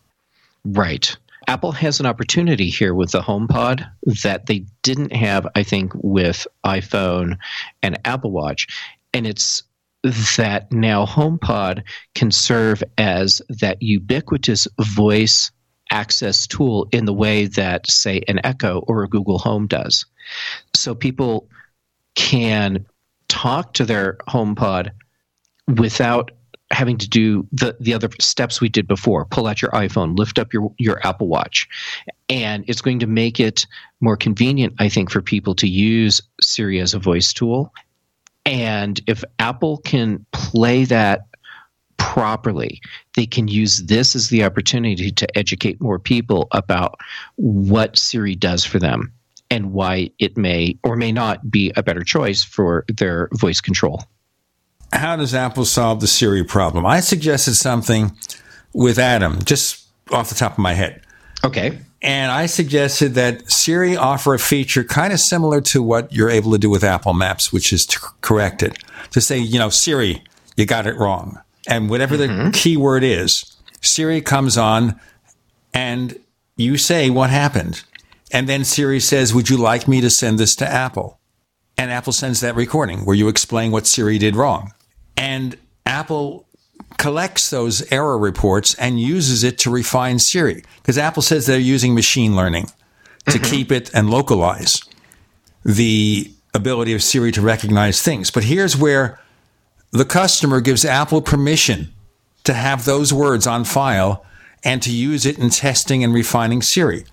[0.65, 1.15] Right.
[1.47, 3.89] Apple has an opportunity here with the HomePod
[4.23, 7.37] that they didn't have, I think, with iPhone
[7.81, 8.67] and Apple Watch.
[9.13, 9.63] And it's
[10.37, 11.83] that now HomePod
[12.13, 15.51] can serve as that ubiquitous voice
[15.91, 20.05] access tool in the way that, say, an Echo or a Google Home does.
[20.75, 21.49] So people
[22.15, 22.85] can
[23.29, 24.91] talk to their HomePod
[25.77, 26.31] without
[26.71, 29.25] having to do the, the other steps we did before.
[29.25, 31.67] Pull out your iphone lift up your, your apple watch.
[32.27, 33.65] And it's going to make it
[34.01, 37.73] more convenient i think for people to use siri as a voice tool.
[38.45, 41.21] And if apple can play that
[41.97, 42.81] properly
[43.15, 46.97] they can use this as the opportunity to educate more people about
[47.35, 49.11] what siri does for them
[49.49, 54.03] and why it may or may not be a better choice for their voice control.
[54.93, 56.85] How does Apple solve the Siri problem?
[56.85, 58.15] I suggested something
[58.73, 61.01] with Adam, just off the top of my head.
[61.43, 61.79] Okay.
[62.01, 66.51] And I suggested that Siri offer a feature kind of similar to what you're able
[66.51, 68.77] to do with Apple Maps, which is to correct it.
[69.11, 70.23] To say, you know, Siri,
[70.55, 71.39] you got it wrong.
[71.67, 72.45] And whatever mm-hmm.
[72.45, 74.99] the keyword is, Siri comes on
[75.73, 76.19] and
[76.55, 77.83] you say what happened.
[78.31, 81.19] And then Siri says, Would you like me to send this to Apple?
[81.77, 84.73] And Apple sends that recording where you explain what Siri did wrong.
[85.15, 86.45] And Apple
[86.97, 91.95] collects those error reports and uses it to refine Siri because Apple says they're using
[91.95, 92.65] machine learning
[93.27, 93.51] to mm-hmm.
[93.51, 94.81] keep it and localize
[95.63, 98.31] the ability of Siri to recognize things.
[98.31, 99.19] But here's where
[99.91, 101.93] the customer gives Apple permission
[102.43, 104.25] to have those words on file
[104.63, 107.05] and to use it in testing and refining Siri.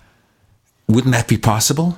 [0.87, 1.97] Wouldn't that be possible?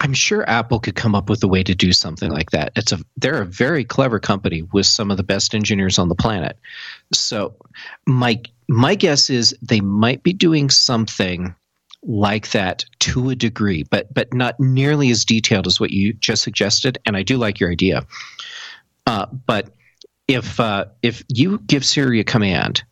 [0.00, 2.72] I'm sure Apple could come up with a way to do something like that.
[2.76, 6.14] It's a they're a very clever company with some of the best engineers on the
[6.14, 6.58] planet.
[7.12, 7.56] So
[8.06, 11.54] my my guess is they might be doing something
[12.02, 16.42] like that to a degree, but but not nearly as detailed as what you just
[16.42, 16.98] suggested.
[17.06, 18.06] And I do like your idea.
[19.06, 19.70] Uh, but
[20.28, 22.82] if uh, if you give Siri a command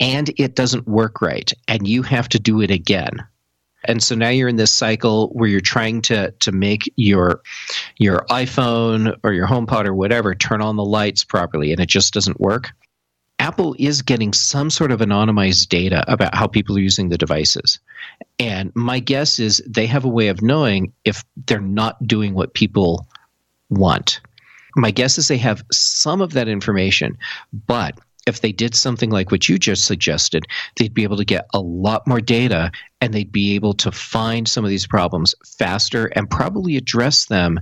[0.00, 3.24] and it doesn't work right, and you have to do it again,
[3.84, 7.42] and so now you're in this cycle where you're trying to to make your
[7.96, 12.14] your iphone or your homepod or whatever turn on the lights properly and it just
[12.14, 12.70] doesn't work.
[13.40, 17.78] Apple is getting some sort of anonymized data about how people are using the devices.
[18.40, 22.54] And my guess is they have a way of knowing if they're not doing what
[22.54, 23.06] people
[23.70, 24.20] want.
[24.74, 27.16] My guess is they have some of that information
[27.52, 27.98] but
[28.28, 30.46] if they did something like what you just suggested,
[30.76, 34.46] they'd be able to get a lot more data and they'd be able to find
[34.46, 37.60] some of these problems faster and probably address them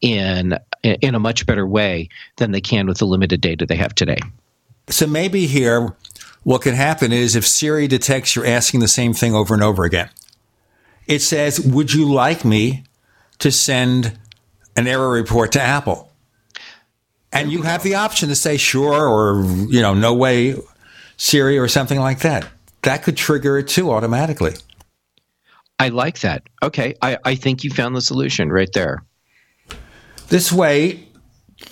[0.00, 3.94] in in a much better way than they can with the limited data they have
[3.94, 4.18] today.
[4.88, 5.96] So maybe here
[6.44, 9.84] what could happen is if Siri detects you're asking the same thing over and over
[9.84, 10.10] again,
[11.06, 12.84] it says, "Would you like me
[13.38, 14.18] to send
[14.76, 16.05] an error report to Apple?"
[17.36, 20.54] And you have the option to say sure or, you know, no way,
[21.16, 22.46] Siri or something like that.
[22.82, 24.54] That could trigger it too automatically.
[25.78, 26.44] I like that.
[26.62, 26.94] Okay.
[27.02, 29.04] I, I think you found the solution right there.
[30.28, 31.06] This way,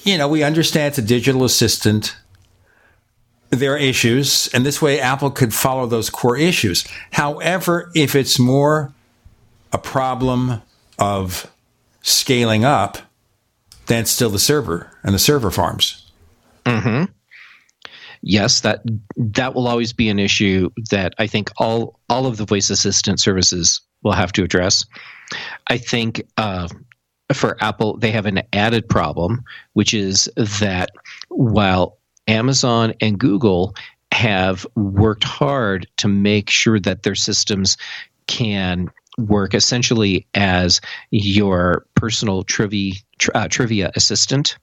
[0.03, 2.17] you know, we understand it's a digital assistant.
[3.51, 6.85] There are issues, and this way Apple could follow those core issues.
[7.13, 8.93] However, if it's more
[9.73, 10.61] a problem
[10.99, 11.51] of
[12.03, 12.99] scaling up,
[13.87, 16.11] then still the server and the server farms.
[16.65, 17.13] Mm-hmm.
[18.23, 18.83] Yes, that
[19.17, 23.21] that will always be an issue that I think all all of the voice assistant
[23.21, 24.87] services will have to address.
[25.67, 26.69] I think uh,
[27.33, 29.43] for Apple, they have an added problem,
[29.75, 30.91] which is that
[31.29, 33.75] while Amazon and Google
[34.13, 37.77] have worked hard to make sure that their systems
[38.27, 38.89] can
[39.19, 40.81] work essentially as
[41.11, 42.95] your personal trivia,
[43.35, 44.59] uh, trivia assistant.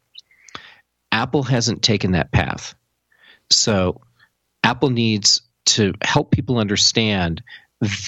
[1.12, 2.74] Apple hasn't taken that path.
[3.50, 4.02] So
[4.64, 7.42] Apple needs to help people understand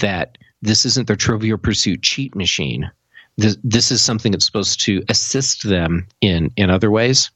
[0.01, 2.89] that this isn't their Trivial Pursuit cheat machine.
[3.37, 7.31] This, this is something that's supposed to assist them in in other ways.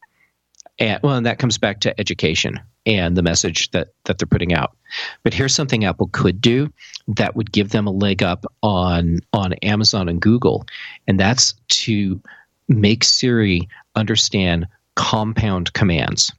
[0.79, 4.53] And well, and that comes back to education and the message that that they're putting
[4.53, 4.75] out.
[5.21, 6.71] But here's something Apple could do
[7.09, 10.65] that would give them a leg up on on Amazon and Google,
[11.05, 12.19] and that's to
[12.67, 16.31] make Siri understand compound commands.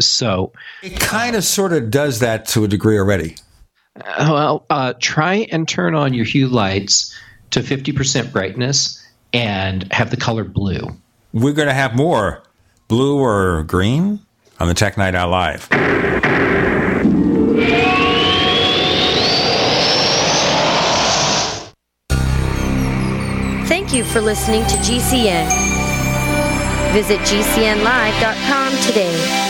[0.00, 0.52] So
[0.82, 3.36] it kind of sort of does that to a degree already.
[3.96, 7.16] Uh, well, uh, try and turn on your hue lights
[7.50, 10.88] to 50% brightness and have the color blue.
[11.32, 12.42] We're going to have more
[12.88, 14.20] blue or green
[14.62, 15.64] on the Tech Night Owl Live.
[23.66, 25.48] Thank you for listening to GCN.
[26.92, 29.48] Visit GCNlive.com today.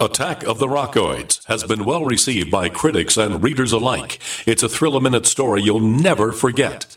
[0.00, 4.18] Attack of the Rockoids has been well received by critics and readers alike.
[4.44, 6.96] It's a thrill a minute story you'll never forget.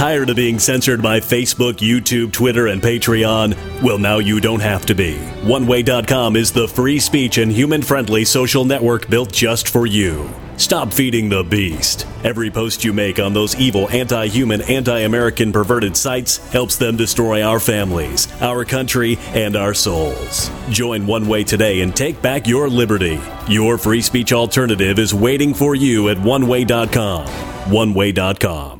[0.00, 3.82] Tired of being censored by Facebook, YouTube, Twitter, and Patreon?
[3.82, 5.16] Well, now you don't have to be.
[5.42, 10.26] OneWay.com is the free speech and human friendly social network built just for you.
[10.56, 12.06] Stop feeding the beast.
[12.24, 16.96] Every post you make on those evil, anti human, anti American, perverted sites helps them
[16.96, 20.50] destroy our families, our country, and our souls.
[20.70, 23.20] Join One Way today and take back your liberty.
[23.48, 27.26] Your free speech alternative is waiting for you at OneWay.com.
[27.66, 28.79] OneWay.com.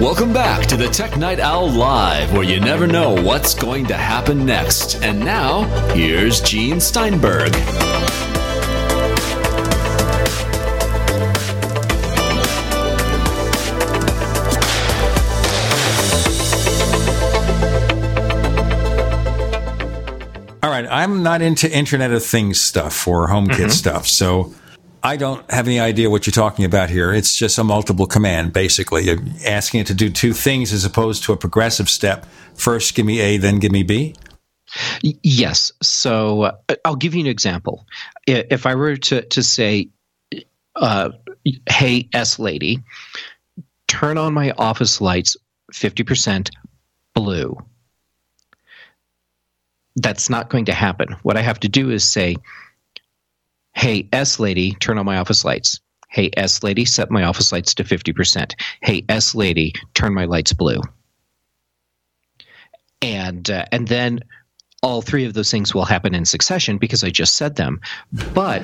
[0.00, 3.94] Welcome back to the Tech Night Owl Live, where you never know what's going to
[3.94, 5.02] happen next.
[5.02, 7.54] And now, here's Gene Steinberg.
[20.62, 23.68] All right, I'm not into Internet of Things stuff or HomeKit mm-hmm.
[23.68, 24.54] stuff, so
[25.02, 27.12] I don't have any idea what you're talking about here.
[27.12, 29.04] It's just a multiple command, basically.
[29.04, 32.26] You're asking it to do two things as opposed to a progressive step.
[32.54, 34.14] First, give me A, then give me B.
[35.02, 35.72] Yes.
[35.82, 36.52] So uh,
[36.84, 37.86] I'll give you an example.
[38.26, 39.88] If I were to, to say,
[40.76, 41.10] uh,
[41.68, 42.80] hey, S lady,
[43.88, 45.36] turn on my office lights
[45.72, 46.50] 50%
[47.14, 47.56] blue.
[49.96, 51.16] That's not going to happen.
[51.22, 52.36] What I have to do is say,
[53.74, 55.80] hey, S lady, turn on my office lights.
[56.08, 58.54] Hey, S lady, set my office lights to 50%.
[58.82, 60.80] Hey, S lady, turn my lights blue.
[63.00, 64.20] And, uh, and then
[64.82, 67.80] all three of those things will happen in succession because I just said them.
[68.34, 68.62] But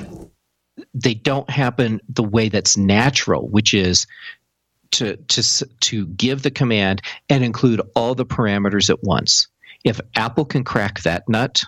[0.93, 4.05] they don't happen the way that's natural, which is
[4.91, 9.47] to to to give the command and include all the parameters at once.
[9.83, 11.63] If Apple can crack that nut,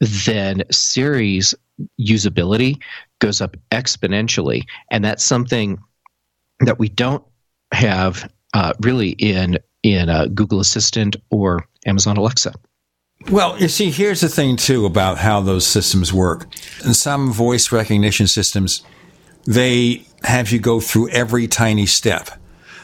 [0.00, 1.54] then Siri's
[2.00, 2.80] usability
[3.18, 5.78] goes up exponentially, and that's something
[6.60, 7.24] that we don't
[7.72, 12.52] have uh, really in in uh, Google Assistant or Amazon Alexa.
[13.30, 16.46] Well, you see, here's the thing too about how those systems work.
[16.84, 18.82] In some voice recognition systems,
[19.46, 22.30] they have you go through every tiny step.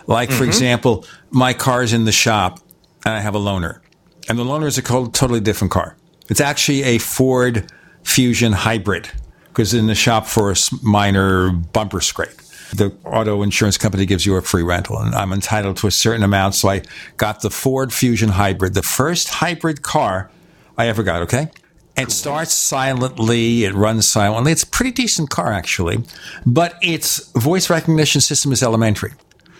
[0.06, 0.44] Like, for mm-hmm.
[0.44, 2.60] example, my car's in the shop
[3.04, 3.80] and I have a loaner.
[4.28, 5.96] And the loaner is a totally different car.
[6.32, 7.70] It's actually a Ford
[8.04, 9.10] Fusion hybrid
[9.48, 12.38] because in the shop for a minor bumper scrape.
[12.72, 16.22] The auto insurance company gives you a free rental, and I'm entitled to a certain
[16.22, 16.54] amount.
[16.54, 16.84] So I
[17.18, 20.30] got the Ford Fusion hybrid, the first hybrid car
[20.78, 21.50] I ever got, okay?
[21.98, 24.52] It starts silently, it runs silently.
[24.52, 26.02] It's a pretty decent car, actually,
[26.46, 29.12] but its voice recognition system is elementary.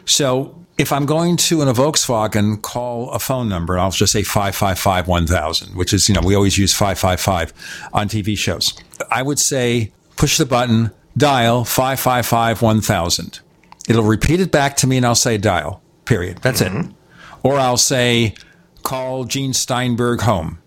[0.07, 4.25] So if I'm going to in a Volkswagen call a phone number, I'll just say
[4.25, 7.53] 555 1000, which is, you know, we always use 555
[7.93, 8.75] on TV shows.
[9.09, 13.41] I would say push the button, dial 555 1000.
[13.89, 16.39] It'll repeat it back to me and I'll say dial, period.
[16.39, 16.91] That's mm-hmm.
[16.91, 16.97] it.
[17.45, 18.35] Or I'll say
[18.83, 20.59] call Gene Steinberg home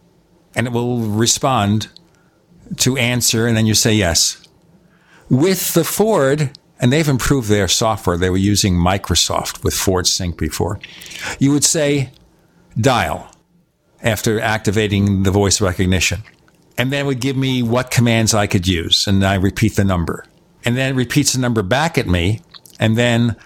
[0.55, 1.89] and it will respond
[2.77, 4.41] to answer and then you say yes.
[5.29, 8.17] With the Ford, and they've improved their software.
[8.17, 10.79] They were using Microsoft with Ford Sync before.
[11.39, 12.11] You would say
[12.77, 13.31] dial
[14.03, 16.23] after activating the voice recognition.
[16.77, 19.07] And then it would give me what commands I could use.
[19.07, 20.25] And I repeat the number.
[20.65, 22.41] And then it repeats the number back at me.
[22.79, 23.37] And then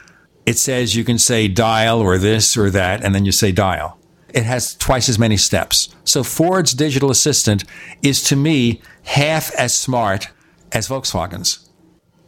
[0.45, 3.03] it says you can say dial or this or that.
[3.03, 3.99] And then you say dial.
[4.29, 5.89] It has twice as many steps.
[6.03, 7.63] So Ford's digital assistant
[8.01, 10.29] is to me half as smart
[10.71, 11.68] as Volkswagen's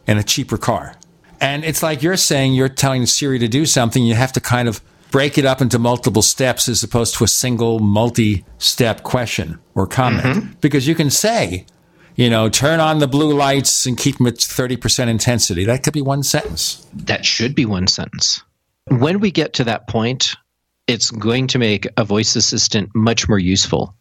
[0.06, 0.96] in a cheaper car.
[1.40, 4.68] And it's like you're saying you're telling Siri to do something, you have to kind
[4.68, 4.80] of
[5.10, 9.86] break it up into multiple steps as opposed to a single multi step question or
[9.86, 10.24] comment.
[10.24, 10.52] Mm-hmm.
[10.60, 11.66] Because you can say,
[12.16, 15.64] you know, turn on the blue lights and keep them at 30% intensity.
[15.64, 16.86] That could be one sentence.
[16.94, 18.42] That should be one sentence.
[18.88, 20.34] When we get to that point,
[20.86, 23.94] it's going to make a voice assistant much more useful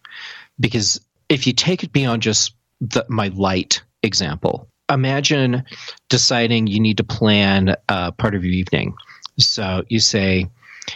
[0.60, 0.99] because
[1.30, 5.63] if you take it beyond just the, my light example, imagine
[6.09, 8.93] deciding you need to plan uh, part of your evening.
[9.38, 10.49] So you say,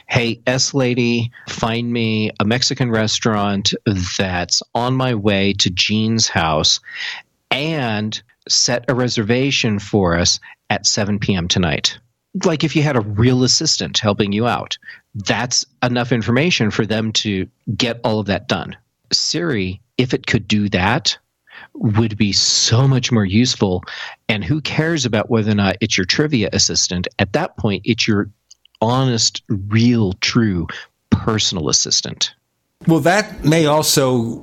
[0.07, 3.73] Hey, S lady, find me a Mexican restaurant
[4.17, 6.79] that's on my way to Jean's house
[7.51, 10.39] and set a reservation for us
[10.69, 11.47] at 7 p.m.
[11.47, 11.97] tonight.
[12.43, 14.77] Like if you had a real assistant helping you out,
[15.13, 17.47] that's enough information for them to
[17.77, 18.75] get all of that done.
[19.13, 21.17] Siri, if it could do that,
[21.75, 23.83] would be so much more useful.
[24.29, 27.07] And who cares about whether or not it's your trivia assistant?
[27.19, 28.29] At that point, it's your
[28.81, 30.67] honest, real, true
[31.09, 32.33] personal assistant.
[32.87, 34.37] Well, that may also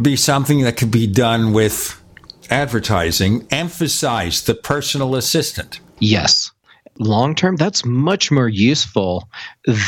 [0.00, 2.00] be something that could be done with
[2.50, 3.46] advertising.
[3.50, 5.80] Emphasize the personal assistant.
[5.98, 6.50] Yes.
[6.98, 9.28] Long term, that's much more useful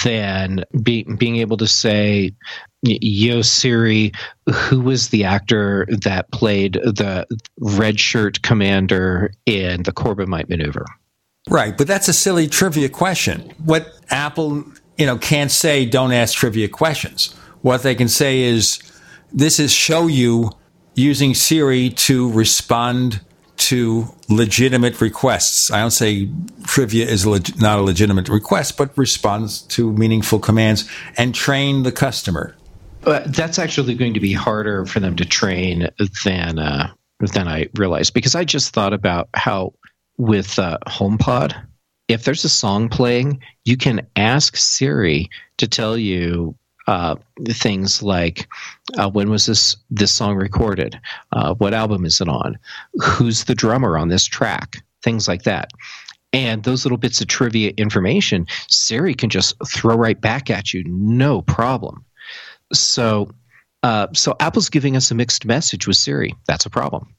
[0.04, 2.32] than be, being able to say,
[2.82, 4.12] Yo Siri,
[4.54, 7.26] who was the actor that played the
[7.58, 10.86] red shirt commander in the Corbomite maneuver?
[11.48, 13.52] Right, but that's a silly trivia question.
[13.64, 14.64] What Apple,
[14.96, 17.34] you know, can't say don't ask trivia questions.
[17.62, 18.78] What they can say is
[19.32, 20.50] this is show you
[20.94, 23.20] using Siri to respond
[23.60, 25.70] to legitimate requests.
[25.70, 26.28] I don't say
[26.64, 31.92] trivia is leg- not a legitimate request, but responds to meaningful commands and train the
[31.92, 32.56] customer.
[33.02, 35.88] But that's actually going to be harder for them to train
[36.24, 39.74] than uh, than I realized because I just thought about how
[40.16, 41.54] with uh, HomePod,
[42.08, 46.54] if there's a song playing, you can ask Siri to tell you
[46.90, 47.14] uh,
[47.48, 48.48] things like
[48.98, 50.98] uh, when was this this song recorded?
[51.32, 52.58] Uh, what album is it on?
[52.94, 54.76] Who's the drummer on this track?
[55.02, 55.70] things like that.
[56.32, 60.84] And those little bits of trivia information, Siri can just throw right back at you,
[60.86, 62.04] no problem.
[62.72, 63.30] So,
[63.82, 66.34] uh, so Apple's giving us a mixed message with Siri.
[66.46, 67.12] That's a problem.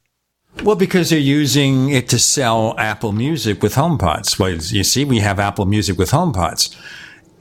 [0.64, 4.38] Well, because they're using it to sell Apple Music with HomePods.
[4.38, 6.76] Well, you see, we have Apple Music with HomePods.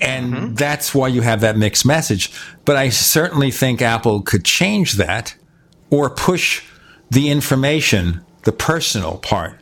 [0.00, 0.54] And mm-hmm.
[0.54, 2.32] that's why you have that mixed message.
[2.64, 5.34] But I certainly think Apple could change that
[5.90, 6.64] or push
[7.10, 9.60] the information, the personal part,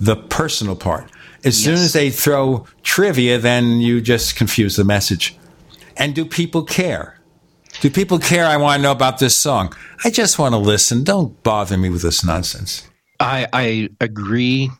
[0.00, 1.10] the personal part.
[1.44, 1.64] As yes.
[1.64, 5.36] soon as they throw trivia, then you just confuse the message.
[5.96, 7.18] And do people care?
[7.80, 8.44] Do people care?
[8.44, 9.74] I want to know about this song.
[10.04, 11.04] I just want to listen.
[11.04, 12.88] Don't bother me with this nonsense.
[13.18, 14.70] I, I agree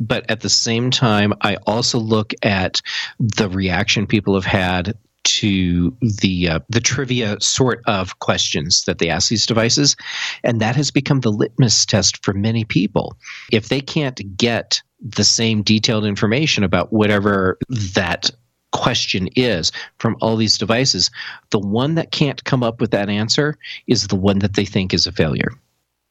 [0.00, 2.80] but at the same time, I also look at
[3.18, 9.10] the reaction people have had to the uh, the trivia sort of questions that they
[9.10, 9.94] ask these devices,
[10.42, 13.16] and that has become the litmus test for many people.
[13.52, 18.30] If they can't get the same detailed information about whatever that
[18.72, 21.10] question is from all these devices,
[21.50, 24.94] the one that can't come up with that answer is the one that they think
[24.94, 25.52] is a failure.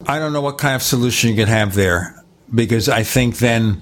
[0.07, 2.18] I don't know what kind of solution you could have there
[2.53, 3.81] because I think then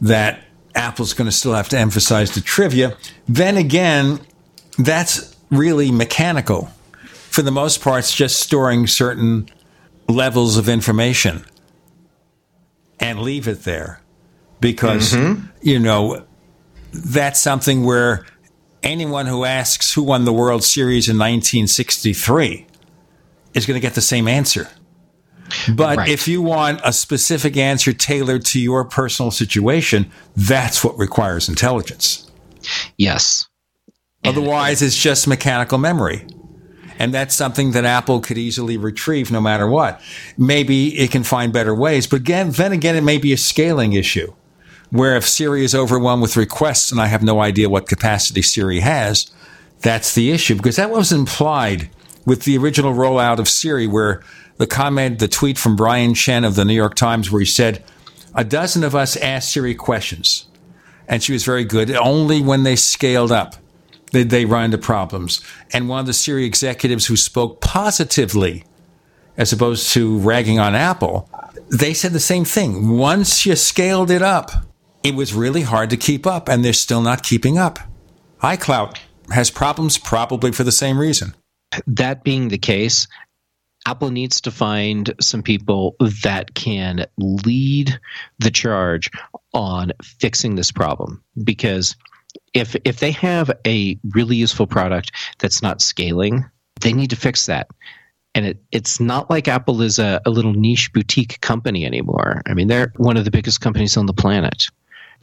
[0.00, 0.40] that
[0.74, 2.96] Apple's going to still have to emphasize the trivia.
[3.28, 4.20] Then again,
[4.78, 6.70] that's really mechanical.
[7.30, 9.48] For the most part, it's just storing certain
[10.08, 11.44] levels of information
[13.00, 14.00] and leave it there
[14.60, 15.46] because, mm-hmm.
[15.62, 16.24] you know,
[16.92, 18.24] that's something where
[18.82, 22.66] anyone who asks who won the World Series in 1963
[23.54, 24.68] is going to get the same answer.
[25.74, 26.08] But right.
[26.08, 32.30] if you want a specific answer tailored to your personal situation, that's what requires intelligence.
[32.96, 33.46] Yes.
[34.24, 36.26] Otherwise, it's just mechanical memory.
[36.98, 40.00] And that's something that Apple could easily retrieve no matter what.
[40.38, 43.94] Maybe it can find better ways, but again, then again, it may be a scaling
[43.94, 44.32] issue
[44.90, 48.80] where if Siri is overwhelmed with requests and I have no idea what capacity Siri
[48.80, 49.30] has,
[49.80, 51.90] that's the issue because that was implied
[52.24, 54.22] with the original rollout of Siri where
[54.56, 57.82] the comment, the tweet from Brian Chen of the New York Times where he said,
[58.34, 60.46] a dozen of us asked Siri questions
[61.08, 61.90] and she was very good.
[61.90, 63.56] Only when they scaled up
[64.10, 65.40] did they run into problems.
[65.72, 68.64] And one of the Siri executives who spoke positively
[69.36, 71.28] as opposed to ragging on Apple,
[71.70, 72.96] they said the same thing.
[72.96, 74.50] Once you scaled it up,
[75.02, 77.78] it was really hard to keep up, and they're still not keeping up.
[78.42, 78.96] iCloud
[79.30, 81.34] has problems probably for the same reason.
[81.86, 83.08] That being the case,
[83.86, 87.98] Apple needs to find some people that can lead
[88.38, 89.10] the charge
[89.52, 91.96] on fixing this problem because
[92.54, 96.44] if if they have a really useful product that's not scaling,
[96.80, 97.68] they need to fix that.
[98.34, 102.42] And it, it's not like Apple is a, a little niche boutique company anymore.
[102.46, 104.66] I mean, they're one of the biggest companies on the planet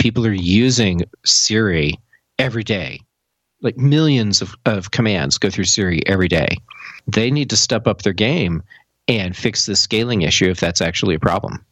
[0.02, 1.94] people are using Siri
[2.40, 3.00] every day.
[3.62, 6.58] Like millions of, of commands go through Siri every day.
[7.08, 8.64] They need to step up their game
[9.08, 11.64] and fix the scaling issue if that's actually a problem.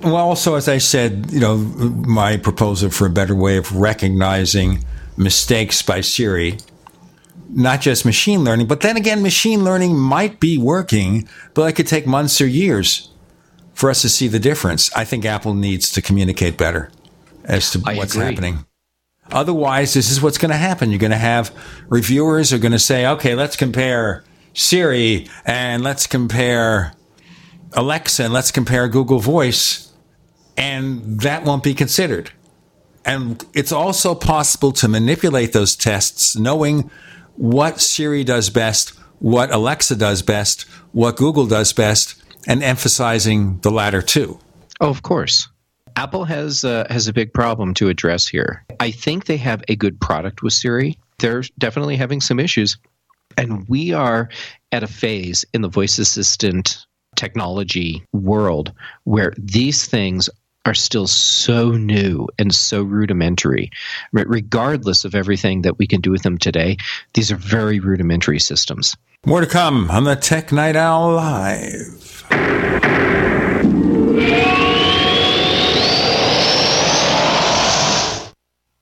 [0.00, 4.84] Well, also, as I said, you know, my proposal for a better way of recognizing
[5.16, 6.58] mistakes by Siri,
[7.50, 11.88] not just machine learning, but then again, machine learning might be working, but it could
[11.88, 13.10] take months or years
[13.74, 14.92] for us to see the difference.
[14.94, 16.90] I think Apple needs to communicate better
[17.44, 18.26] as to I what's agree.
[18.26, 18.66] happening.
[19.30, 20.90] Otherwise, this is what's going to happen.
[20.90, 21.54] You're going to have
[21.88, 24.24] reviewers are going to say, okay, let's compare
[24.54, 26.94] Siri and let's compare
[27.74, 29.92] Alexa and let's compare Google Voice.
[30.56, 32.32] And that won't be considered.
[33.04, 36.90] And it's also possible to manipulate those tests knowing
[37.36, 38.90] what Siri does best,
[39.20, 44.40] what Alexa does best, what Google does best, and emphasizing the latter too.
[44.80, 45.48] Oh, of course.
[45.98, 48.64] Apple has uh, has a big problem to address here.
[48.78, 50.96] I think they have a good product with Siri.
[51.18, 52.78] They're definitely having some issues,
[53.36, 54.28] and we are
[54.70, 58.72] at a phase in the voice assistant technology world
[59.04, 60.30] where these things
[60.66, 63.68] are still so new and so rudimentary.
[64.12, 66.76] Regardless of everything that we can do with them today,
[67.14, 68.96] these are very rudimentary systems.
[69.26, 72.24] More to come on the Tech Night Owl Live.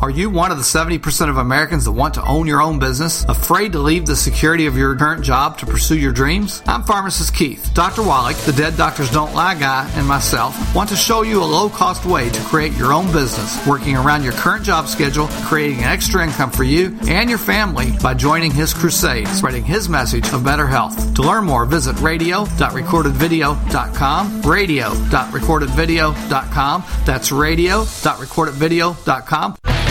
[0.00, 3.22] Are you one of the 70% of Americans that want to own your own business?
[3.24, 6.62] Afraid to leave the security of your current job to pursue your dreams?
[6.66, 7.70] I'm pharmacist Keith.
[7.74, 8.02] Dr.
[8.02, 11.68] Wallach, the Dead Doctors Don't Lie guy, and myself want to show you a low
[11.68, 15.84] cost way to create your own business, working around your current job schedule, creating an
[15.84, 20.42] extra income for you and your family by joining his crusade, spreading his message of
[20.42, 21.14] better health.
[21.16, 26.84] To learn more, visit radio.recordedvideo.com, radio.recordedvideo.com.
[27.04, 29.56] That's radio.recordedvideo.com.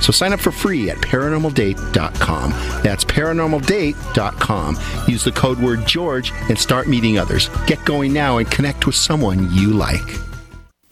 [0.00, 2.50] So sign up for free at paranormaldate.com.
[2.82, 4.78] That's paranormaldate.com.
[5.06, 7.50] Use the code word George and start meeting others.
[7.66, 10.29] Get going now and connect with someone you like.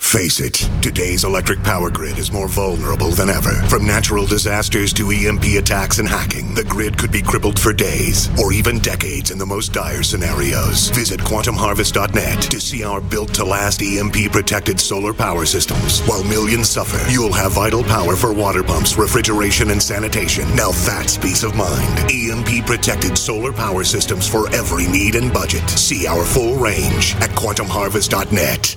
[0.08, 3.52] Face it, today's electric power grid is more vulnerable than ever.
[3.68, 8.30] From natural disasters to EMP attacks and hacking, the grid could be crippled for days
[8.40, 10.88] or even decades in the most dire scenarios.
[10.88, 16.00] Visit quantumharvest.net to see our built to last EMP protected solar power systems.
[16.08, 20.48] While millions suffer, you'll have vital power for water pumps, refrigeration, and sanitation.
[20.56, 22.10] Now that's peace of mind.
[22.10, 25.68] EMP protected solar power systems for every need and budget.
[25.68, 28.76] See our full range at quantumharvest.net.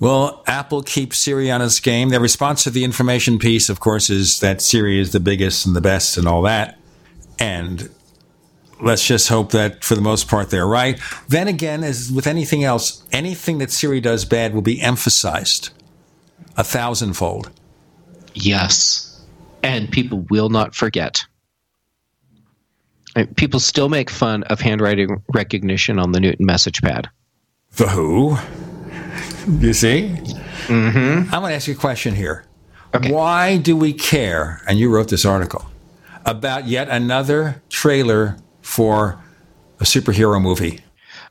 [0.00, 2.10] Well, Apple keeps Siri on its game.
[2.10, 5.74] Their response to the information piece, of course, is that Siri is the biggest and
[5.74, 6.78] the best and all that.
[7.38, 7.90] And
[8.80, 11.00] let's just hope that for the most part they're right.
[11.28, 15.70] Then again, as with anything else, anything that Siri does bad will be emphasized
[16.56, 17.50] a thousandfold.
[18.34, 19.24] Yes.
[19.62, 21.24] And people will not forget.
[23.36, 27.06] People still make fun of handwriting recognition on the Newton MessagePad.
[27.76, 28.36] The who?
[29.48, 30.14] You see?
[30.66, 31.34] Mm-hmm.
[31.34, 32.44] I'm going to ask you a question here.
[32.94, 33.12] Okay.
[33.12, 34.62] Why do we care?
[34.66, 35.66] And you wrote this article
[36.24, 39.18] about yet another trailer for
[39.80, 40.80] a superhero movie.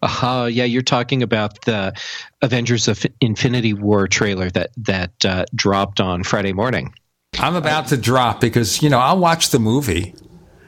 [0.02, 1.94] Uh, yeah, you're talking about the
[2.42, 6.94] Avengers of Infinity War trailer that that uh, dropped on Friday morning.
[7.40, 10.14] I'm about to drop because you know I'll watch the movie,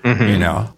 [0.04, 0.24] mm-hmm.
[0.24, 0.74] you know,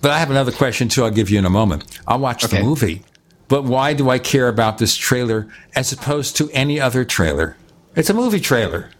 [0.00, 1.04] But I have another question too.
[1.04, 2.00] I'll give you in a moment.
[2.06, 2.58] I'll watch Okay.
[2.58, 3.02] the movie,
[3.50, 7.56] but why do I care about this trailer as opposed to any other trailer?
[7.96, 8.90] It's a movie trailer.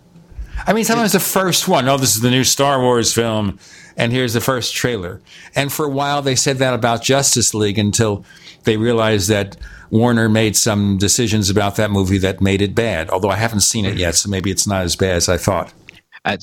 [0.67, 3.59] I mean, sometimes the first one, oh, this is the new Star Wars film,
[3.97, 5.23] and here's the first trailer.
[5.55, 8.25] And for a while, they said that about Justice League until
[8.65, 9.57] they realized that
[9.91, 13.09] Warner made some decisions about that movie that made it bad.
[13.09, 15.73] Although I haven't seen it yet, so maybe it's not as bad as I thought.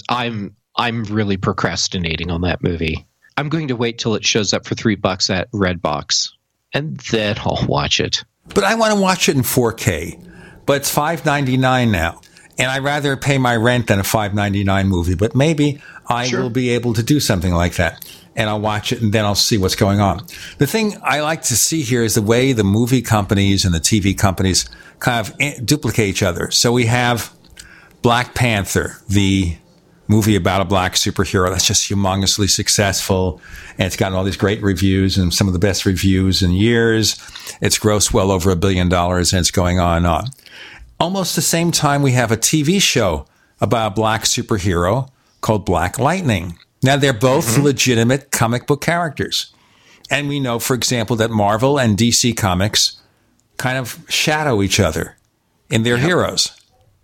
[0.10, 3.06] I'm I'm really procrastinating on that movie.
[3.36, 6.30] I'm going to wait till it shows up for three bucks at Redbox,
[6.74, 8.24] and then I'll watch it.
[8.54, 10.24] But I want to watch it in 4K.
[10.66, 12.22] But it's 5.99 now,
[12.58, 15.16] and I'd rather pay my rent than a 5.99 movie.
[15.16, 19.02] But maybe I will be able to do something like that, and I'll watch it,
[19.02, 20.26] and then I'll see what's going on.
[20.58, 23.80] The thing I like to see here is the way the movie companies and the
[23.80, 24.70] TV companies
[25.00, 26.52] kind of eh, duplicate each other.
[26.52, 27.34] So we have
[28.02, 29.58] Black Panther, the
[30.08, 33.42] movie about a black superhero that's just humongously successful.
[33.78, 37.16] And it's gotten all these great reviews and some of the best reviews in years.
[37.62, 40.26] It's grossed well over a billion dollars and it's going on and on.
[41.00, 43.28] Almost the same time, we have a TV show
[43.62, 45.10] about a black superhero
[45.42, 46.58] called Black Lightning.
[46.82, 47.64] Now, they're both mm-hmm.
[47.64, 49.54] legitimate comic book characters.
[50.10, 53.00] And we know, for example, that Marvel and DC Comics
[53.58, 55.18] kind of shadow each other
[55.70, 56.52] in their heroes.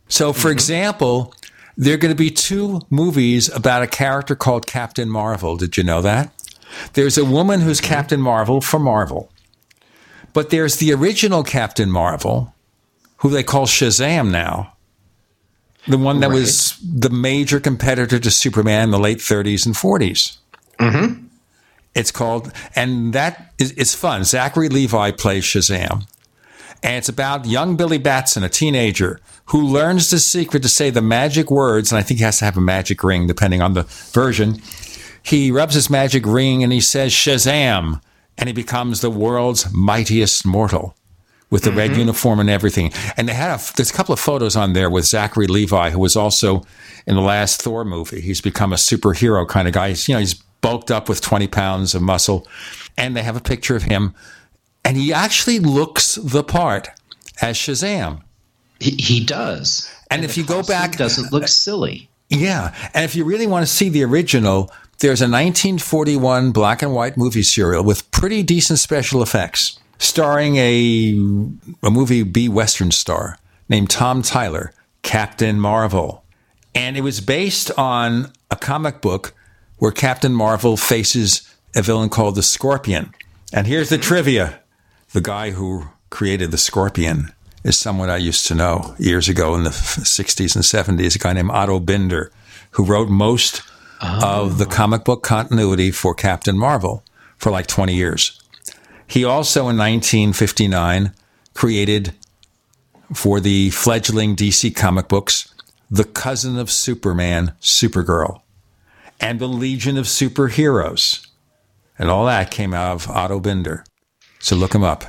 [0.07, 0.51] So, for mm-hmm.
[0.51, 1.33] example,
[1.77, 5.57] there are going to be two movies about a character called Captain Marvel.
[5.57, 6.31] Did you know that?
[6.93, 9.29] There's a woman who's Captain Marvel for Marvel.
[10.33, 12.53] But there's the original Captain Marvel,
[13.17, 14.73] who they call Shazam now.
[15.87, 20.37] The one that was the major competitor to Superman in the late 30s and 40s.
[20.79, 21.25] Mm-hmm.
[21.93, 24.23] It's called, and that is it's fun.
[24.23, 26.07] Zachary Levi plays Shazam.
[26.81, 31.01] And it's about young Billy Batson, a teenager, who learns the secret to say the
[31.01, 31.91] magic words.
[31.91, 34.61] And I think he has to have a magic ring, depending on the version.
[35.21, 38.01] He rubs his magic ring and he says Shazam,
[38.37, 40.95] and he becomes the world's mightiest mortal
[41.49, 41.99] with the red mm-hmm.
[41.99, 42.91] uniform and everything.
[43.15, 45.99] And they had a, there's a couple of photos on there with Zachary Levi, who
[45.99, 46.63] was also
[47.05, 48.21] in the last Thor movie.
[48.21, 49.89] He's become a superhero kind of guy.
[49.89, 52.47] He's, you know, he's bulked up with 20 pounds of muscle.
[52.97, 54.15] And they have a picture of him,
[54.83, 56.89] and he actually looks the part
[57.41, 58.21] as Shazam.
[58.79, 59.89] He, he does.
[60.09, 62.09] And, if you go back, doesn't look silly.
[62.29, 66.93] Yeah, and if you really want to see the original, there's a 1941 black and
[66.93, 71.11] white movie serial with pretty decent special effects, starring a
[71.83, 73.37] a movie B Western star
[73.69, 74.71] named Tom Tyler,
[75.01, 76.23] Captain Marvel,
[76.73, 79.33] and it was based on a comic book
[79.77, 83.13] where Captain Marvel faces a villain called the Scorpion.
[83.51, 84.61] And here's the trivia:
[85.11, 87.32] the guy who created the Scorpion
[87.63, 91.33] is someone I used to know years ago in the 60s and 70s, a guy
[91.33, 92.31] named Otto Binder,
[92.71, 93.61] who wrote most
[94.01, 94.69] of the oh.
[94.69, 97.03] comic book continuity for Captain Marvel
[97.37, 98.41] for like 20 years.
[99.07, 101.13] He also, in 1959,
[101.53, 102.13] created
[103.13, 105.53] for the fledgling DC comic books
[105.89, 108.41] the cousin of Superman, Supergirl,
[109.19, 111.27] and the Legion of Superheroes.
[111.99, 113.85] And all that came out of Otto Binder.
[114.39, 115.05] So look him up.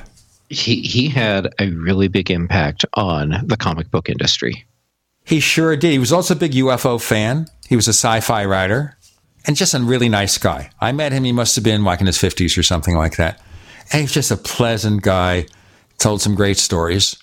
[0.49, 4.65] He he had a really big impact on the comic book industry.
[5.23, 5.91] He sure did.
[5.91, 7.47] He was also a big UFO fan.
[7.67, 8.95] He was a sci fi writer
[9.47, 10.69] and just a really nice guy.
[10.79, 13.41] I met him, he must have been like in his 50s or something like that.
[13.91, 15.45] And he's just a pleasant guy,
[15.97, 17.15] told some great stories.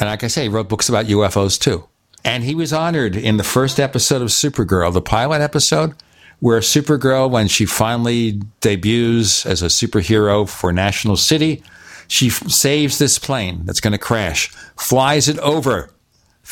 [0.00, 1.88] And like I say, he wrote books about UFOs too.
[2.24, 5.94] And he was honored in the first episode of Supergirl, the pilot episode,
[6.40, 11.62] where Supergirl, when she finally debuts as a superhero for National City,
[12.14, 15.90] she f- saves this plane that's going to crash, flies it over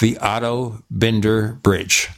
[0.01, 2.11] the Otto Binder Bridge.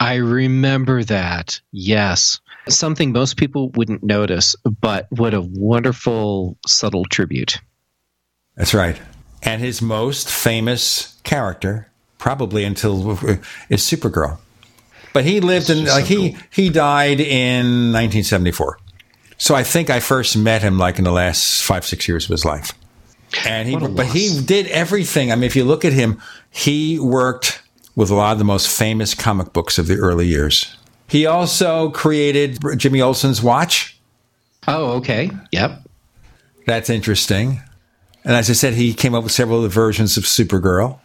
[0.00, 1.60] I remember that.
[1.70, 2.40] Yes.
[2.68, 7.60] Something most people wouldn't notice, but what a wonderful, subtle tribute.
[8.56, 9.00] That's right.
[9.44, 11.88] And his most famous character,
[12.18, 13.36] probably until uh,
[13.68, 14.38] is Supergirl.
[15.12, 18.78] But he lived in like he he died in 1974.
[19.38, 22.30] So I think I first met him like in the last five six years of
[22.30, 22.72] his life.
[23.46, 25.30] And he but he did everything.
[25.30, 27.62] I mean, if you look at him, he worked
[27.94, 30.76] with a lot of the most famous comic books of the early years.
[31.08, 33.98] He also created Jimmy Olsen's watch.
[34.66, 35.30] Oh, okay.
[35.52, 35.82] Yep.
[36.66, 37.62] That's interesting.
[38.24, 40.98] And as I said, he came up with several of the versions of Supergirl.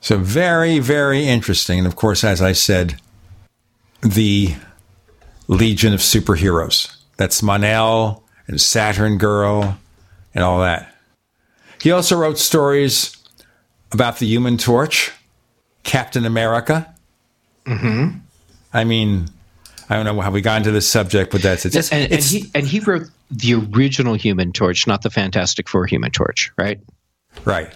[0.00, 1.78] So very, very interesting.
[1.78, 3.00] And of course, as I said,
[4.02, 4.54] the
[5.48, 6.96] Legion of Superheroes.
[7.16, 9.78] That's Mon-El and Saturn Girl
[10.34, 10.91] and all that.
[11.82, 13.16] He also wrote stories
[13.90, 15.10] about the Human Torch,
[15.82, 16.94] Captain America.
[17.66, 18.18] Mm-hmm.
[18.72, 19.28] I mean,
[19.88, 21.74] I don't know how we got into this subject, but that's it.
[21.74, 25.86] It's, and, and he and he wrote the original Human Torch, not the Fantastic Four
[25.86, 26.78] Human Torch, right?
[27.44, 27.72] Right.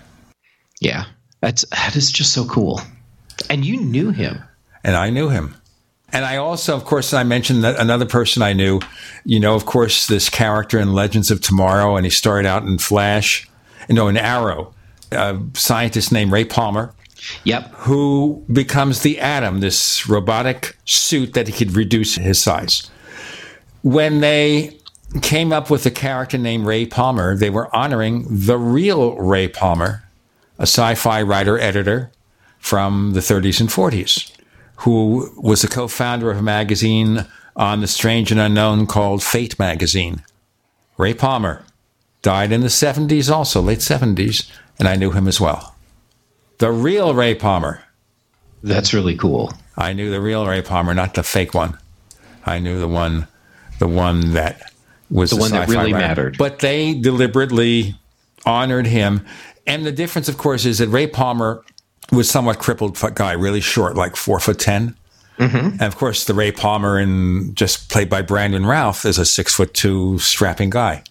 [0.81, 1.07] Yeah,
[1.41, 2.81] that's that is just so cool.
[3.51, 4.41] And you knew him.
[4.85, 5.57] And I knew him.
[6.13, 8.79] And I also, of course, I mentioned that another person I knew,
[9.25, 12.79] you know, of course, this character in Legends of Tomorrow, and he started out in
[12.79, 13.51] Flash,
[13.89, 14.75] no, an Arrow,
[15.13, 16.95] a scientist named Ray Palmer.
[17.45, 17.73] Yep.
[17.75, 22.91] Who becomes the Atom, this robotic suit that he could reduce his size.
[23.83, 24.79] When they
[25.23, 30.05] came up with a character named Ray Palmer, they were honoring the real Ray Palmer,
[30.59, 32.11] a sci fi writer editor
[32.59, 34.33] from the 30s and 40s,
[34.77, 39.59] who was a co founder of a magazine on the strange and unknown called Fate
[39.59, 40.23] magazine.
[40.99, 41.65] Ray Palmer
[42.27, 44.51] died in the 70s, also, late 70s,
[44.81, 45.77] and I knew him as well.
[46.59, 47.85] The real Ray Palmer.
[48.65, 49.53] That's really cool.
[49.77, 51.79] I knew the real Ray Palmer, not the fake one.
[52.45, 53.29] I knew the one,
[53.79, 54.73] the one that
[55.09, 56.05] was the one that really writer.
[56.09, 56.37] mattered.
[56.37, 57.95] But they deliberately
[58.45, 59.25] honored him.
[59.65, 61.63] And the difference, of course, is that Ray Palmer
[62.11, 64.97] was somewhat crippled guy, really short, like four foot 10
[65.39, 65.57] Mm-hmm.
[65.57, 69.55] And of course, the Ray Palmer, in just played by Brandon Routh, is a six
[69.55, 71.05] foot two strapping guy.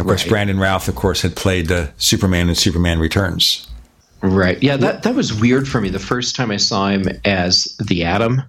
[0.00, 0.30] Of course, Right.
[0.30, 3.66] Brandon Routh, of course, had played uh, Superman in Superman Returns.
[4.22, 4.62] Right.
[4.62, 8.04] Yeah, that that was weird for me the first time I saw him as the
[8.04, 8.42] Atom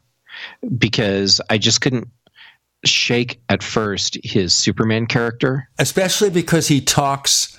[0.78, 2.08] because I just couldn't
[2.84, 5.70] shake at first his Superman character.
[5.80, 7.58] especially because he talks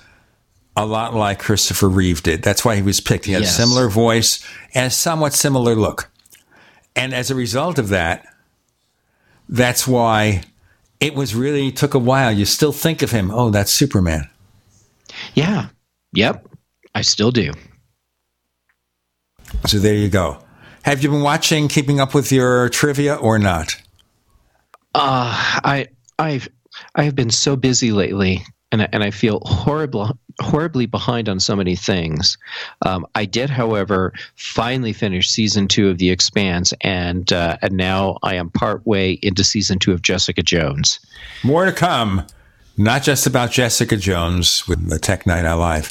[0.77, 2.43] a lot like Christopher Reeve did.
[2.43, 3.27] That's why he was picked.
[3.27, 3.52] He had Yes.
[3.52, 4.44] a similar voice
[4.74, 6.10] and a somewhat similar look.
[6.97, 8.27] And as a result of that,
[9.48, 10.43] that's why
[11.03, 12.31] it was really took a while.
[12.31, 14.31] You still think of him, oh, that's Superman.
[15.35, 15.69] Yeah.
[16.12, 16.47] Yep.
[16.95, 17.53] I still do.
[19.66, 20.39] So there you go.
[20.85, 23.74] Have you been watching Keeping Up with Your Trivia or not?
[24.95, 25.33] Uh,
[25.65, 25.89] I
[26.19, 26.49] I've
[26.95, 31.39] I have been so busy lately, and I, and I feel horrible horribly behind on
[31.39, 32.39] so many things.
[32.86, 38.19] Um, I did, however, finally finish season two of The Expanse, and uh, and now
[38.23, 40.99] I am partway into season two of Jessica Jones.
[41.44, 42.27] More to come.
[42.78, 45.90] Not just about Jessica Jones with the Tech Night Owl Live.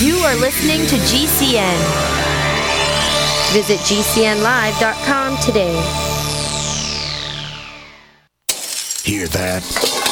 [0.00, 2.37] You are listening to GCN.
[3.52, 5.74] Visit GCNlive.com today.
[9.04, 10.07] Hear that?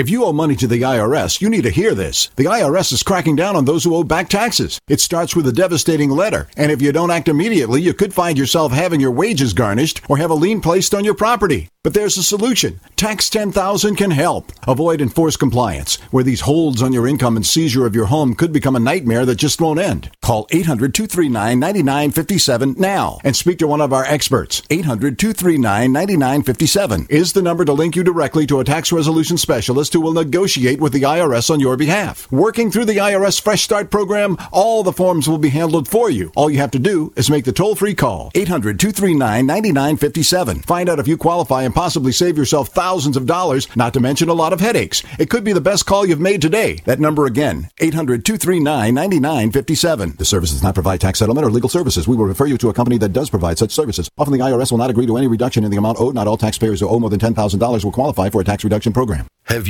[0.00, 2.30] If you owe money to the IRS, you need to hear this.
[2.36, 4.80] The IRS is cracking down on those who owe back taxes.
[4.88, 8.38] It starts with a devastating letter, and if you don't act immediately, you could find
[8.38, 11.68] yourself having your wages garnished or have a lien placed on your property.
[11.82, 12.80] But there's a solution.
[12.96, 14.52] Tax 10,000 can help.
[14.66, 18.52] Avoid enforced compliance, where these holds on your income and seizure of your home could
[18.52, 20.10] become a nightmare that just won't end.
[20.22, 24.62] Call 800 239 9957 now and speak to one of our experts.
[24.68, 29.89] 800 239 9957 is the number to link you directly to a tax resolution specialist
[29.92, 32.30] who will negotiate with the IRS on your behalf.
[32.30, 36.32] Working through the IRS Fresh Start program, all the forms will be handled for you.
[36.36, 40.60] All you have to do is make the toll free call 800 239 9957.
[40.62, 44.28] Find out if you qualify and possibly save yourself thousands of dollars, not to mention
[44.28, 45.02] a lot of headaches.
[45.18, 46.80] It could be the best call you've made today.
[46.84, 50.14] That number again 800 239 9957.
[50.18, 52.06] The service does not provide tax settlement or legal services.
[52.06, 54.10] We will refer you to a company that does provide such services.
[54.18, 56.14] Often the IRS will not agree to any reduction in the amount owed.
[56.14, 59.26] Not all taxpayers who owe more than $10,000 will qualify for a tax reduction program.
[59.44, 59.66] Have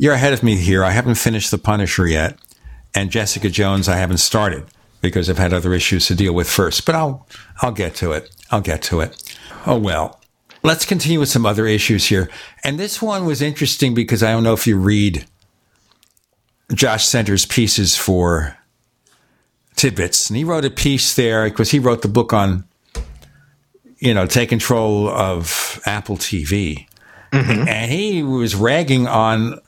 [0.00, 0.82] You're ahead of me here.
[0.82, 2.36] I haven't finished The Punisher yet,
[2.92, 4.64] and Jessica Jones I haven't started
[5.00, 6.84] because I've had other issues to deal with first.
[6.84, 7.26] But I'll
[7.62, 8.30] I'll get to it.
[8.50, 9.36] I'll get to it.
[9.66, 10.20] Oh well.
[10.62, 12.28] Let's continue with some other issues here.
[12.64, 15.24] And this one was interesting because I don't know if you read
[16.74, 18.56] Josh Centers' pieces for
[19.76, 20.30] TidBITS.
[20.30, 22.64] And he wrote a piece there because he wrote the book on,
[23.98, 26.88] you know, take control of Apple TV.
[27.32, 27.68] Mm-hmm.
[27.68, 29.60] And he was ragging on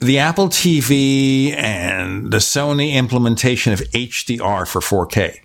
[0.00, 5.40] the Apple TV and the Sony implementation of HDR for 4K.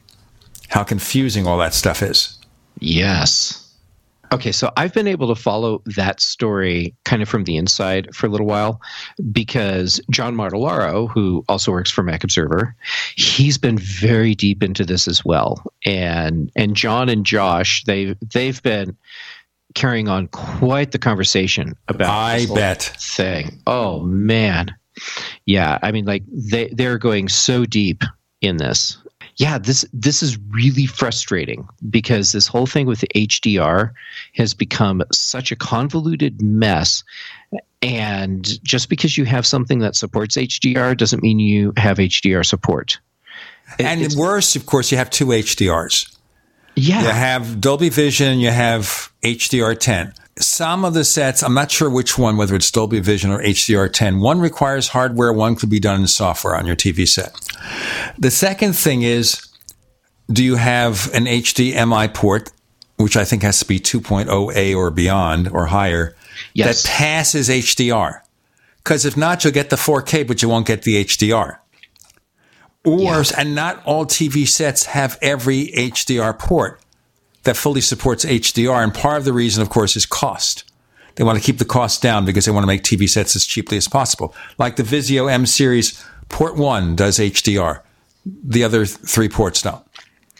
[0.69, 2.37] How confusing all that stuff is.
[2.79, 3.57] Yes.
[4.33, 8.27] Okay, so I've been able to follow that story kind of from the inside for
[8.27, 8.79] a little while
[9.33, 12.73] because John Martellaro, who also works for Mac Observer,
[13.15, 15.61] he's been very deep into this as well.
[15.85, 18.95] And and John and Josh, they they've been
[19.73, 22.81] carrying on quite the conversation about I bet.
[22.99, 23.59] thing.
[23.67, 24.75] Oh man.
[25.45, 28.03] Yeah, I mean like they they're going so deep
[28.41, 28.97] in this.
[29.37, 33.91] Yeah, this this is really frustrating because this whole thing with the HDR
[34.35, 37.03] has become such a convoluted mess
[37.81, 42.99] and just because you have something that supports HDR doesn't mean you have HDR support.
[43.79, 46.15] and worse, of course, you have two HDRs.
[46.75, 47.01] Yeah.
[47.01, 50.15] You have Dolby Vision, you have HDR10.
[50.39, 54.21] Some of the sets, I'm not sure which one, whether it's Dolby Vision or HDR10,
[54.21, 57.33] one requires hardware, one could be done in software on your TV set.
[58.17, 59.45] The second thing is,
[60.31, 62.49] do you have an HDMI port,
[62.95, 66.15] which I think has to be 2.0A or beyond or higher,
[66.53, 66.83] Yes.
[66.83, 68.21] that passes HDR?
[68.77, 71.57] Because if not, you'll get the 4K, but you won't get the HDR.
[72.83, 76.81] Or, and not all TV sets have every HDR port
[77.43, 78.83] that fully supports HDR.
[78.83, 80.63] And part of the reason, of course, is cost.
[81.15, 83.45] They want to keep the cost down because they want to make TV sets as
[83.45, 84.33] cheaply as possible.
[84.57, 87.81] Like the Vizio M series, port one does HDR.
[88.25, 89.83] The other three ports don't.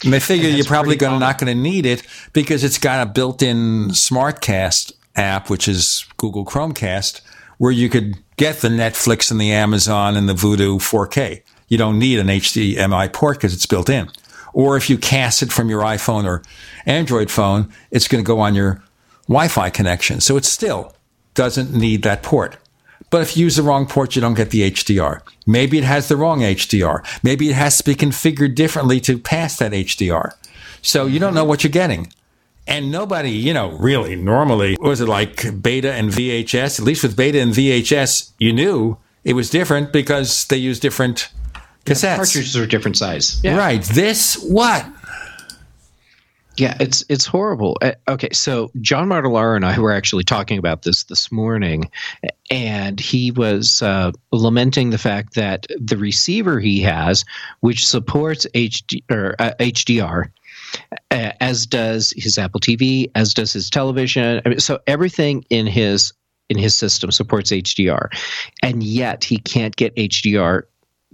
[0.04, 2.04] And they figure you're probably going to not going to need it
[2.34, 7.22] because it's got a built-in SmartCast app, which is Google Chromecast,
[7.60, 11.44] where you could get the Netflix and the Amazon and the Vudu 4K.
[11.72, 14.12] You don't need an HDMI port because it's built in.
[14.52, 16.44] Or if you cast it from your iPhone or
[16.86, 18.84] Android phone, it's going to go on your
[19.30, 20.20] Wi-Fi connection.
[20.20, 20.94] So it still
[21.34, 22.58] doesn't need that port.
[23.10, 25.22] But if you use the wrong port, you don't get the HDR.
[25.48, 27.06] Maybe it has the wrong HDR.
[27.24, 30.34] Maybe it has to be configured differently to pass that HDR.
[30.82, 32.12] So you don't know what you're getting.
[32.68, 36.80] And nobody, you know, really normally was it like beta and VHS?
[36.82, 41.30] At least with beta and VHS, you knew it was different because they use different
[41.86, 42.04] cassettes.
[42.04, 43.42] Yeah, cartridges are different size.
[43.44, 43.58] Yeah.
[43.58, 43.82] Right.
[43.82, 44.86] This what?
[46.58, 47.78] Yeah, it's it's horrible.
[47.82, 51.90] Uh, okay, so John Martellaro and I were actually talking about this this morning,
[52.50, 57.24] and he was uh, lamenting the fact that the receiver he has,
[57.62, 60.30] which supports HD or uh, HDR,
[61.10, 64.42] uh, as does his Apple TV, as does his television.
[64.46, 66.12] I mean, so everything in his
[66.50, 68.10] in his system supports HDR,
[68.62, 70.64] and yet he can't get HDR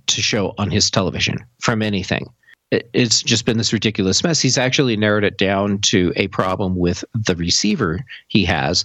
[0.08, 2.27] to show on his television from anything
[2.72, 4.42] it's just been this ridiculous mess.
[4.42, 8.84] He's actually narrowed it down to a problem with the receiver he has.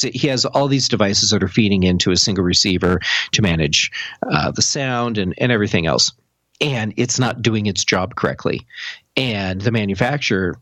[0.00, 3.00] He has all these devices that are feeding into a single receiver
[3.32, 3.90] to manage
[4.30, 6.12] uh, the sound and, and everything else.
[6.60, 8.66] And it's not doing its job correctly.
[9.16, 10.56] And the manufacturer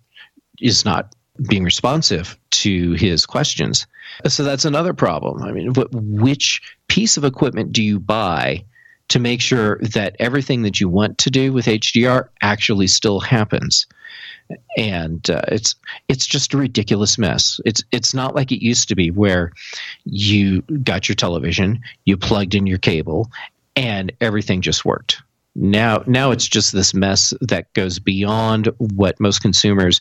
[0.58, 1.14] is not
[1.48, 3.86] being responsive to his questions.
[4.26, 5.42] So that's another problem.
[5.42, 8.64] I mean, which piece of equipment do you buy
[9.08, 13.86] to make sure that everything that you want to do with HDR actually still happens.
[14.76, 15.74] And uh, it's
[16.08, 17.60] it's just a ridiculous mess.
[17.64, 19.52] It's it's not like it used to be where
[20.04, 23.30] you got your television, you plugged in your cable,
[23.76, 25.22] and everything just worked.
[25.54, 30.00] Now now it's just this mess that goes beyond what most consumers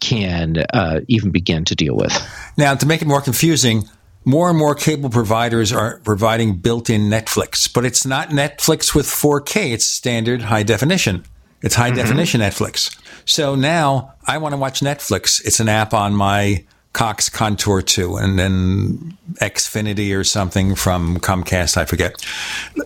[0.00, 2.12] can uh, even begin to deal with.
[2.58, 3.88] Now to make it more confusing,
[4.24, 9.72] more and more cable providers are providing built-in Netflix, but it's not Netflix with 4K.
[9.72, 11.24] It's standard high definition.
[11.62, 11.96] It's high mm-hmm.
[11.96, 12.96] definition Netflix.
[13.24, 15.44] So now I want to watch Netflix.
[15.44, 21.76] It's an app on my Cox Contour 2 and then Xfinity or something from Comcast,
[21.76, 22.24] I forget.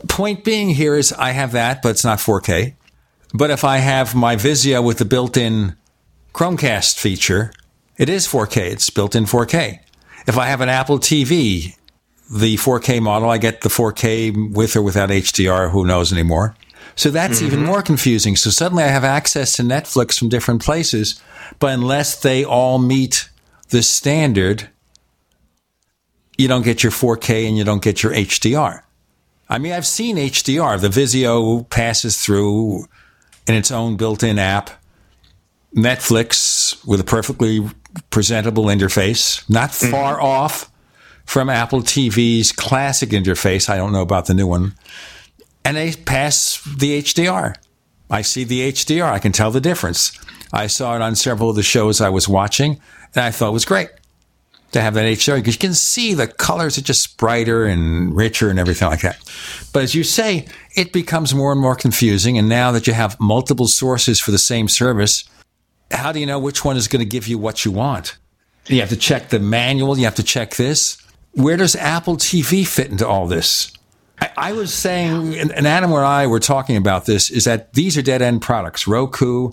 [0.09, 2.75] Point being here is I have that, but it's not 4K.
[3.33, 5.75] But if I have my Vizio with the built-in
[6.35, 7.53] Chromecast feature,
[7.97, 8.73] it is 4K.
[8.73, 9.81] It's built in 4K.
[10.27, 11.77] If I have an Apple TV,
[12.31, 16.57] the 4K model, I get the 4K with or without HDR, who knows anymore.
[16.97, 17.47] So that's mm-hmm.
[17.47, 18.36] even more confusing.
[18.36, 21.20] So suddenly I have access to Netflix from different places,
[21.59, 23.28] but unless they all meet
[23.70, 24.69] the standard,
[26.39, 28.83] you don't get your 4K and you don't get your HDR.
[29.49, 30.81] I mean, I've seen HDR.
[30.81, 32.86] The Vizio passes through
[33.47, 34.70] in its own built in app.
[35.77, 37.69] Netflix with a perfectly
[38.10, 39.90] presentable interface, not mm-hmm.
[39.90, 40.26] far mm-hmm.
[40.26, 40.70] off
[41.24, 43.68] from Apple TV's classic interface.
[43.68, 44.74] I don't know about the new one.
[45.64, 47.55] And they pass the HDR.
[48.10, 49.10] I see the HDR.
[49.10, 50.18] I can tell the difference.
[50.52, 52.81] I saw it on several of the shows I was watching,
[53.14, 53.89] and I thought it was great
[54.74, 58.50] to have that HDR because you can see the colors are just brighter and richer
[58.50, 59.18] and everything like that.
[59.73, 62.36] But as you say, it becomes more and more confusing.
[62.39, 65.24] And now that you have multiple sources for the same service,
[65.91, 68.17] how do you know which one is going to give you what you want?
[68.67, 69.99] You have to check the manual.
[69.99, 70.99] You have to check this.
[71.33, 73.73] Where does Apple TV fit into all this?
[74.21, 77.99] I, I was saying, and Adam and I were talking about this, is that these
[77.99, 78.87] are dead end products.
[78.87, 79.51] Roku,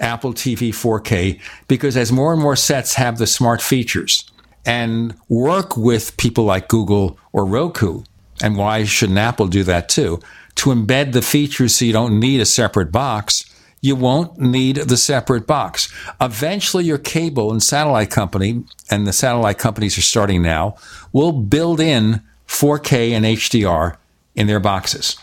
[0.00, 4.30] Apple TV 4K, because as more and more sets have the smart features
[4.64, 8.02] and work with people like Google or Roku,
[8.42, 10.20] and why shouldn't Apple do that too?
[10.56, 13.44] To embed the features so you don't need a separate box
[13.80, 15.92] you won't need the separate box.
[16.20, 20.76] Eventually, your cable and satellite company, and the satellite companies are starting now,
[21.12, 23.96] will build in 4K and HDR
[24.34, 25.16] in their boxes.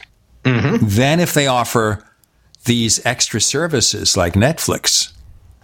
[0.43, 0.85] Mm-hmm.
[0.87, 2.05] Then, if they offer
[2.65, 5.11] these extra services like Netflix,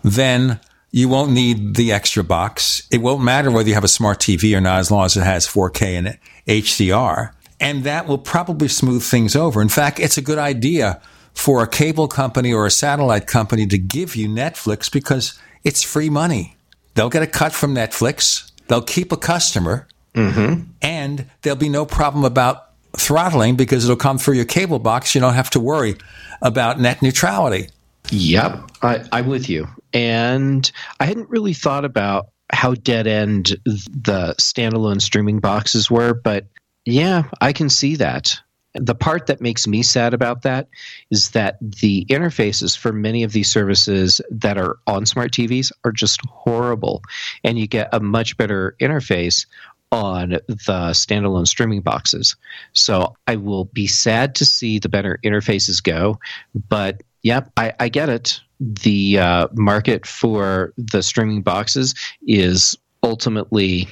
[0.04, 0.60] then
[0.92, 2.88] you won't need the extra box.
[2.92, 5.24] It won't matter whether you have a smart TV or not, as long as it
[5.24, 7.32] has 4K and HDR.
[7.60, 9.62] And that will probably smooth things over.
[9.62, 11.02] In fact, it's a good idea
[11.40, 16.10] for a cable company or a satellite company to give you Netflix because it's free
[16.10, 16.58] money.
[16.96, 20.64] They'll get a cut from Netflix, they'll keep a customer, mm-hmm.
[20.82, 25.16] and there'll be no problem about throttling because it'll come through your cable box.
[25.16, 25.96] You don't have to worry
[26.42, 27.70] about net neutrality.
[28.12, 29.70] Yep, I, I'm with you.
[29.94, 30.70] And
[31.00, 36.48] I hadn't really thought about how dead end the standalone streaming boxes were, but
[36.84, 38.42] yeah, I can see that
[38.74, 40.68] the part that makes me sad about that
[41.10, 45.92] is that the interfaces for many of these services that are on smart TVs are
[45.92, 47.02] just horrible.
[47.44, 49.46] And you get a much better interface
[49.92, 52.36] on the standalone streaming boxes.
[52.74, 56.20] So I will be sad to see the better interfaces go.
[56.68, 58.40] But yep, I, I get it.
[58.60, 61.96] The uh, market for the streaming boxes
[62.28, 63.88] is ultimately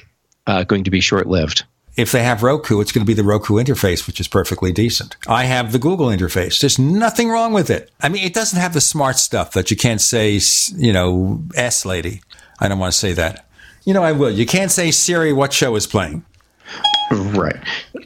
[0.46, 1.64] uh, going to be short lived.
[1.98, 5.16] If they have Roku, it's going to be the Roku interface, which is perfectly decent.
[5.26, 6.60] I have the Google interface.
[6.60, 7.90] There's nothing wrong with it.
[8.00, 10.38] I mean, it doesn't have the smart stuff that you can't say,
[10.76, 12.22] you know, S lady.
[12.60, 13.48] I don't want to say that.
[13.84, 14.30] You know, I will.
[14.30, 16.24] You can't say Siri what show is playing.
[17.10, 17.56] Right.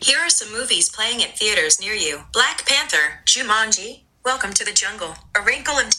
[0.01, 4.73] Here are some movies playing at theaters near you Black Panther, Jumanji, Welcome to the
[4.73, 5.91] Jungle, A Wrinkle in.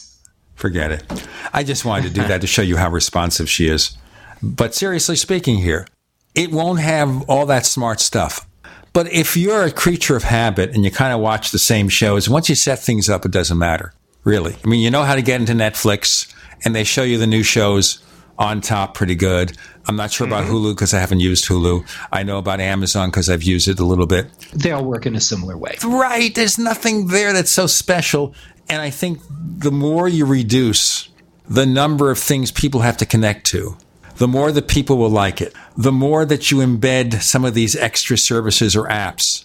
[0.56, 1.28] Forget it.
[1.52, 3.96] I just wanted to do that to show you how responsive she is.
[4.42, 5.86] But seriously speaking, here,
[6.34, 8.46] it won't have all that smart stuff.
[8.92, 12.28] But if you're a creature of habit and you kind of watch the same shows,
[12.28, 14.56] once you set things up, it doesn't matter, really.
[14.64, 16.32] I mean, you know how to get into Netflix,
[16.64, 17.98] and they show you the new shows
[18.38, 19.56] on top pretty good.
[19.86, 20.54] I'm not sure about mm-hmm.
[20.54, 21.88] Hulu because I haven't used Hulu.
[22.12, 24.26] I know about Amazon because I've used it a little bit.
[24.52, 25.76] They all work in a similar way.
[25.84, 26.34] Right.
[26.34, 28.34] There's nothing there that's so special.
[28.68, 31.08] And I think the more you reduce
[31.48, 33.76] the number of things people have to connect to,
[34.16, 35.54] the more the people will like it.
[35.76, 39.44] The more that you embed some of these extra services or apps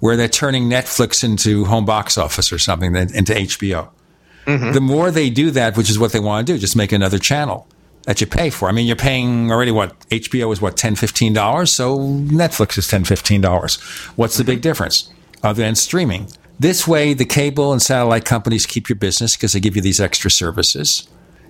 [0.00, 3.88] where they're turning Netflix into home box office or something, into HBO.
[4.44, 4.72] Mm-hmm.
[4.72, 7.18] The more they do that, which is what they want to do, just make another
[7.18, 7.66] channel
[8.04, 8.68] that you pay for.
[8.68, 12.86] I mean, you're paying already what HBO is what 10 15 dollars, so Netflix is
[12.88, 13.80] 10 15 dollars.
[14.14, 14.62] What's the big mm-hmm.
[14.62, 15.10] difference
[15.42, 16.28] other than streaming?
[16.58, 20.00] This way, the cable and satellite companies keep your business because they give you these
[20.00, 21.08] extra services.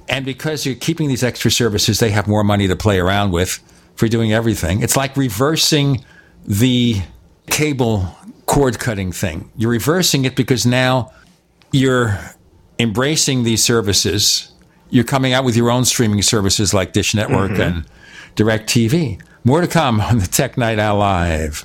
[0.08, 3.58] And because you're keeping these extra services, they have more money to play around with
[3.96, 4.82] for doing everything.
[4.82, 6.04] It's like reversing
[6.46, 7.02] the
[7.48, 9.50] cable cord cutting thing.
[9.56, 11.12] You're reversing it because now
[11.72, 12.18] you're
[12.78, 14.52] embracing these services.
[14.90, 17.60] You're coming out with your own streaming services like Dish Network Mhm.
[17.66, 17.84] and
[18.36, 19.18] Direct TV.
[19.44, 21.64] More to come on the Tech Night Owl Live.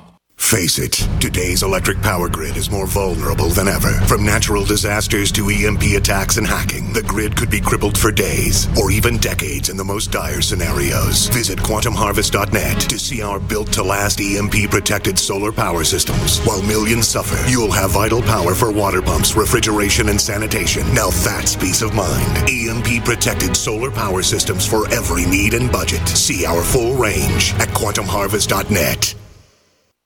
[0.41, 3.91] Face it, today's electric power grid is more vulnerable than ever.
[4.01, 8.67] From natural disasters to EMP attacks and hacking, the grid could be crippled for days
[8.77, 11.27] or even decades in the most dire scenarios.
[11.27, 16.39] Visit quantumharvest.net to see our built to last EMP protected solar power systems.
[16.39, 20.83] While millions suffer, you'll have vital power for water pumps, refrigeration, and sanitation.
[20.93, 22.49] Now that's peace of mind.
[22.49, 26.05] EMP protected solar power systems for every need and budget.
[26.09, 29.20] See our full range at quantumharvest.net.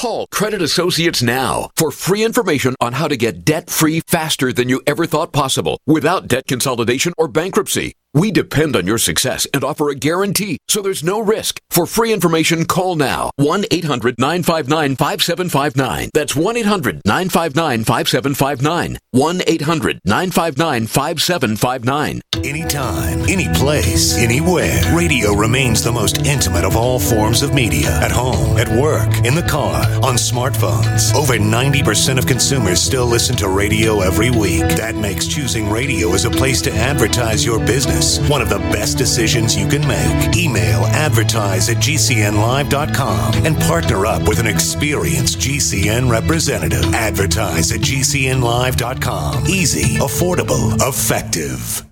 [0.00, 4.70] Call Credit Associates now for free information on how to get debt free faster than
[4.70, 7.92] you ever thought possible without debt consolidation or bankruptcy.
[8.12, 11.60] We depend on your success and offer a guarantee, so there's no risk.
[11.70, 16.10] For free information, call now 1 800 959 5759.
[16.12, 18.98] That's 1 800 959 5759.
[19.12, 22.20] 1 800 959 5759.
[22.42, 24.80] Anytime, any place, anywhere.
[24.92, 27.90] Radio remains the most intimate of all forms of media.
[28.00, 31.14] At home, at work, in the car, on smartphones.
[31.14, 34.66] Over 90% of consumers still listen to radio every week.
[34.76, 38.96] That makes choosing radio as a place to advertise your business one of the best
[38.96, 40.36] decisions you can make.
[40.36, 46.94] Email advertise at gcnlive.com and partner up with an experienced GCN representative.
[46.94, 49.46] Advertise at gcnlive.com.
[49.46, 51.84] Easy, affordable, effective.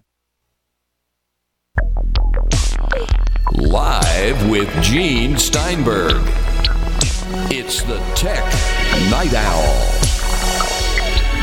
[3.53, 6.23] Live with Gene Steinberg.
[7.51, 8.45] It's the Tech
[9.11, 10.08] Night Owl.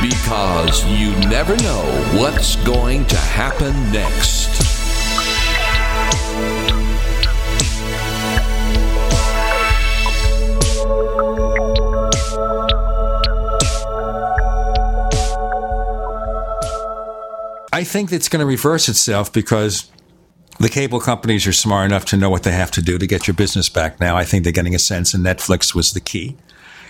[0.05, 1.81] Because you never know
[2.13, 4.51] what's going to happen next.
[17.73, 19.89] I think it's going to reverse itself because
[20.59, 23.25] the cable companies are smart enough to know what they have to do to get
[23.25, 24.15] your business back now.
[24.15, 26.37] I think they're getting a sense, and Netflix was the key.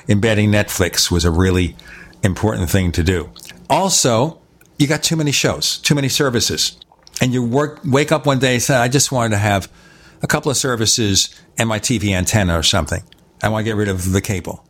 [0.09, 1.77] Embedding Netflix was a really
[2.23, 3.29] important thing to do.
[3.69, 4.39] Also,
[4.77, 6.77] you got too many shows, too many services.
[7.21, 9.71] And you work, wake up one day and say, I just wanted to have
[10.21, 13.03] a couple of services and my TV antenna or something.
[13.41, 14.65] I want to get rid of the cable.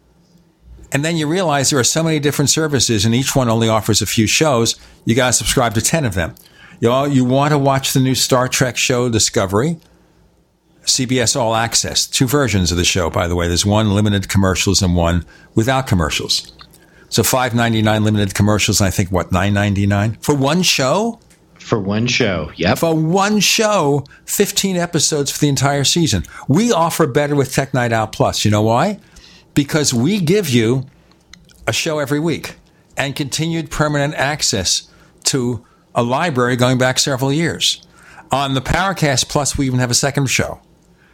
[0.92, 4.02] And then you realize there are so many different services and each one only offers
[4.02, 4.76] a few shows.
[5.06, 6.36] You got to subscribe to 10 of them.
[6.80, 9.78] You, know, you want to watch the new Star Trek show Discovery?
[10.84, 13.48] CBS All Access, two versions of the show, by the way.
[13.48, 15.26] There's one limited commercials and one
[15.56, 16.52] without commercials.
[17.10, 20.64] So five ninety nine limited commercials, and I think what nine ninety nine for one
[20.64, 21.20] show.
[21.60, 22.76] For one show, yeah.
[22.76, 26.24] For one show, fifteen episodes for the entire season.
[26.48, 28.46] We offer better with Tech Night Owl Plus.
[28.46, 29.00] You know why?
[29.56, 30.86] Because we give you
[31.66, 32.56] a show every week
[32.96, 34.88] and continued permanent access
[35.24, 37.82] to a library going back several years.
[38.32, 40.62] On the Paracast Plus, we even have a second show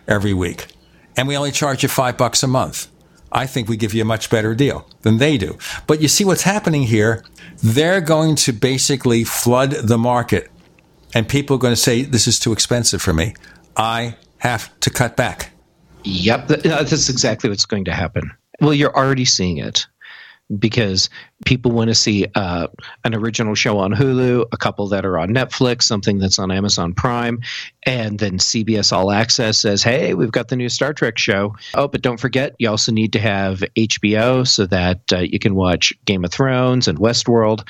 [0.08, 0.68] every week,
[1.16, 2.91] and we only charge you five bucks a month.
[3.32, 5.58] I think we give you a much better deal than they do.
[5.88, 7.24] But you see what's happening here?
[7.64, 10.52] They're going to basically flood the market,
[11.14, 13.34] and people are going to say, This is too expensive for me.
[13.78, 15.52] I have to cut back.
[16.04, 18.32] Yep, that's exactly what's going to happen.
[18.60, 19.88] Well, you're already seeing it
[20.58, 21.10] because
[21.46, 22.68] people want to see uh,
[23.04, 26.94] an original show on Hulu, a couple that are on Netflix, something that's on Amazon
[26.94, 27.40] Prime,
[27.84, 31.88] and then CBS All Access says, "Hey, we've got the new Star Trek show." Oh,
[31.88, 35.94] but don't forget, you also need to have HBO so that uh, you can watch
[36.06, 37.68] Game of Thrones and Westworld.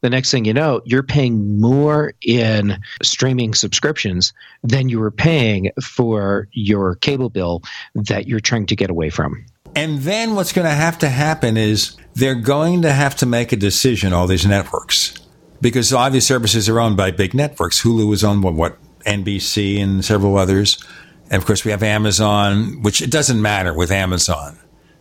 [0.00, 4.32] The next thing you know, you're paying more in streaming subscriptions
[4.62, 7.62] than you were paying for your cable bill
[7.94, 9.44] that you're trying to get away from.
[9.76, 13.52] And then what's going to have to happen is they're going to have to make
[13.52, 15.14] a decision, all these networks,
[15.60, 17.82] because all these services are owned by big networks.
[17.82, 20.82] Hulu is owned by what, NBC and several others.
[21.30, 24.58] And of course, we have Amazon, which it doesn't matter with Amazon.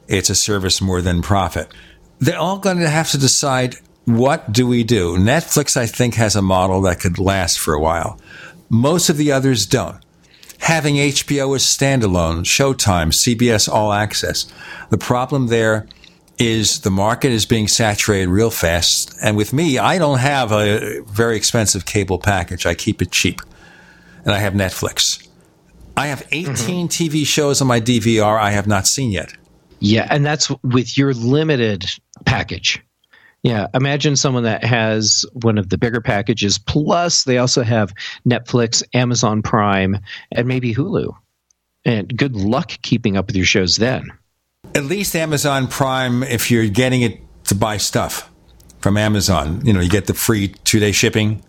[0.08, 1.68] It's a service more than profit.
[2.20, 5.16] They're all going to have to decide what do we do?
[5.16, 8.20] Netflix, I think, has a model that could last for a while.
[8.70, 10.04] Most of the others don't
[10.64, 14.46] having HBO as standalone, Showtime, CBS All Access.
[14.92, 15.88] The problem there
[16.40, 19.14] is the market is being saturated real fast.
[19.22, 22.66] And with me, I don't have a very expensive cable package.
[22.66, 23.42] I keep it cheap.
[24.24, 25.28] And I have Netflix.
[25.98, 26.86] I have 18 mm-hmm.
[26.86, 29.34] TV shows on my DVR I have not seen yet.
[29.80, 31.86] Yeah, and that's with your limited
[32.24, 32.82] package.
[33.44, 37.94] Yeah, imagine someone that has one of the bigger packages, plus they also have
[38.26, 40.00] Netflix, Amazon Prime,
[40.32, 41.14] and maybe Hulu.
[41.84, 44.08] And good luck keeping up with your shows then.
[44.74, 48.32] At least Amazon Prime, if you're getting it to buy stuff
[48.80, 51.44] from Amazon, you know, you get the free two day shipping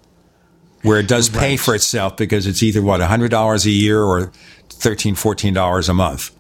[0.83, 1.61] where it does pay right.
[1.61, 4.33] for itself because it's either what, $100 a year or
[4.69, 6.31] $13, $14 a month.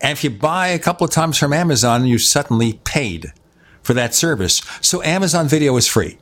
[0.00, 3.32] And if you buy a couple of times from Amazon, you suddenly paid
[3.90, 4.62] for that service.
[4.80, 6.16] So Amazon Video is free.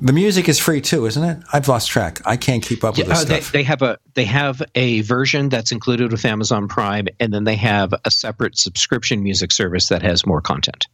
[0.00, 1.38] The music is free too, isn't it?
[1.52, 2.20] I've lost track.
[2.26, 3.52] I can't keep up with Yeah, this uh, stuff.
[3.52, 7.54] they have a they have a version that's included with Amazon Prime, and then they
[7.54, 10.86] have a separate subscription music service that has more content.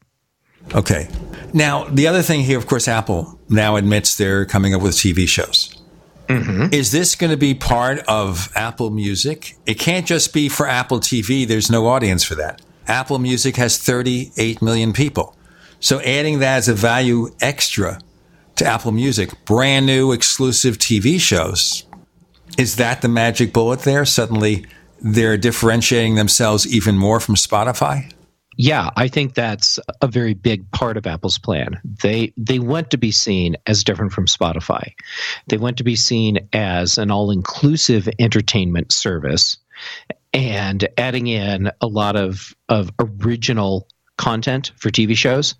[0.74, 1.08] Okay.
[1.54, 5.26] Now, the other thing here, of course, Apple now admits they're coming up with TV
[5.26, 5.74] shows.
[6.28, 9.56] Is this going to be part of Apple Music?
[9.66, 11.48] It can't just be for Apple TV.
[11.48, 12.60] There's no audience for that.
[12.86, 15.34] Apple Music has 38 million people.
[15.80, 18.00] So adding that as a value extra
[18.56, 21.84] to Apple Music, brand new exclusive TV shows,
[22.58, 24.04] is that the magic bullet there?
[24.04, 24.66] Suddenly
[25.00, 28.12] they're differentiating themselves even more from Spotify?
[28.56, 31.80] Yeah, I think that's a very big part of Apple's plan.
[32.02, 34.92] They they want to be seen as different from Spotify.
[35.48, 39.56] They want to be seen as an all-inclusive entertainment service
[40.34, 43.88] and adding in a lot of of original
[44.20, 45.54] content for TV shows.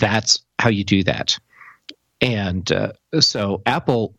[0.00, 1.38] That's how you do that.
[2.20, 4.16] And uh, so Apple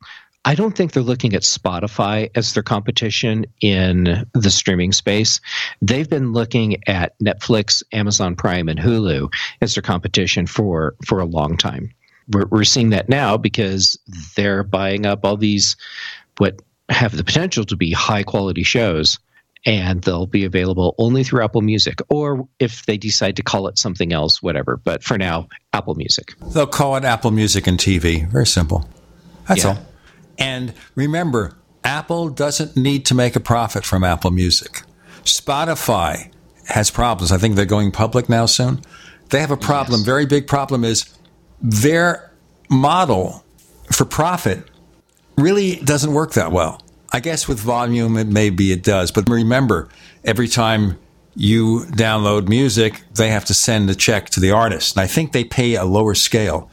[0.48, 5.42] I don't think they're looking at Spotify as their competition in the streaming space.
[5.82, 9.30] They've been looking at Netflix, Amazon Prime, and Hulu
[9.60, 11.92] as their competition for for a long time.
[12.32, 14.00] We're, we're seeing that now because
[14.38, 15.76] they're buying up all these
[16.38, 19.20] what have the potential to be high quality shows
[19.68, 23.78] and they'll be available only through Apple Music or if they decide to call it
[23.78, 28.28] something else whatever but for now Apple Music They'll call it Apple Music and TV.
[28.32, 28.90] Very simple.
[29.48, 29.70] That's Yeah.
[29.72, 29.78] all.
[30.40, 34.82] And remember, Apple doesn't need to make a profit from Apple Music.
[35.24, 36.30] Spotify
[36.66, 37.32] has problems.
[37.32, 38.82] I think they're going public now soon.
[39.30, 40.04] They have a problem.
[40.04, 41.06] Very big problem is
[41.62, 42.32] their
[42.70, 43.44] model
[43.92, 44.64] for profit
[45.38, 46.82] really doesn't work that well.
[47.18, 49.10] I guess with volume, it maybe it does.
[49.10, 49.90] But remember,
[50.24, 51.00] every time
[51.34, 54.96] you download music, they have to send a check to the artist.
[54.96, 56.70] And I think they pay a lower scale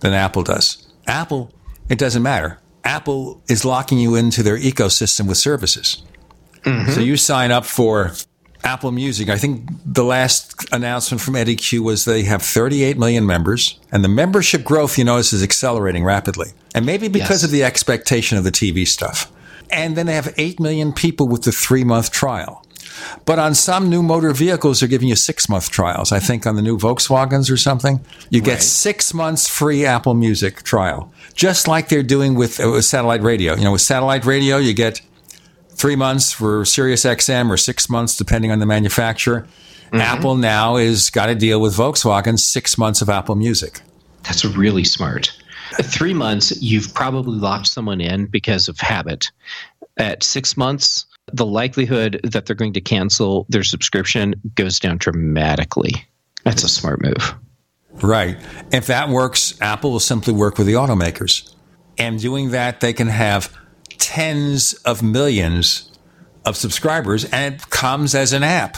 [0.00, 0.86] than Apple does.
[1.06, 1.50] Apple,
[1.88, 2.58] it doesn't matter.
[2.84, 6.02] Apple is locking you into their ecosystem with services.
[6.64, 6.90] Mm-hmm.
[6.92, 8.12] So you sign up for
[8.64, 9.30] Apple Music.
[9.30, 14.04] I think the last announcement from Eddy Cue was they have 38 million members, and
[14.04, 16.48] the membership growth, you notice, is accelerating rapidly.
[16.74, 17.44] And maybe because Yes.
[17.44, 19.32] of the expectation of the TV stuff.
[19.70, 22.64] And then they have 8 million people with the three month trial.
[23.24, 26.12] But on some new motor vehicles, they're giving you six month trials.
[26.12, 30.62] I think on the new Volkswagens or something, you get six months free Apple Music
[30.62, 33.54] trial, just like they're doing with, uh, with satellite radio.
[33.54, 35.02] You know, with satellite radio, you get
[35.70, 39.46] three months for Sirius XM or six months, depending on the manufacturer.
[39.92, 43.80] Apple now is got to deal with Volkswagen six months of Apple Music.
[44.24, 45.36] That's really smart.
[45.82, 49.30] Three months, you've probably locked someone in because of habit.
[49.96, 56.06] At six months, the likelihood that they're going to cancel their subscription goes down dramatically.
[56.44, 57.34] That's a smart move.
[57.94, 58.36] Right.
[58.72, 61.52] If that works, Apple will simply work with the automakers.
[61.98, 63.56] And doing that, they can have
[63.98, 65.90] tens of millions
[66.44, 68.76] of subscribers, and it comes as an app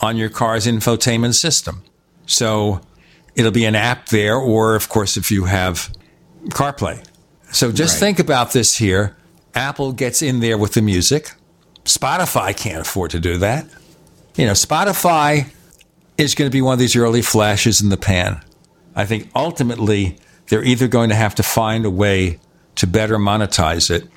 [0.00, 1.82] on your car's infotainment system.
[2.26, 2.80] So
[3.36, 5.92] it'll be an app there, or of course, if you have
[6.48, 7.04] CarPlay.
[7.52, 9.16] So just think about this here.
[9.54, 11.32] Apple gets in there with the music.
[11.84, 13.66] Spotify can't afford to do that.
[14.34, 15.52] You know, Spotify
[16.18, 18.42] is going to be one of these early flashes in the pan.
[18.96, 22.40] I think ultimately they're either going to have to find a way
[22.76, 24.08] to better monetize it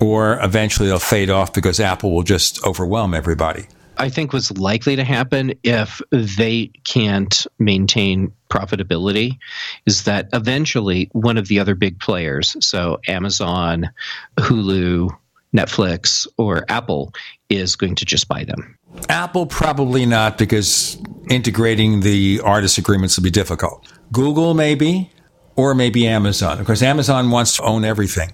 [0.00, 3.66] or eventually they'll fade off because Apple will just overwhelm everybody.
[3.98, 9.38] I think what's likely to happen if they can't maintain profitability
[9.86, 13.90] is that eventually one of the other big players, so Amazon,
[14.38, 15.10] Hulu,
[15.54, 17.12] Netflix, or Apple,
[17.48, 18.78] is going to just buy them.
[19.08, 23.86] Apple probably not because integrating the artist agreements will be difficult.
[24.12, 25.10] Google maybe,
[25.56, 26.58] or maybe Amazon.
[26.58, 28.32] Of course, Amazon wants to own everything.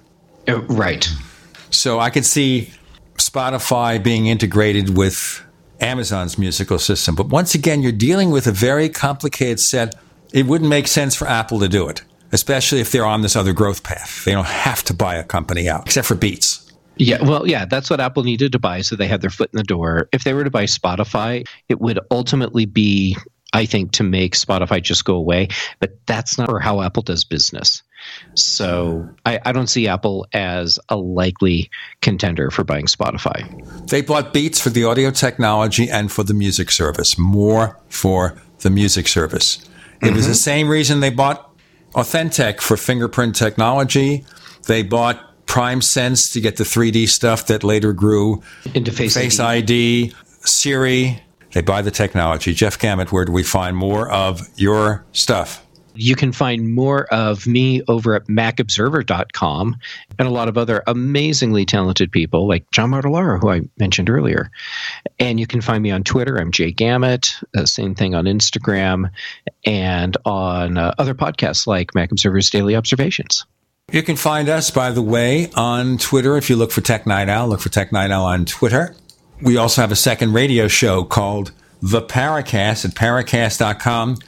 [0.49, 1.09] Uh, right.
[1.71, 2.71] So I could see
[3.17, 5.43] Spotify being integrated with
[5.83, 7.15] Amazon's musical system.
[7.15, 9.95] But once again, you're dealing with a very complicated set.
[10.33, 13.53] It wouldn't make sense for Apple to do it, especially if they're on this other
[13.53, 14.25] growth path.
[14.25, 16.73] They don't have to buy a company out, except for Beats.
[16.97, 19.57] Yeah, well, yeah, that's what Apple needed to buy so they had their foot in
[19.57, 20.09] the door.
[20.13, 23.17] If they were to buy Spotify, it would ultimately be,
[23.53, 25.49] I think, to make Spotify just go away.
[25.81, 27.83] But that's not how Apple does business.
[28.35, 33.89] So I, I don't see Apple as a likely contender for buying Spotify.
[33.89, 38.71] They bought Beats for the audio technology and for the music service, more for the
[38.71, 39.59] music service.
[40.03, 40.37] It was the mm-hmm.
[40.37, 41.51] same reason they bought
[41.95, 44.25] AuthenTec for fingerprint technology.
[44.67, 48.43] They bought PrimeSense to get the 3D stuff that later grew
[48.75, 50.15] into Face, ID.
[50.41, 51.23] Siri.
[51.53, 52.55] They buy the technology.
[52.55, 55.65] Jeff Gamet, where do we find more of your stuff?
[55.95, 59.77] You can find more of me over at macobserver.com
[60.19, 64.51] and a lot of other amazingly talented people like John Martellaro, who I mentioned earlier.
[65.19, 66.39] And you can find me on Twitter.
[66.39, 67.43] I'm Jay Gamet.
[67.57, 69.11] Uh, same thing on Instagram
[69.65, 73.45] and on uh, other podcasts like Mac Observer's Daily Observations.
[73.91, 76.37] You can find us, by the way, on Twitter.
[76.37, 78.95] If you look for Tech Night Owl, look for Tech Night Owl on Twitter.
[79.43, 84.19] We also have a second radio show called The Paracast at paracast.com.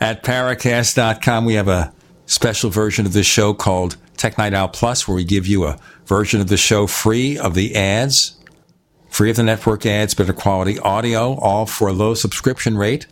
[0.00, 1.92] At paracast.com, we have a
[2.26, 5.78] special version of this show called Tech Night Owl Plus, where we give you a
[6.06, 8.38] version of the show free of the ads,
[9.10, 13.06] free of the network ads, better quality audio, all for a low subscription rate.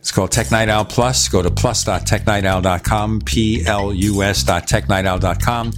[0.00, 1.28] It's called Tech Night Owl Plus.
[1.28, 5.72] Go to plus.technightowl.com, P-L-U-S.technightowl.com.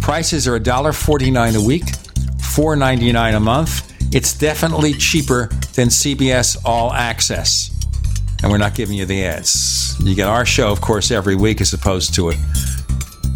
[0.00, 3.91] Prices are $1.49 a week, $4.99 a month.
[4.12, 7.70] It's definitely cheaper than CBS All Access.
[8.42, 9.96] And we're not giving you the ads.
[10.00, 12.34] You get our show, of course, every week as opposed to a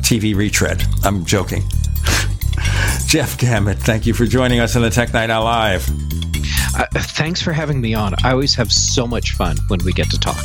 [0.02, 0.82] TV retread.
[1.02, 1.62] I'm joking.
[3.06, 5.88] Jeff Gamet, thank you for joining us on the Tech Night Owl Live.
[6.76, 8.12] Uh, thanks for having me on.
[8.22, 10.44] I always have so much fun when we get to talk.